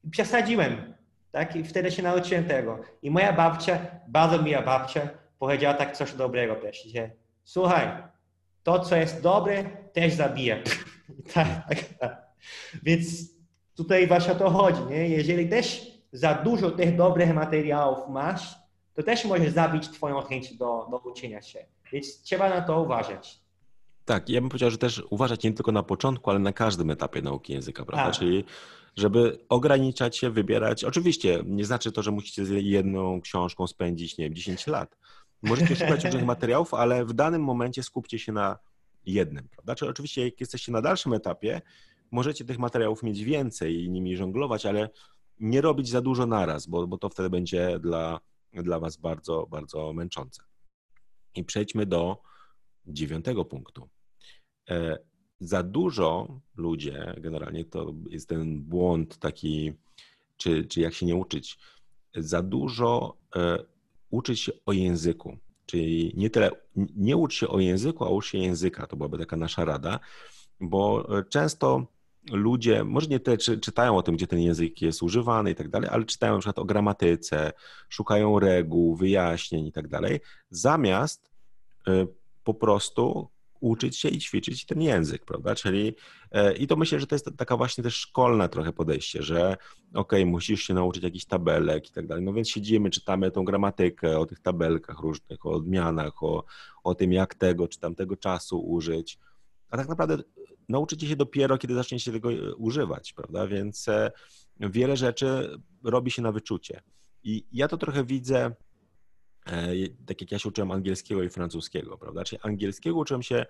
[0.03, 0.93] I przesadziłem,
[1.31, 1.55] tak?
[1.55, 2.79] I wtedy się nauczyłem tego.
[3.01, 5.09] I moja babcia, bardzo miła babcia,
[5.39, 7.09] powiedziała tak coś dobrego też, że
[7.43, 7.87] słuchaj,
[8.63, 9.63] to co jest dobre,
[9.93, 10.57] też zabija.
[11.33, 12.27] tak, tak, tak.
[12.83, 13.05] Więc
[13.75, 15.09] tutaj właśnie o to chodzi, nie?
[15.09, 18.55] Jeżeli też za dużo tych dobrych materiałów masz,
[18.93, 21.65] to też może zabić twoją chęć do, do uczenia się.
[21.91, 23.39] Więc trzeba na to uważać.
[24.05, 27.21] Tak, ja bym powiedział, że też uważać nie tylko na początku, ale na każdym etapie
[27.21, 28.05] nauki języka, prawda?
[28.05, 28.19] Tak.
[28.19, 28.43] Czyli
[28.95, 30.83] żeby ograniczać się, wybierać.
[30.83, 34.97] Oczywiście nie znaczy to, że musicie z jedną książką spędzić, nie wiem, 10 lat.
[35.41, 38.57] Możecie szukać różnych materiałów, ale w danym momencie skupcie się na
[39.05, 39.75] jednym, prawda?
[39.75, 41.61] Czyli oczywiście jak jesteście na dalszym etapie,
[42.11, 44.89] możecie tych materiałów mieć więcej i nimi żonglować, ale
[45.39, 48.19] nie robić za dużo naraz, bo, bo to wtedy będzie dla,
[48.53, 50.43] dla was bardzo, bardzo męczące.
[51.35, 52.21] I przejdźmy do
[52.85, 53.89] dziewiątego punktu.
[54.69, 54.97] E,
[55.39, 59.73] za dużo ludzie, generalnie to jest ten błąd taki,
[60.37, 61.59] czy, czy jak się nie uczyć,
[62.15, 63.57] za dużo e,
[64.09, 65.37] uczyć się o języku.
[65.65, 66.51] Czyli nie tyle,
[66.95, 68.87] nie ucz się o języku, a ucz się języka.
[68.87, 69.99] To byłaby taka nasza rada,
[70.59, 71.87] bo często
[72.31, 75.69] ludzie, może nie tyle czy, czytają o tym, gdzie ten język jest używany i tak
[75.69, 77.51] dalej, ale czytają na przykład o gramatyce,
[77.89, 81.31] szukają reguł, wyjaśnień i tak dalej, zamiast
[81.87, 82.07] y,
[82.43, 83.29] po prostu
[83.59, 85.55] uczyć się i ćwiczyć ten język, prawda?
[85.55, 85.95] Czyli
[86.31, 89.57] e, i to myślę, że to jest taka właśnie też szkolne trochę podejście, że
[89.93, 94.19] okay, musisz się nauczyć jakichś tabelek i tak dalej, no więc siedzimy, czytamy tą gramatykę
[94.19, 96.43] o tych tabelkach różnych, o odmianach, o,
[96.83, 99.19] o tym jak tego czy tamtego czasu użyć,
[99.69, 100.17] a tak naprawdę
[100.69, 103.47] nauczycie się dopiero, kiedy zaczniecie tego e, używać, prawda?
[103.47, 104.11] Więc e,
[104.59, 106.81] wiele rzeczy robi się na wyczucie.
[107.23, 108.51] I ja to trochę widzę
[109.51, 109.73] E,
[110.05, 112.23] tak jak ja się uczyłem angielskiego i francuskiego, prawda?
[112.23, 113.45] Czyli angielskiego uczyłem się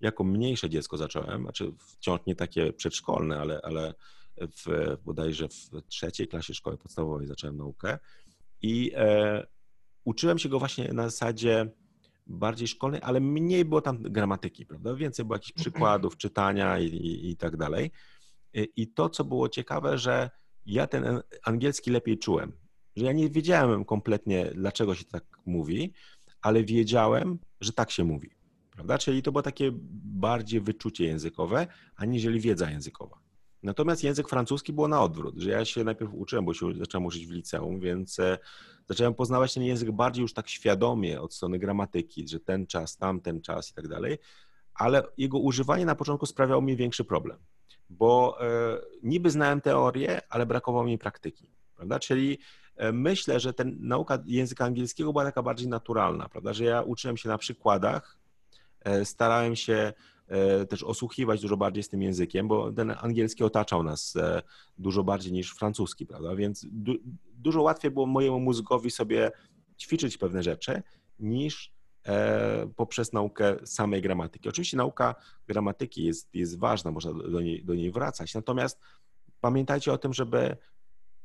[0.00, 3.94] jako mniejsze dziecko zacząłem, znaczy wciąż nie takie przedszkolne, ale, ale
[4.36, 7.98] w, bodajże w trzeciej klasie szkoły podstawowej zacząłem naukę
[8.62, 9.46] i e,
[10.04, 11.70] uczyłem się go właśnie na zasadzie
[12.28, 14.94] bardziej szkolnej, ale mniej było tam gramatyki, prawda?
[14.94, 17.90] Więcej było jakichś przykładów, czytania i, i, i tak dalej.
[18.76, 20.30] I to, co było ciekawe, że
[20.66, 22.52] ja ten angielski lepiej czułem
[22.98, 25.92] że ja nie wiedziałem kompletnie, dlaczego się tak mówi,
[26.42, 28.30] ale wiedziałem, że tak się mówi.
[28.70, 28.98] Prawda?
[28.98, 29.70] Czyli to było takie
[30.04, 33.18] bardziej wyczucie językowe, aniżeli wiedza językowa.
[33.62, 37.26] Natomiast język francuski było na odwrót, że ja się najpierw uczyłem, bo się zacząłem uczyć
[37.26, 38.38] w liceum, więc e,
[38.88, 43.40] zacząłem poznawać ten język bardziej już tak świadomie od strony gramatyki, że ten czas, tamten
[43.40, 44.18] czas i tak dalej,
[44.74, 47.38] ale jego używanie na początku sprawiało mi większy problem,
[47.90, 51.98] bo e, niby znałem teorię, ale brakowało mi praktyki, prawda?
[51.98, 52.38] Czyli
[52.78, 57.16] E, myślę, że ten nauka języka angielskiego była taka bardziej naturalna, prawda, że ja uczyłem
[57.16, 58.18] się na przykładach,
[58.80, 59.92] e, starałem się
[60.68, 64.14] też osłuchiwać dużo bardziej z tym językiem, bo ten angielski otaczał nas
[64.78, 66.94] dużo bardziej niż francuski, prawda, więc du
[67.34, 69.30] dużo łatwiej było mojemu mózgowi sobie
[69.78, 70.82] ćwiczyć pewne rzeczy
[71.18, 71.72] niż
[72.76, 74.48] poprzez naukę samej gramatyki.
[74.48, 75.14] Oczywiście nauka
[75.46, 78.80] gramatyki jest, jest ważna, można do niej, do niej wracać, natomiast
[79.40, 80.56] pamiętajcie o tym, żeby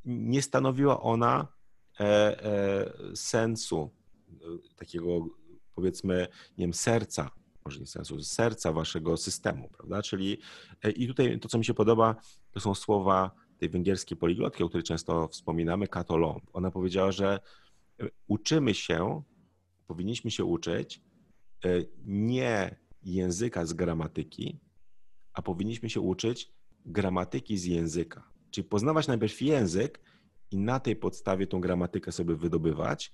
[0.05, 1.47] nie stanowiła ona
[1.99, 2.03] e,
[2.43, 3.89] e, sensu,
[4.31, 4.35] e,
[4.75, 5.07] takiego
[5.75, 6.27] powiedzmy,
[6.57, 7.29] nie wiem, serca,
[7.65, 10.01] może nie sensu, serca waszego systemu, prawda?
[10.01, 10.37] Czyli
[10.95, 12.15] i tutaj to, co mi się podoba,
[12.51, 17.39] to są słowa tej węgierskiej poliglotki, o której często wspominamy, Kato Ona powiedziała, że
[18.27, 19.23] uczymy się,
[19.87, 21.01] powinniśmy się uczyć
[22.05, 24.59] nie języka z gramatyki,
[25.33, 26.51] a powinniśmy się uczyć
[26.85, 28.23] gramatyki z języka.
[28.51, 30.01] Czyli poznawać najpierw język
[30.51, 33.13] i na tej podstawie tą gramatykę sobie wydobywać,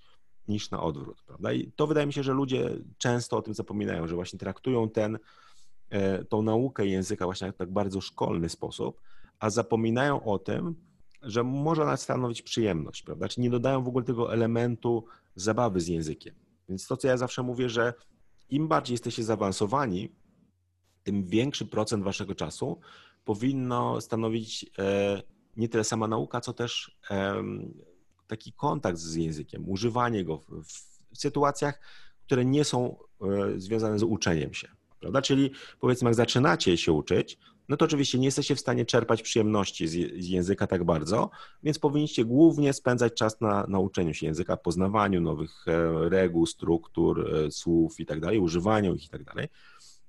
[0.50, 1.54] niż na odwrót, prawda?
[1.54, 5.20] I to wydaje mi się, że ludzie często o tym zapominają, że właśnie traktują ten,
[5.90, 9.02] e, tą naukę języka właśnie w tak bardzo szkolny sposób,
[9.40, 10.76] a zapominają o tym,
[11.22, 13.28] że może ona stanowić przyjemność, prawda?
[13.28, 15.06] Czyli nie dodają w ogóle tego elementu
[15.36, 16.36] zabawy z językiem.
[16.70, 17.94] Więc to, co ja zawsze mówię, że
[18.50, 20.16] im bardziej jesteście zaawansowani,
[21.04, 22.80] tym większy procent waszego czasu
[23.26, 25.22] powinno stanowić e,
[25.58, 27.00] nie tyle sama nauka, co też
[28.30, 31.80] taki kontakt z językiem, używanie go w sytuacjach,
[32.26, 34.68] które nie są e, związane z uczeniem się.
[35.00, 35.22] Prawda?
[35.22, 37.38] Czyli powiedzmy, jak zaczynacie się uczyć,
[37.70, 39.96] no to oczywiście nie jesteście w stanie czerpać przyjemności z,
[40.28, 41.30] języka tak bardzo,
[41.64, 48.00] więc powinniście głównie spędzać czas na nauczeniu się języka, poznawaniu nowych e, reguł, struktur, słów
[48.00, 49.48] i tak dalej, używaniu ich i tak dalej.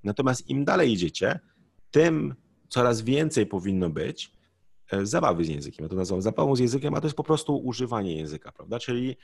[0.03, 1.39] Natomiast im dalej idziecie,
[1.91, 2.35] tym
[2.69, 4.40] coraz więcej powinno być e,
[5.03, 5.83] zabawy z językiem.
[5.83, 8.79] Ja to nazywam zabawą z językiem, a to jest po prostu używanie języka, prawda?
[8.79, 9.17] Czyli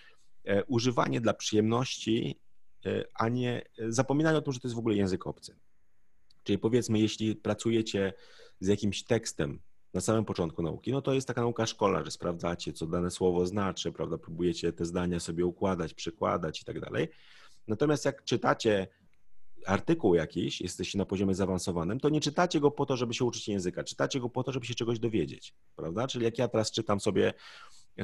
[0.44, 2.40] e, używanie dla przyjemności,
[2.86, 5.56] e, a nie zapominanie o tym, że to jest w ogóle język obcy.
[6.44, 8.14] Czyli powiedzmy, jeśli pracujecie
[8.60, 9.60] z jakimś tekstem
[9.94, 13.46] na samym początku nauki, no to jest taka nauka szkolna, że sprawdzacie, co dane słowo
[13.46, 14.18] znaczy, prawda?
[14.18, 17.08] Próbujecie te zdania sobie układać, przykładać i tak dalej.
[17.68, 18.88] Natomiast jak czytacie
[19.68, 23.48] artykuł jakiś, jesteście na poziomie zaawansowanym, to nie czytacie go po to, żeby się uczyć
[23.48, 26.08] języka, czytacie go po to, żeby się czegoś dowiedzieć, prawda?
[26.08, 27.34] Czyli jak ja teraz czytam sobie,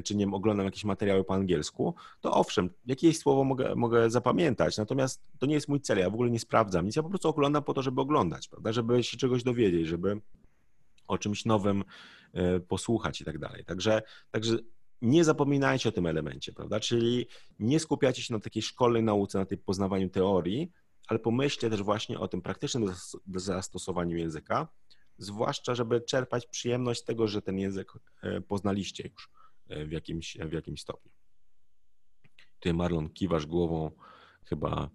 [0.03, 4.77] czy nie wiem, oglądam jakieś materiały po angielsku, to owszem, jakieś słowo mogę, mogę zapamiętać,
[4.77, 7.29] natomiast to nie jest mój cel, ja w ogóle nie sprawdzam nic, ja po prostu
[7.29, 8.71] oglądam po to, żeby oglądać, prawda?
[8.73, 10.21] Żeby się czegoś dowiedzieć, żeby
[11.07, 11.83] o czymś nowym
[12.33, 13.65] e, posłuchać i tak dalej.
[13.65, 14.57] Także, także
[15.01, 16.79] nie zapominajcie o tym elemencie, prawda?
[16.79, 17.27] Czyli
[17.59, 20.71] nie skupiacie się na takiej szkolnej nauce, na tej poznawaniu teorii,
[21.07, 22.93] ale pomyślcie też właśnie o tym praktycznym
[23.35, 24.67] zastosowaniu języka,
[25.17, 27.93] zwłaszcza, żeby czerpać przyjemność z tego, że ten język
[28.23, 29.29] e, poznaliście już
[29.69, 31.11] e, w jakimś, w jakimś stopniu.
[32.59, 33.91] Ty, Marlon, kiwasz głową
[34.45, 34.89] chyba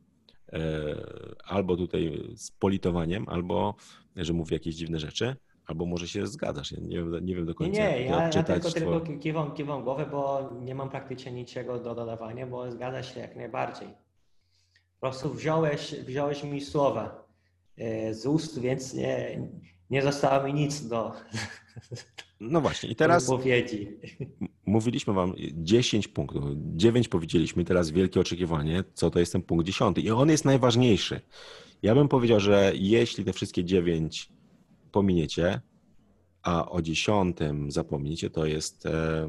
[0.53, 0.97] e,
[1.45, 3.75] albo tutaj z politowaniem, albo
[4.17, 5.37] że mówi jakieś dziwne rzeczy,
[5.67, 6.73] albo może się zgadzasz.
[6.73, 7.83] Ja nie, wiem, nie wiem do końca.
[7.83, 11.95] Nie, nie ja, ja tylko, tylko kiwam, kiwam głowę, bo nie mam praktycznie niczego do
[11.95, 14.08] dodawania, bo zgadza się jak najbardziej.
[15.01, 17.29] Po prostu wziąłeś, wziąłeś mi słowa
[17.77, 19.49] e, z ust, więc nie,
[19.91, 21.13] nie zostało mi nic do,
[22.41, 23.77] No właśnie, i teraz powiedzi.
[24.67, 29.99] mówiliśmy wam 10 punktów, 9 powiedzieliśmy, teraz wielkie oczekiwanie, co to jest ten punkt 10
[29.99, 31.21] i on jest najważniejszy.
[31.83, 34.29] Ja bym powiedział, że jeśli te wszystkie 9
[34.93, 35.61] pominiecie,
[36.43, 37.37] a o 10
[37.69, 39.29] zapomnicie, to jest e,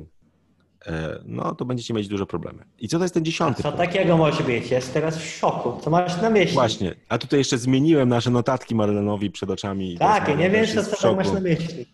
[1.25, 2.65] no to będziecie mieć duże problemy.
[2.79, 4.71] I co to jest ten dziesiąty co takiego może być?
[4.71, 5.81] Jest teraz w szoku.
[5.81, 6.53] Co masz na myśli?
[6.53, 9.97] Właśnie, a tutaj jeszcze zmieniłem nasze notatki Marlenowi przed oczami.
[9.97, 11.85] Tak, ja nie wiem, co, co masz na myśli.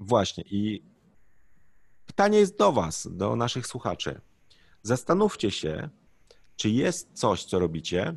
[0.00, 0.82] Właśnie i
[2.06, 4.20] pytanie jest do was, do naszych słuchaczy.
[4.82, 5.88] Zastanówcie się,
[6.56, 8.16] czy jest coś, co robicie,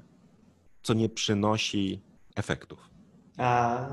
[0.84, 2.02] co nie przynosi
[2.36, 2.80] efektów.
[3.38, 3.86] A,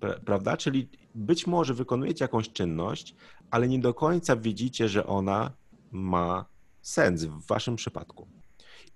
[0.00, 0.56] Pra- Prawda?
[0.56, 3.14] Czyli być może wykonujecie jakąś czynność,
[3.50, 5.52] ale nie do końca widzicie, że ona
[5.90, 6.44] ma
[6.82, 8.26] sens w waszym przypadku.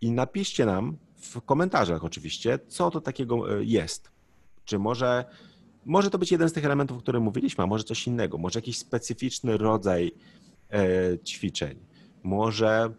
[0.01, 4.11] I napiszcie nam w komentarzach oczywiście, co to takiego e, jest.
[4.65, 5.25] Czy może,
[5.85, 8.59] może to być jeden z tych elementów, o których mówiliśmy, a może coś innego, może
[8.59, 10.13] jakiś specyficzny rodzaj
[10.71, 11.79] e, ćwiczeń,
[12.23, 12.95] może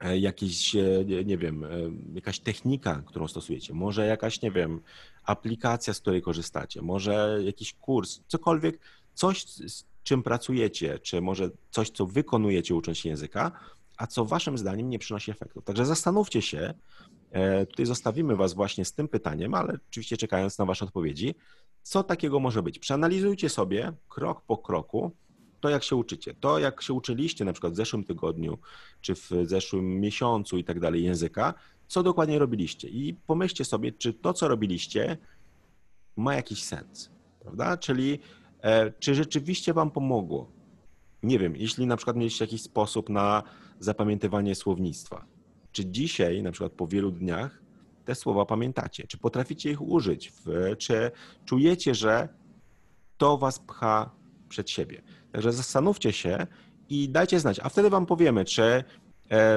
[0.00, 0.76] e, jakiś,
[1.24, 1.66] nie, wiem,
[2.14, 4.80] jakaś technika, którą stosujecie, może jakaś, nie wiem,
[5.24, 8.80] aplikacja, z której korzystacie, może jakiś kurs, cokolwiek,
[9.14, 9.44] coś,
[10.08, 13.52] czym pracujecie, czy może coś, co wykonujecie ucząc się języka,
[13.96, 15.64] a co waszym zdaniem nie przynosi efektów.
[15.64, 16.74] Także zastanówcie się,
[17.30, 21.34] e, tutaj zostawimy was właśnie z tym pytaniem, ale oczywiście czekając na wasze odpowiedzi,
[21.82, 22.78] co takiego może być.
[22.78, 25.12] Przeanalizujcie sobie krok po kroku
[25.60, 26.34] to, jak się uczycie.
[26.34, 28.58] To, jak się uczyliście na przykład w zeszłym tygodniu,
[29.00, 31.54] czy w zeszłym miesiącu i tak dalej języka,
[31.88, 35.16] co dokładnie robiliście i pomyślcie sobie, czy to, co robiliście,
[36.16, 37.10] ma jakiś sens,
[37.40, 37.76] prawda?
[37.76, 38.18] Czyli
[38.98, 40.52] czy rzeczywiście Wam pomogło?
[41.22, 43.42] Nie wiem, jeśli na przykład mieliście jakiś sposób na
[43.78, 45.26] zapamiętywanie słownictwa,
[45.72, 47.62] czy dzisiaj, na przykład po wielu dniach,
[48.04, 49.06] te słowa pamiętacie?
[49.06, 50.32] Czy potraficie ich użyć?
[50.78, 51.10] Czy
[51.44, 52.28] czujecie, że
[53.16, 54.10] to Was pcha
[54.48, 55.02] przed siebie?
[55.32, 56.46] Także zastanówcie się
[56.88, 59.07] i dajcie znać, a wtedy Wam powiemy, czy E,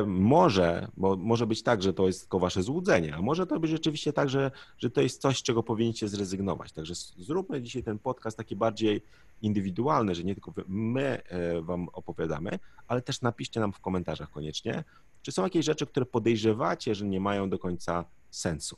[0.05, 3.71] może, bo może być tak, że to jest tylko wasze złudzenie, a może to być
[3.71, 6.71] rzeczywiście tak, że, że to jest coś, z czego powinniście zrezygnować.
[6.71, 9.01] Także zróbmy dzisiaj ten podcast taki bardziej
[9.41, 14.83] indywidualny, że nie tylko my e, wam opowiadamy, ale też napiszcie nam w komentarzach koniecznie,
[15.21, 18.77] czy są jakieś rzeczy, które podejrzewacie, że nie mają do końca sensu.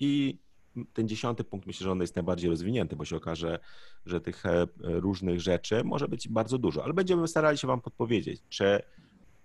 [0.00, 0.38] I
[0.92, 3.58] ten dziesiąty punkt myślę, że on jest najbardziej rozwinięty, bo się okaże,
[4.06, 8.42] że tych e, różnych rzeczy może być bardzo dużo, ale będziemy starali się wam podpowiedzieć,
[8.48, 8.82] czy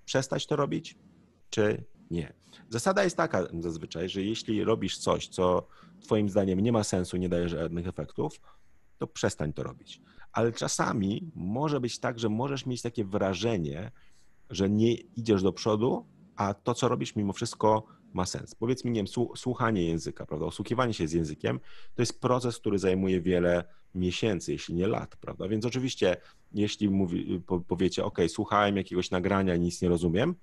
[0.08, 0.96] przestać to robić,
[1.50, 2.34] czy nie.
[2.70, 5.68] Zasada jest taka zazwyczaj, że jeśli robisz coś, co
[6.02, 8.42] Twoim zdaniem nie ma sensu, nie daje żadnych efektów,
[8.98, 10.02] to przestań to robić.
[10.32, 13.92] Ale czasami może być tak, że możesz mieć takie wrażenie,
[14.50, 16.06] że nie idziesz do przodu,
[16.36, 18.56] a to, co robisz, mimo wszystko ma sens.
[18.56, 20.46] Powiedz mi, nie wiem, słu- słuchanie języka, prawda?
[20.46, 21.60] Osłuchiwanie się z językiem
[21.96, 23.64] to jest proces, który zajmuje wiele
[23.96, 25.48] miesięcy, jeśli nie lat, prawda?
[25.48, 26.18] Więc oczywiście,
[26.54, 30.36] jeśli mówi, po, powiecie, OK, słuchałem jakiegoś nagrania i nic nie rozumiem,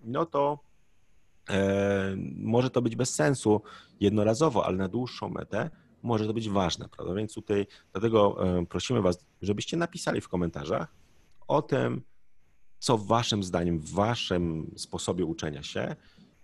[0.00, 0.58] no to
[1.50, 3.62] e, może to być bez sensu
[4.00, 5.70] jednorazowo, ale na dłuższą metę
[6.02, 7.14] może to być ważne, prawda?
[7.14, 10.94] Więc tutaj dlatego e, prosimy Was, żebyście napisali w komentarzach
[11.48, 12.02] o tym,
[12.78, 15.96] co Waszym zdaniem, w Waszym sposobie uczenia się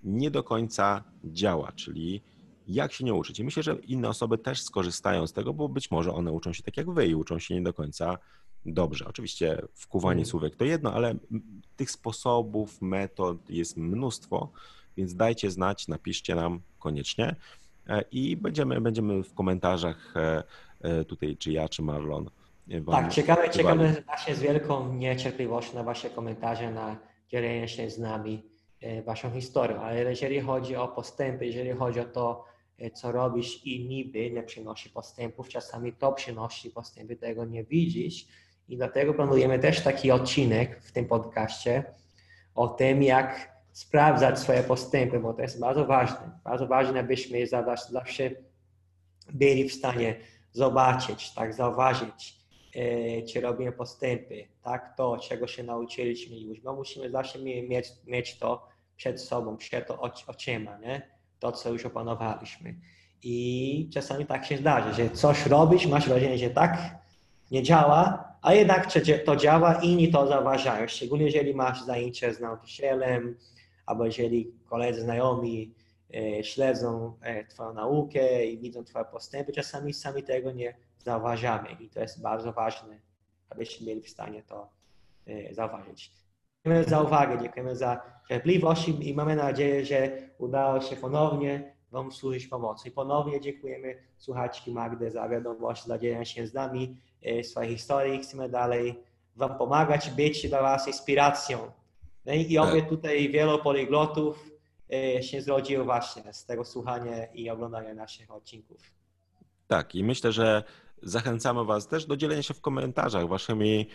[0.03, 2.23] nie do końca działa, czyli
[2.69, 3.39] jak się nie uczyć.
[3.39, 6.63] I myślę, że inne osoby też skorzystają z tego, bo być może one uczą się
[6.63, 8.19] tak jak Wy i uczą się nie do końca
[8.67, 9.05] dobrze.
[9.09, 10.27] Oczywiście wkuwanie Mhm.
[10.31, 11.15] słówek to jedno, ale
[11.77, 14.49] tych sposobów, metod jest mnóstwo,
[14.97, 17.37] więc dajcie znać, napiszcie nam koniecznie
[17.89, 20.43] e, i będziemy, będziemy w komentarzach e,
[20.81, 22.31] e, tutaj, czy ja, czy Marlon.
[22.91, 23.53] Tak, czekamy, odpisywali.
[23.53, 26.97] czekamy właśnie z wielką niecierpliwością na Wasze komentarze, na
[27.29, 28.43] dzielenie się z nami
[29.05, 29.81] Waszą historią.
[29.81, 32.45] Ale jeżeli chodzi o postępy, jeżeli chodzi o to,
[32.79, 38.27] e, co robisz i niby nie przynosi postępów, czasami to przynosi postępy, tego nie widzisz.
[38.69, 41.85] I dlatego planujemy też taki odcinek w tym podcaście
[42.55, 46.39] o tym, jak sprawdzać swoje postępy, bo to jest bardzo ważne.
[46.45, 47.47] Bardzo ważne, abyśmy
[47.91, 48.31] zawsze
[49.33, 50.17] byli w stanie
[50.53, 52.38] zobaczyć, tak, zauważyć, e,
[53.33, 58.39] czy robimy postępy, tak, to, czego się nauczyliśmy już, bo musimy zawsze mie- mieć, mieć
[58.39, 61.03] to przed sobą, przed to oczy- oczyma, nie?
[61.41, 62.75] to, co już opanowaliśmy.
[63.23, 66.79] I czasami tak się zdarza, że coś robisz, masz wrażenie, że tak
[67.51, 68.89] nie działa, a jednak
[69.25, 73.37] to działa, inni to zauważają, szczególnie jeżeli masz zajęcie z nauczycielem,
[73.87, 75.88] albo jeżeli koledzy, znajomi e,
[76.43, 82.01] śledzą e, Twoją naukę i widzą Twoje postępy, czasami sami tego nie zauważamy i to
[82.01, 83.01] jest bardzo ważne,
[83.51, 84.69] abyśmy byli w stanie to
[85.27, 86.13] e, zauważyć.
[86.65, 92.47] Dziękujemy za uwagę, dziękujemy za cierpliwość i- mamy nadzieję, że udało się ponownie Wam służyć
[92.47, 92.89] pomocą.
[92.89, 98.19] I ponownie dziękujemy słuchaczki Magdy za wiadomość, za dzielenie się z nami e, swojej historii.
[98.21, 98.99] Chcemy dalej
[99.37, 101.59] Wam pomagać, być dla Was inspiracją.
[102.27, 104.58] No i i obie tutaj wielu poliglotów e,
[105.21, 108.99] się zrodziło właśnie z tego słuchania i oglądania naszych odcinków.
[109.67, 110.65] Tak, i myślę, że
[111.03, 113.87] zachęcamy Was też do dzielenia się w komentarzach waszymi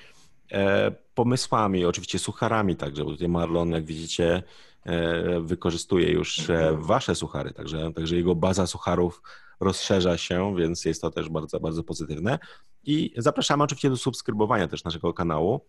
[0.52, 4.44] e, pomysłami, oczywiście sucharami także, bo tutaj Marlon, jak widzicie,
[4.86, 9.22] e, wykorzystuje już e, Wasze suchary, także, także jego baza sucharów
[9.60, 12.40] rozszerza się, więc jest to też bardzo, bardzo pozytywne.
[12.84, 15.62] I zapraszamy oczywiście do subskrybowania też naszego kanału.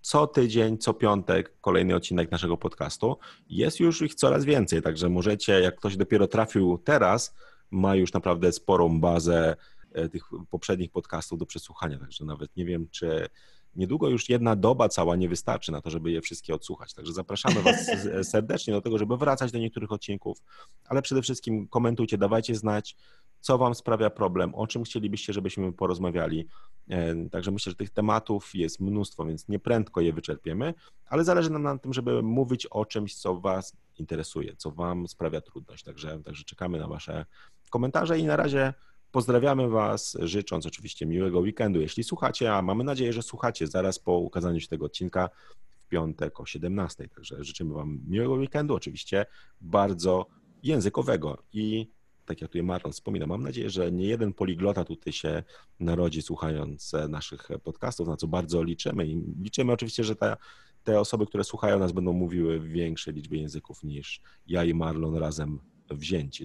[0.00, 3.16] Co tydzień, co piątek kolejny odcinek naszego podcastu.
[3.48, 7.34] Jest już ich coraz więcej, także możecie, jak ktoś dopiero trafił teraz,
[7.70, 9.56] ma już naprawdę sporą bazę
[9.92, 13.28] e, tych poprzednich podcastów do przesłuchania, także nawet nie wiem, czy
[13.76, 16.94] niedługo już jedna doba cała nie wystarczy na to, żeby je wszystkie odsłuchać.
[16.94, 17.90] Także zapraszamy Was
[18.32, 20.42] serdecznie do tego, żeby wracać do niektórych odcinków,
[20.84, 22.96] ale przede wszystkim komentujcie, dawajcie znać,
[23.40, 26.46] co Wam sprawia problem, o czym chcielibyście, żebyśmy porozmawiali.
[26.88, 30.74] E, Także myślę, że tych tematów jest mnóstwo, więc nie prędko je wyczerpiemy,
[31.06, 35.40] ale zależy nam na tym, żeby mówić o czymś, co Was interesuje, co Wam sprawia
[35.40, 35.84] trudność.
[35.84, 37.26] Także, także czekamy na Wasze
[37.70, 38.74] komentarze i na razie
[39.12, 44.18] pozdrawiamy Was, życząc oczywiście miłego weekendu, jeśli słuchacie, a mamy nadzieję, że słuchacie zaraz po
[44.18, 45.30] ukazaniu się tego odcinka
[45.78, 47.08] w piątek o 17.
[47.08, 49.26] Także życzymy Wam miłego weekendu, oczywiście
[49.60, 50.26] bardzo
[50.62, 51.90] językowego i
[52.30, 55.42] tak jak tutaj Marlon wspomina, mam nadzieję, że nie jeden poliglota tutaj się
[55.80, 60.36] narodzi słuchając e, naszych podcastów, na co bardzo liczymy i liczymy oczywiście, że ta,
[60.84, 65.14] te osoby, które słuchają nas będą mówiły w większej liczbie języków niż ja i Marlon
[65.14, 65.58] razem
[65.90, 66.44] wzięci.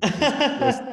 [0.65, 0.83] Jest,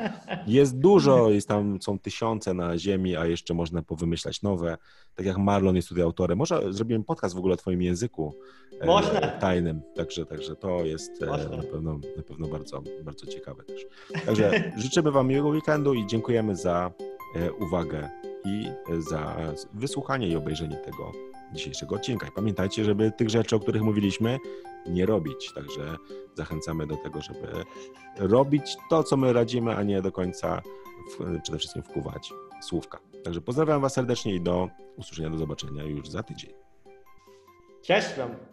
[0.47, 4.79] jest, dużo, jest tam, są tysiące na ziemi, a jeszcze można powymyślać nowe.
[5.15, 6.39] Tak jak Marlon jest tutaj autorem.
[6.39, 8.35] Może zrobimy podcast w ogóle o twoim języku
[8.81, 9.21] e, Można.
[9.21, 9.83] tajnym.
[9.97, 11.27] Także, także to jest e,
[11.57, 13.87] na pewno, na pewno bardzo, bardzo ciekawe też.
[14.27, 16.91] Także życzymy wam miłego weekendu i dziękujemy za
[17.37, 18.09] e, uwagę
[18.45, 19.37] i e, za
[19.75, 21.13] wysłuchanie i obejrzenie tego
[21.53, 22.27] dzisiejszego odcinka.
[22.27, 24.39] I pamiętajcie, żeby tych rzeczy, o których mówiliśmy,
[24.87, 25.53] nie robić.
[25.55, 25.97] Także
[26.35, 27.65] zachęcamy do tego, żeby
[28.17, 30.63] robić to, co my radzimy, a nie do końca
[31.11, 32.99] w, przede wszystkim wkuwać słówka.
[33.25, 36.53] Także pozdrawiam Was serdecznie i do usłyszenia, do zobaczenia już za tydzień.
[37.83, 38.52] Cześć Wam.